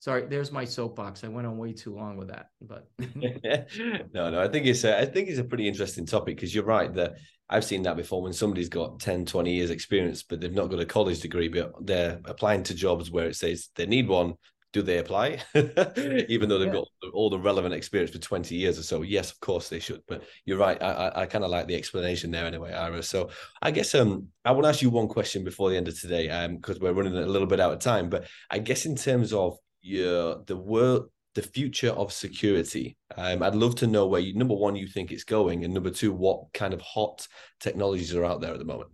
Sorry, 0.00 0.26
there's 0.26 0.52
my 0.52 0.66
soapbox. 0.66 1.24
I 1.24 1.28
went 1.28 1.46
on 1.46 1.56
way 1.56 1.72
too 1.72 1.94
long 1.94 2.18
with 2.18 2.28
that, 2.28 2.48
but 2.60 2.90
no, 4.12 4.30
no, 4.30 4.38
I 4.38 4.48
think 4.48 4.66
it's 4.66 4.84
a, 4.84 4.98
I 4.98 5.06
think 5.06 5.28
it's 5.28 5.38
a 5.38 5.44
pretty 5.44 5.66
interesting 5.66 6.04
topic 6.04 6.36
because 6.36 6.54
you're 6.54 6.64
right 6.64 6.92
that 6.92 7.14
I've 7.48 7.64
seen 7.64 7.82
that 7.82 7.96
before 7.96 8.22
when 8.22 8.32
somebody's 8.32 8.68
got 8.68 9.00
10, 9.00 9.26
20 9.26 9.52
years 9.52 9.70
experience, 9.70 10.22
but 10.22 10.40
they've 10.40 10.52
not 10.52 10.70
got 10.70 10.80
a 10.80 10.86
college 10.86 11.20
degree, 11.20 11.48
but 11.48 11.72
they're 11.86 12.20
applying 12.24 12.62
to 12.64 12.74
jobs 12.74 13.10
where 13.10 13.26
it 13.26 13.36
says 13.36 13.68
they 13.76 13.86
need 13.86 14.08
one. 14.08 14.34
Do 14.72 14.82
they 14.82 14.98
apply? 14.98 15.40
Even 15.54 16.48
though 16.48 16.58
they've 16.58 16.66
yeah. 16.66 16.80
got 16.80 16.88
all 17.12 17.30
the 17.30 17.38
relevant 17.38 17.74
experience 17.74 18.10
for 18.10 18.18
20 18.18 18.56
years 18.56 18.76
or 18.76 18.82
so. 18.82 19.02
Yes, 19.02 19.30
of 19.30 19.38
course 19.38 19.68
they 19.68 19.78
should. 19.78 20.02
But 20.08 20.24
you're 20.46 20.58
right. 20.58 20.82
I, 20.82 20.90
I, 20.90 21.22
I 21.22 21.26
kind 21.26 21.44
of 21.44 21.50
like 21.50 21.68
the 21.68 21.76
explanation 21.76 22.32
there 22.32 22.44
anyway, 22.44 22.72
Ira. 22.72 23.04
So 23.04 23.30
I 23.62 23.70
guess 23.70 23.94
um 23.94 24.28
I 24.44 24.50
want 24.50 24.64
to 24.64 24.70
ask 24.70 24.82
you 24.82 24.90
one 24.90 25.06
question 25.06 25.44
before 25.44 25.70
the 25.70 25.76
end 25.76 25.86
of 25.86 26.00
today, 26.00 26.28
um, 26.28 26.56
because 26.56 26.80
we're 26.80 26.92
running 26.92 27.16
a 27.16 27.24
little 27.24 27.46
bit 27.46 27.60
out 27.60 27.72
of 27.72 27.78
time. 27.78 28.08
But 28.10 28.26
I 28.50 28.58
guess 28.58 28.84
in 28.84 28.96
terms 28.96 29.32
of 29.32 29.56
your 29.80 30.42
the 30.46 30.56
world 30.56 31.08
the 31.34 31.42
future 31.42 31.90
of 31.90 32.12
security. 32.12 32.96
Um, 33.16 33.42
I'd 33.42 33.54
love 33.54 33.74
to 33.76 33.86
know 33.86 34.06
where 34.06 34.20
you, 34.20 34.34
number 34.34 34.54
one, 34.54 34.76
you 34.76 34.86
think 34.86 35.10
it's 35.10 35.24
going, 35.24 35.64
and 35.64 35.74
number 35.74 35.90
two, 35.90 36.12
what 36.12 36.52
kind 36.52 36.72
of 36.72 36.80
hot 36.80 37.26
technologies 37.60 38.14
are 38.14 38.24
out 38.24 38.40
there 38.40 38.52
at 38.52 38.58
the 38.58 38.64
moment. 38.64 38.90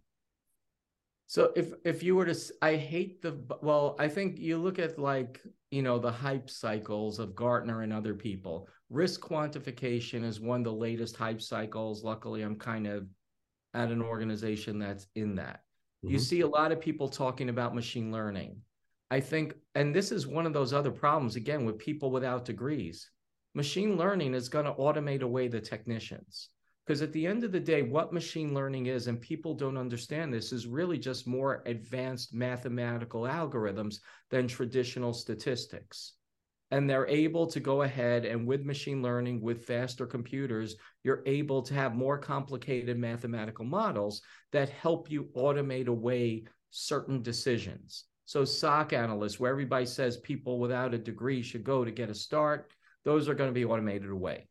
So 1.27 1.53
if 1.55 1.75
if 1.85 2.03
you 2.03 2.17
were 2.17 2.27
to, 2.27 2.37
I 2.61 2.75
hate 2.75 3.23
the 3.23 3.39
well. 3.63 3.95
I 4.01 4.09
think 4.09 4.39
you 4.39 4.59
look 4.59 4.81
at 4.81 4.99
like 4.99 5.41
you 5.71 5.81
know 5.81 5.99
the 5.99 6.11
hype 6.11 6.51
cycles 6.51 7.21
of 7.21 7.37
Gartner 7.37 7.83
and 7.83 7.93
other 7.93 8.15
people. 8.15 8.69
Risk 8.89 9.21
quantification 9.21 10.25
is 10.25 10.41
one 10.41 10.63
of 10.63 10.65
the 10.65 10.73
latest 10.73 11.15
hype 11.15 11.41
cycles. 11.41 12.03
Luckily, 12.03 12.43
I'm 12.43 12.57
kind 12.57 12.89
of 12.89 13.07
at 13.75 13.91
an 13.91 14.03
organization 14.03 14.81
that's 14.81 15.07
in 15.15 15.37
that. 15.37 15.61
Mm-hmm. 16.05 16.15
You 16.15 16.19
see 16.19 16.41
a 16.41 16.49
lot 16.49 16.73
of 16.73 16.81
people 16.81 17.09
talking 17.09 17.49
about 17.49 17.77
machine 17.77 18.11
learning. 18.11 18.57
I 19.11 19.21
think, 19.21 19.55
and 19.75 19.95
this 19.95 20.13
is 20.13 20.27
one 20.27 20.47
of 20.47 20.53
those 20.53 20.73
other 20.73 20.93
problems 20.93 21.35
again 21.35 21.65
with 21.65 21.79
people 21.79 22.11
without 22.11 22.45
degrees. 22.45 23.11
Machine 23.55 23.97
learning 23.97 24.35
is 24.35 24.49
going 24.49 24.67
to 24.67 24.73
automate 24.75 25.23
away 25.23 25.49
the 25.49 25.61
technicians. 25.61 26.51
Because 26.87 27.03
at 27.03 27.13
the 27.13 27.27
end 27.27 27.45
of 27.45 27.53
the 27.53 27.61
day, 27.61 27.83
what 27.83 28.13
machine 28.13 28.55
learning 28.55 28.87
is, 28.87 29.07
and 29.07 29.21
people 29.21 29.55
don't 29.55 29.77
understand 29.77 30.33
this, 30.33 30.53
is 30.53 30.67
really 30.67 30.99
just 30.99 31.27
more 31.27 31.63
advanced 31.67 32.35
mathematical 32.35 33.23
algorithms 33.23 33.97
than 34.31 34.49
traditional 34.49 35.13
statistics. 35.13 36.15
And 36.73 36.89
they're 36.89 37.07
able 37.07 37.47
to 37.49 37.61
go 37.61 37.83
ahead 37.83 38.25
and 38.25 38.47
with 38.47 38.65
machine 38.65 39.03
learning, 39.03 39.41
with 39.41 39.65
faster 39.65 40.07
computers, 40.07 40.77
you're 41.03 41.23
able 41.27 41.63
to 41.63 41.75
have 41.75 41.95
more 41.97 42.19
complicated 42.19 42.97
mathematical 42.97 43.65
models 43.65 44.23
that 44.53 44.69
help 44.69 45.11
you 45.11 45.29
automate 45.37 45.89
away 45.89 46.45
certain 46.71 47.23
decisions. 47.23 48.05
So, 48.31 48.45
SOC 48.45 48.93
analysts, 48.93 49.41
where 49.41 49.51
everybody 49.51 49.87
says 49.87 50.17
people 50.17 50.59
without 50.59 50.95
a 50.95 50.99
degree 50.99 51.43
should 51.43 51.65
go 51.65 51.85
to 51.85 51.91
get 51.91 52.11
a 52.11 52.15
start, 52.15 52.73
those 53.05 53.29
are 53.29 53.35
going 53.35 53.51
to 53.51 53.55
be 53.55 53.65
automated 53.65 54.11
away 54.11 54.47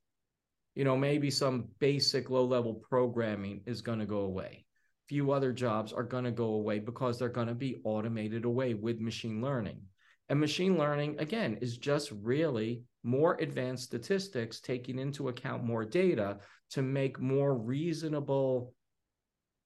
you 0.79 0.85
know, 0.85 0.95
maybe 0.95 1.29
some 1.29 1.67
basic 1.79 2.29
low 2.29 2.45
level 2.45 2.73
programming 2.73 3.59
is 3.65 3.81
going 3.81 3.99
to 3.99 4.05
go 4.05 4.19
away. 4.19 4.63
Few 5.09 5.31
other 5.31 5.51
jobs 5.51 5.91
are 5.91 6.03
going 6.03 6.23
to 6.23 6.31
go 6.31 6.53
away 6.53 6.79
because 6.79 7.19
they're 7.19 7.27
going 7.27 7.49
to 7.49 7.53
be 7.53 7.81
automated 7.83 8.45
away 8.45 8.75
with 8.75 9.01
machine 9.01 9.41
learning. 9.41 9.81
And 10.29 10.39
machine 10.39 10.77
learning, 10.77 11.17
again, 11.19 11.57
is 11.59 11.77
just 11.77 12.13
really 12.21 12.83
more 13.03 13.35
advanced 13.41 13.83
statistics 13.83 14.61
taking 14.61 14.99
into 14.99 15.27
account 15.27 15.65
more 15.65 15.83
data 15.83 16.37
to 16.69 16.81
make 16.81 17.19
more 17.19 17.57
reasonable 17.57 18.73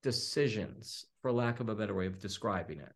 decisions, 0.02 1.06
for 1.22 1.32
lack 1.32 1.60
of 1.60 1.70
a 1.70 1.76
better 1.76 1.94
way 1.94 2.08
of 2.08 2.20
describing 2.20 2.80
it. 2.80 2.92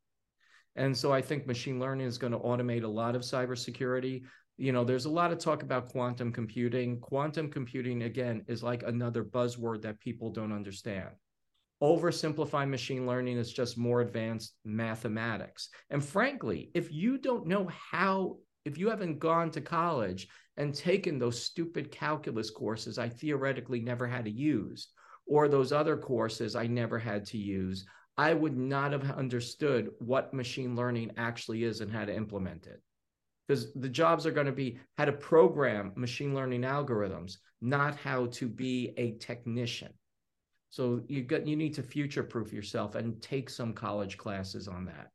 And 0.77 0.95
so 0.95 1.11
I 1.11 1.21
think 1.21 1.47
machine 1.47 1.79
learning 1.79 2.07
is 2.07 2.19
going 2.19 2.33
to 2.33 2.39
automate 2.39 2.83
a 2.83 2.87
lot 2.87 3.15
of 3.15 3.23
cybersecurity. 3.23 4.23
You 4.57 4.71
know 4.71 4.83
there's 4.83 5.05
a 5.05 5.09
lot 5.09 5.31
of 5.31 5.39
talk 5.39 5.63
about 5.63 5.89
quantum 5.89 6.31
computing. 6.31 6.99
Quantum 6.99 7.49
computing 7.49 8.03
again 8.03 8.43
is 8.47 8.63
like 8.63 8.83
another 8.83 9.23
buzzword 9.23 9.81
that 9.81 9.99
people 9.99 10.31
don't 10.31 10.53
understand. 10.53 11.09
Oversimplifying 11.83 12.69
machine 12.69 13.05
learning 13.05 13.37
is 13.37 13.51
just 13.51 13.77
more 13.77 14.01
advanced 14.01 14.55
mathematics. 14.63 15.69
And 15.89 16.03
frankly 16.03 16.71
if 16.73 16.91
you 16.91 17.17
don't 17.17 17.47
know 17.47 17.67
how 17.91 18.37
if 18.65 18.77
you 18.77 18.89
haven't 18.89 19.19
gone 19.19 19.49
to 19.51 19.61
college 19.61 20.27
and 20.57 20.73
taken 20.73 21.17
those 21.17 21.41
stupid 21.41 21.91
calculus 21.91 22.49
courses 22.49 22.97
i 22.97 23.07
theoretically 23.07 23.79
never 23.79 24.05
had 24.05 24.25
to 24.25 24.31
use 24.31 24.89
or 25.25 25.47
those 25.47 25.71
other 25.71 25.95
courses 25.95 26.55
i 26.55 26.67
never 26.67 26.99
had 26.99 27.25
to 27.25 27.37
use 27.37 27.85
i 28.17 28.33
would 28.33 28.57
not 28.57 28.91
have 28.91 29.09
understood 29.11 29.89
what 29.99 30.33
machine 30.33 30.75
learning 30.75 31.11
actually 31.17 31.63
is 31.63 31.81
and 31.81 31.91
how 31.91 32.05
to 32.05 32.15
implement 32.15 32.67
it 32.67 32.81
because 33.47 33.71
the 33.73 33.89
jobs 33.89 34.25
are 34.25 34.31
going 34.31 34.45
to 34.45 34.51
be 34.51 34.79
how 34.97 35.05
to 35.05 35.11
program 35.11 35.93
machine 35.95 36.35
learning 36.35 36.61
algorithms, 36.61 37.37
not 37.61 37.95
how 37.95 38.25
to 38.27 38.47
be 38.47 38.93
a 38.97 39.11
technician. 39.13 39.93
So 40.69 41.01
you 41.07 41.23
got 41.23 41.47
you 41.47 41.55
need 41.55 41.73
to 41.75 41.83
future 41.83 42.23
proof 42.23 42.51
yourself 42.51 42.95
and 42.95 43.21
take 43.21 43.49
some 43.49 43.73
college 43.73 44.17
classes 44.17 44.67
on 44.67 44.85
that. 44.85 45.07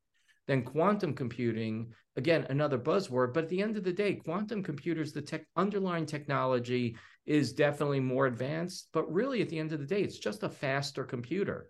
Then 0.48 0.64
quantum 0.64 1.14
computing, 1.14 1.92
again, 2.16 2.46
another 2.48 2.78
buzzword, 2.78 3.32
but 3.32 3.44
at 3.44 3.50
the 3.50 3.62
end 3.62 3.76
of 3.76 3.84
the 3.84 3.92
day, 3.92 4.14
quantum 4.14 4.62
computers, 4.62 5.12
the 5.12 5.22
tech 5.22 5.44
underlying 5.56 6.06
technology 6.06 6.96
is 7.26 7.52
definitely 7.52 8.00
more 8.00 8.26
advanced, 8.26 8.88
but 8.92 9.12
really 9.12 9.40
at 9.40 9.48
the 9.50 9.58
end 9.58 9.72
of 9.72 9.78
the 9.78 9.86
day, 9.86 10.02
it's 10.02 10.18
just 10.18 10.42
a 10.42 10.48
faster 10.48 11.04
computer. 11.04 11.68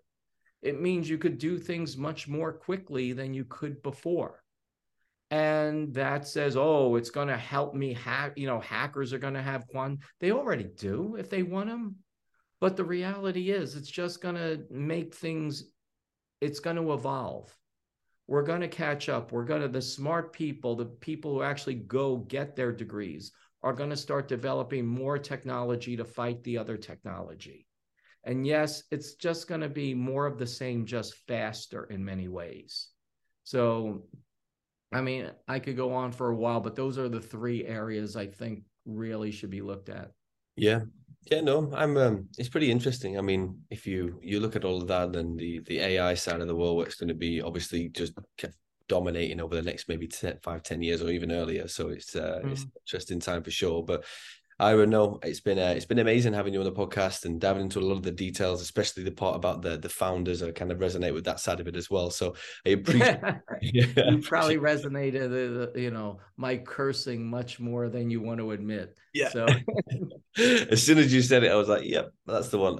It 0.63 0.81
means 0.81 1.09
you 1.09 1.17
could 1.17 1.37
do 1.37 1.57
things 1.57 1.97
much 1.97 2.27
more 2.27 2.53
quickly 2.53 3.13
than 3.13 3.33
you 3.33 3.45
could 3.45 3.83
before. 3.83 4.41
And 5.29 5.93
that 5.93 6.27
says 6.27 6.55
oh 6.55 6.95
it's 6.95 7.09
going 7.09 7.27
to 7.27 7.37
help 7.37 7.73
me 7.73 7.93
hack 7.93 8.33
you 8.35 8.47
know 8.47 8.59
hackers 8.59 9.13
are 9.13 9.19
going 9.19 9.33
to 9.33 9.41
have 9.41 9.67
quant 9.67 9.99
they 10.19 10.31
already 10.31 10.65
do 10.65 11.15
if 11.17 11.27
they 11.27 11.41
want 11.41 11.69
them 11.69 11.95
but 12.61 12.77
the 12.77 12.83
reality 12.83 13.49
is 13.49 13.75
it's 13.75 13.89
just 13.89 14.21
going 14.21 14.35
to 14.35 14.63
make 14.69 15.15
things 15.15 15.65
it's 16.43 16.59
going 16.59 16.75
to 16.75 16.93
evolve. 16.93 17.55
We're 18.27 18.43
going 18.43 18.61
to 18.61 18.67
catch 18.67 19.07
up. 19.07 19.31
We're 19.31 19.45
going 19.45 19.61
to 19.61 19.67
the 19.67 19.81
smart 19.81 20.33
people 20.33 20.75
the 20.75 20.85
people 20.85 21.33
who 21.33 21.41
actually 21.41 21.75
go 21.75 22.17
get 22.17 22.55
their 22.55 22.71
degrees 22.71 23.31
are 23.63 23.73
going 23.73 23.89
to 23.89 23.97
start 23.97 24.27
developing 24.27 24.85
more 24.85 25.17
technology 25.17 25.95
to 25.95 26.03
fight 26.03 26.43
the 26.43 26.57
other 26.57 26.77
technology 26.77 27.65
and 28.25 28.45
yes 28.45 28.83
it's 28.91 29.15
just 29.15 29.47
going 29.47 29.61
to 29.61 29.69
be 29.69 29.93
more 29.93 30.25
of 30.25 30.37
the 30.37 30.47
same 30.47 30.85
just 30.85 31.15
faster 31.27 31.85
in 31.85 32.03
many 32.03 32.27
ways 32.27 32.89
so 33.43 34.03
I 34.93 35.01
mean, 35.01 35.31
I 35.47 35.59
could 35.59 35.75
go 35.75 35.93
on 35.93 36.11
for 36.11 36.29
a 36.29 36.35
while, 36.35 36.59
but 36.59 36.75
those 36.75 36.97
are 36.97 37.09
the 37.09 37.19
three 37.19 37.65
areas 37.65 38.15
I 38.15 38.27
think 38.27 38.63
really 38.85 39.31
should 39.31 39.49
be 39.49 39.61
looked 39.61 39.89
at. 39.89 40.11
Yeah. 40.55 40.81
Yeah, 41.31 41.39
no, 41.39 41.71
I'm 41.73 41.95
um 41.95 42.27
it's 42.37 42.49
pretty 42.49 42.69
interesting. 42.69 43.17
I 43.17 43.21
mean, 43.21 43.57
if 43.69 43.87
you 43.87 44.19
you 44.21 44.41
look 44.41 44.57
at 44.57 44.65
all 44.65 44.81
of 44.81 44.89
that 44.89 45.15
and 45.15 45.39
the 45.39 45.59
the 45.59 45.79
AI 45.79 46.15
side 46.15 46.41
of 46.41 46.47
the 46.47 46.55
world, 46.55 46.75
what's 46.75 46.95
going 46.95 47.07
to 47.07 47.13
be 47.13 47.41
obviously 47.41 47.87
just 47.89 48.13
dominating 48.89 49.39
over 49.39 49.55
the 49.55 49.61
next 49.61 49.87
maybe 49.87 50.05
10, 50.05 50.39
5 50.43 50.63
10 50.63 50.81
years 50.81 51.01
or 51.01 51.09
even 51.09 51.31
earlier 51.31 51.69
so 51.69 51.87
it's 51.87 52.17
uh 52.17 52.41
mm. 52.43 52.51
it's 52.51 52.65
interesting 52.85 53.17
time 53.17 53.41
for 53.41 53.49
sure 53.49 53.81
but 53.81 54.03
Ira, 54.59 54.85
no, 54.85 55.19
it's 55.23 55.39
been 55.39 55.57
uh, 55.57 55.73
it's 55.75 55.85
been 55.85 55.99
amazing 55.99 56.33
having 56.33 56.53
you 56.53 56.59
on 56.59 56.65
the 56.65 56.71
podcast 56.71 57.25
and 57.25 57.39
diving 57.39 57.63
into 57.63 57.79
a 57.79 57.81
lot 57.81 57.97
of 57.97 58.03
the 58.03 58.11
details, 58.11 58.61
especially 58.61 59.03
the 59.03 59.11
part 59.11 59.35
about 59.35 59.61
the 59.61 59.77
the 59.77 59.89
founders. 59.89 60.43
I 60.43 60.51
kind 60.51 60.71
of 60.71 60.79
resonate 60.79 61.13
with 61.13 61.25
that 61.25 61.39
side 61.39 61.59
of 61.59 61.67
it 61.67 61.75
as 61.75 61.89
well. 61.89 62.09
So 62.09 62.35
I 62.65 62.69
appreciate. 62.71 63.19
you 63.61 64.19
probably 64.21 64.57
resonated, 64.59 65.77
you 65.77 65.91
know, 65.91 66.19
my 66.37 66.57
cursing 66.57 67.29
much 67.29 67.59
more 67.59 67.89
than 67.89 68.09
you 68.09 68.21
want 68.21 68.39
to 68.39 68.51
admit. 68.51 68.95
Yeah. 69.13 69.29
So 69.29 69.47
as 70.37 70.83
soon 70.83 70.97
as 70.97 71.13
you 71.13 71.21
said 71.21 71.43
it, 71.43 71.51
I 71.51 71.55
was 71.55 71.67
like, 71.67 71.83
"Yep, 71.83 72.11
that's 72.25 72.49
the 72.49 72.59
one." 72.59 72.77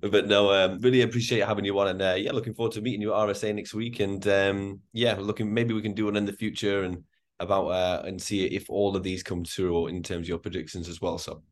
but 0.00 0.26
no, 0.26 0.50
um, 0.52 0.78
really 0.80 1.02
appreciate 1.02 1.46
having 1.46 1.64
you 1.64 1.78
on, 1.78 1.88
and 1.88 2.02
uh, 2.02 2.16
yeah, 2.18 2.32
looking 2.32 2.54
forward 2.54 2.72
to 2.72 2.80
meeting 2.80 3.02
you 3.02 3.14
at 3.14 3.28
RSA 3.28 3.54
next 3.54 3.74
week, 3.74 4.00
and 4.00 4.26
um, 4.28 4.80
yeah, 4.92 5.16
looking 5.18 5.52
maybe 5.52 5.74
we 5.74 5.82
can 5.82 5.94
do 5.94 6.06
one 6.06 6.16
in 6.16 6.26
the 6.26 6.32
future 6.32 6.84
and 6.84 7.04
about 7.40 7.68
uh, 7.68 8.02
and 8.06 8.20
see 8.20 8.44
if 8.46 8.68
all 8.70 8.96
of 8.96 9.02
these 9.02 9.22
come 9.22 9.44
through 9.44 9.88
in 9.88 10.02
terms 10.02 10.24
of 10.24 10.28
your 10.28 10.38
predictions 10.38 10.88
as 10.88 11.00
well. 11.00 11.18
So 11.18 11.42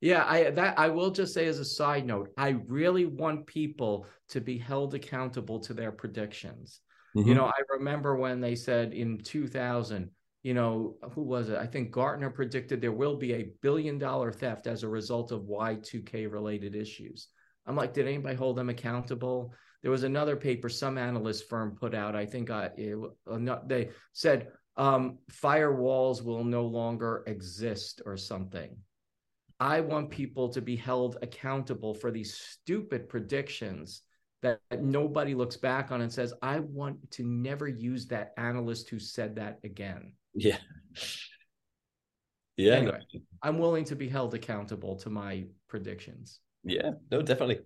yeah, 0.00 0.24
I 0.26 0.50
that 0.50 0.78
I 0.78 0.88
will 0.88 1.10
just 1.10 1.34
say 1.34 1.46
as 1.46 1.58
a 1.58 1.64
side 1.64 2.06
note, 2.06 2.30
I 2.36 2.50
really 2.66 3.06
want 3.06 3.46
people 3.46 4.06
to 4.28 4.40
be 4.40 4.58
held 4.58 4.94
accountable 4.94 5.58
to 5.60 5.74
their 5.74 5.92
predictions. 5.92 6.80
Mm-hmm. 7.16 7.28
You 7.28 7.34
know, 7.34 7.46
I 7.46 7.60
remember 7.70 8.16
when 8.16 8.40
they 8.40 8.54
said 8.54 8.92
in 8.92 9.18
2000, 9.18 10.10
you 10.42 10.54
know, 10.54 10.96
who 11.12 11.22
was 11.22 11.48
it? 11.48 11.56
I 11.56 11.66
think 11.66 11.90
Gartner 11.90 12.30
predicted 12.30 12.80
there 12.80 12.92
will 12.92 13.16
be 13.16 13.32
a 13.32 13.50
billion 13.62 13.98
dollar 13.98 14.30
theft 14.30 14.66
as 14.66 14.82
a 14.82 14.88
result 14.88 15.32
of 15.32 15.42
Y2K 15.42 16.30
related 16.30 16.74
issues. 16.76 17.28
I'm 17.66 17.74
like, 17.74 17.94
did 17.94 18.06
anybody 18.06 18.36
hold 18.36 18.56
them 18.56 18.68
accountable? 18.68 19.54
There 19.82 19.90
was 19.90 20.04
another 20.04 20.36
paper 20.36 20.68
some 20.68 20.98
analyst 20.98 21.48
firm 21.48 21.74
put 21.74 21.94
out. 21.94 22.14
I 22.14 22.26
think 22.26 22.50
I, 22.50 22.70
it, 22.76 22.96
they 23.66 23.90
said 24.12 24.48
um, 24.76 25.18
firewalls 25.30 26.22
will 26.22 26.44
no 26.44 26.64
longer 26.64 27.22
exist 27.26 28.02
or 28.04 28.16
something. 28.16 28.76
I 29.58 29.80
want 29.80 30.10
people 30.10 30.50
to 30.50 30.60
be 30.60 30.76
held 30.76 31.16
accountable 31.22 31.94
for 31.94 32.10
these 32.10 32.34
stupid 32.34 33.08
predictions 33.08 34.02
that, 34.42 34.60
that 34.70 34.82
nobody 34.82 35.34
looks 35.34 35.56
back 35.56 35.90
on 35.90 36.02
and 36.02 36.12
says, 36.12 36.34
I 36.42 36.60
want 36.60 37.10
to 37.12 37.24
never 37.24 37.66
use 37.66 38.06
that 38.08 38.32
analyst 38.36 38.90
who 38.90 38.98
said 38.98 39.36
that 39.36 39.58
again. 39.64 40.12
Yeah. 40.34 40.58
Yeah. 42.58 42.74
Anyway, 42.74 43.00
no. 43.14 43.20
I'm 43.42 43.58
willing 43.58 43.84
to 43.86 43.96
be 43.96 44.08
held 44.08 44.34
accountable 44.34 44.96
to 44.96 45.10
my 45.10 45.46
predictions. 45.68 46.40
Yeah, 46.64 46.90
no, 47.10 47.22
definitely 47.22 47.60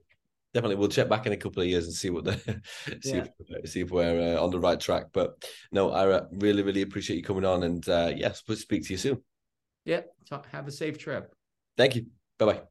definitely 0.52 0.76
we'll 0.76 0.88
check 0.88 1.08
back 1.08 1.26
in 1.26 1.32
a 1.32 1.36
couple 1.36 1.62
of 1.62 1.68
years 1.68 1.86
and 1.86 1.94
see 1.94 2.10
what 2.10 2.24
the 2.24 2.32
see, 3.02 3.16
yeah. 3.16 3.26
if, 3.48 3.70
see 3.70 3.80
if 3.80 3.90
we're 3.90 4.36
uh, 4.36 4.42
on 4.42 4.50
the 4.50 4.58
right 4.58 4.80
track 4.80 5.06
but 5.12 5.44
no 5.72 5.90
i 5.90 6.20
really 6.32 6.62
really 6.62 6.82
appreciate 6.82 7.16
you 7.16 7.22
coming 7.22 7.44
on 7.44 7.62
and 7.62 7.88
uh 7.88 8.10
yes 8.14 8.42
we'll 8.48 8.56
speak 8.56 8.84
to 8.84 8.92
you 8.92 8.98
soon. 8.98 9.22
Yeah 9.84 10.02
have 10.52 10.68
a 10.68 10.72
safe 10.72 10.98
trip. 10.98 11.34
Thank 11.76 11.96
you. 11.96 12.06
Bye-bye 12.38 12.62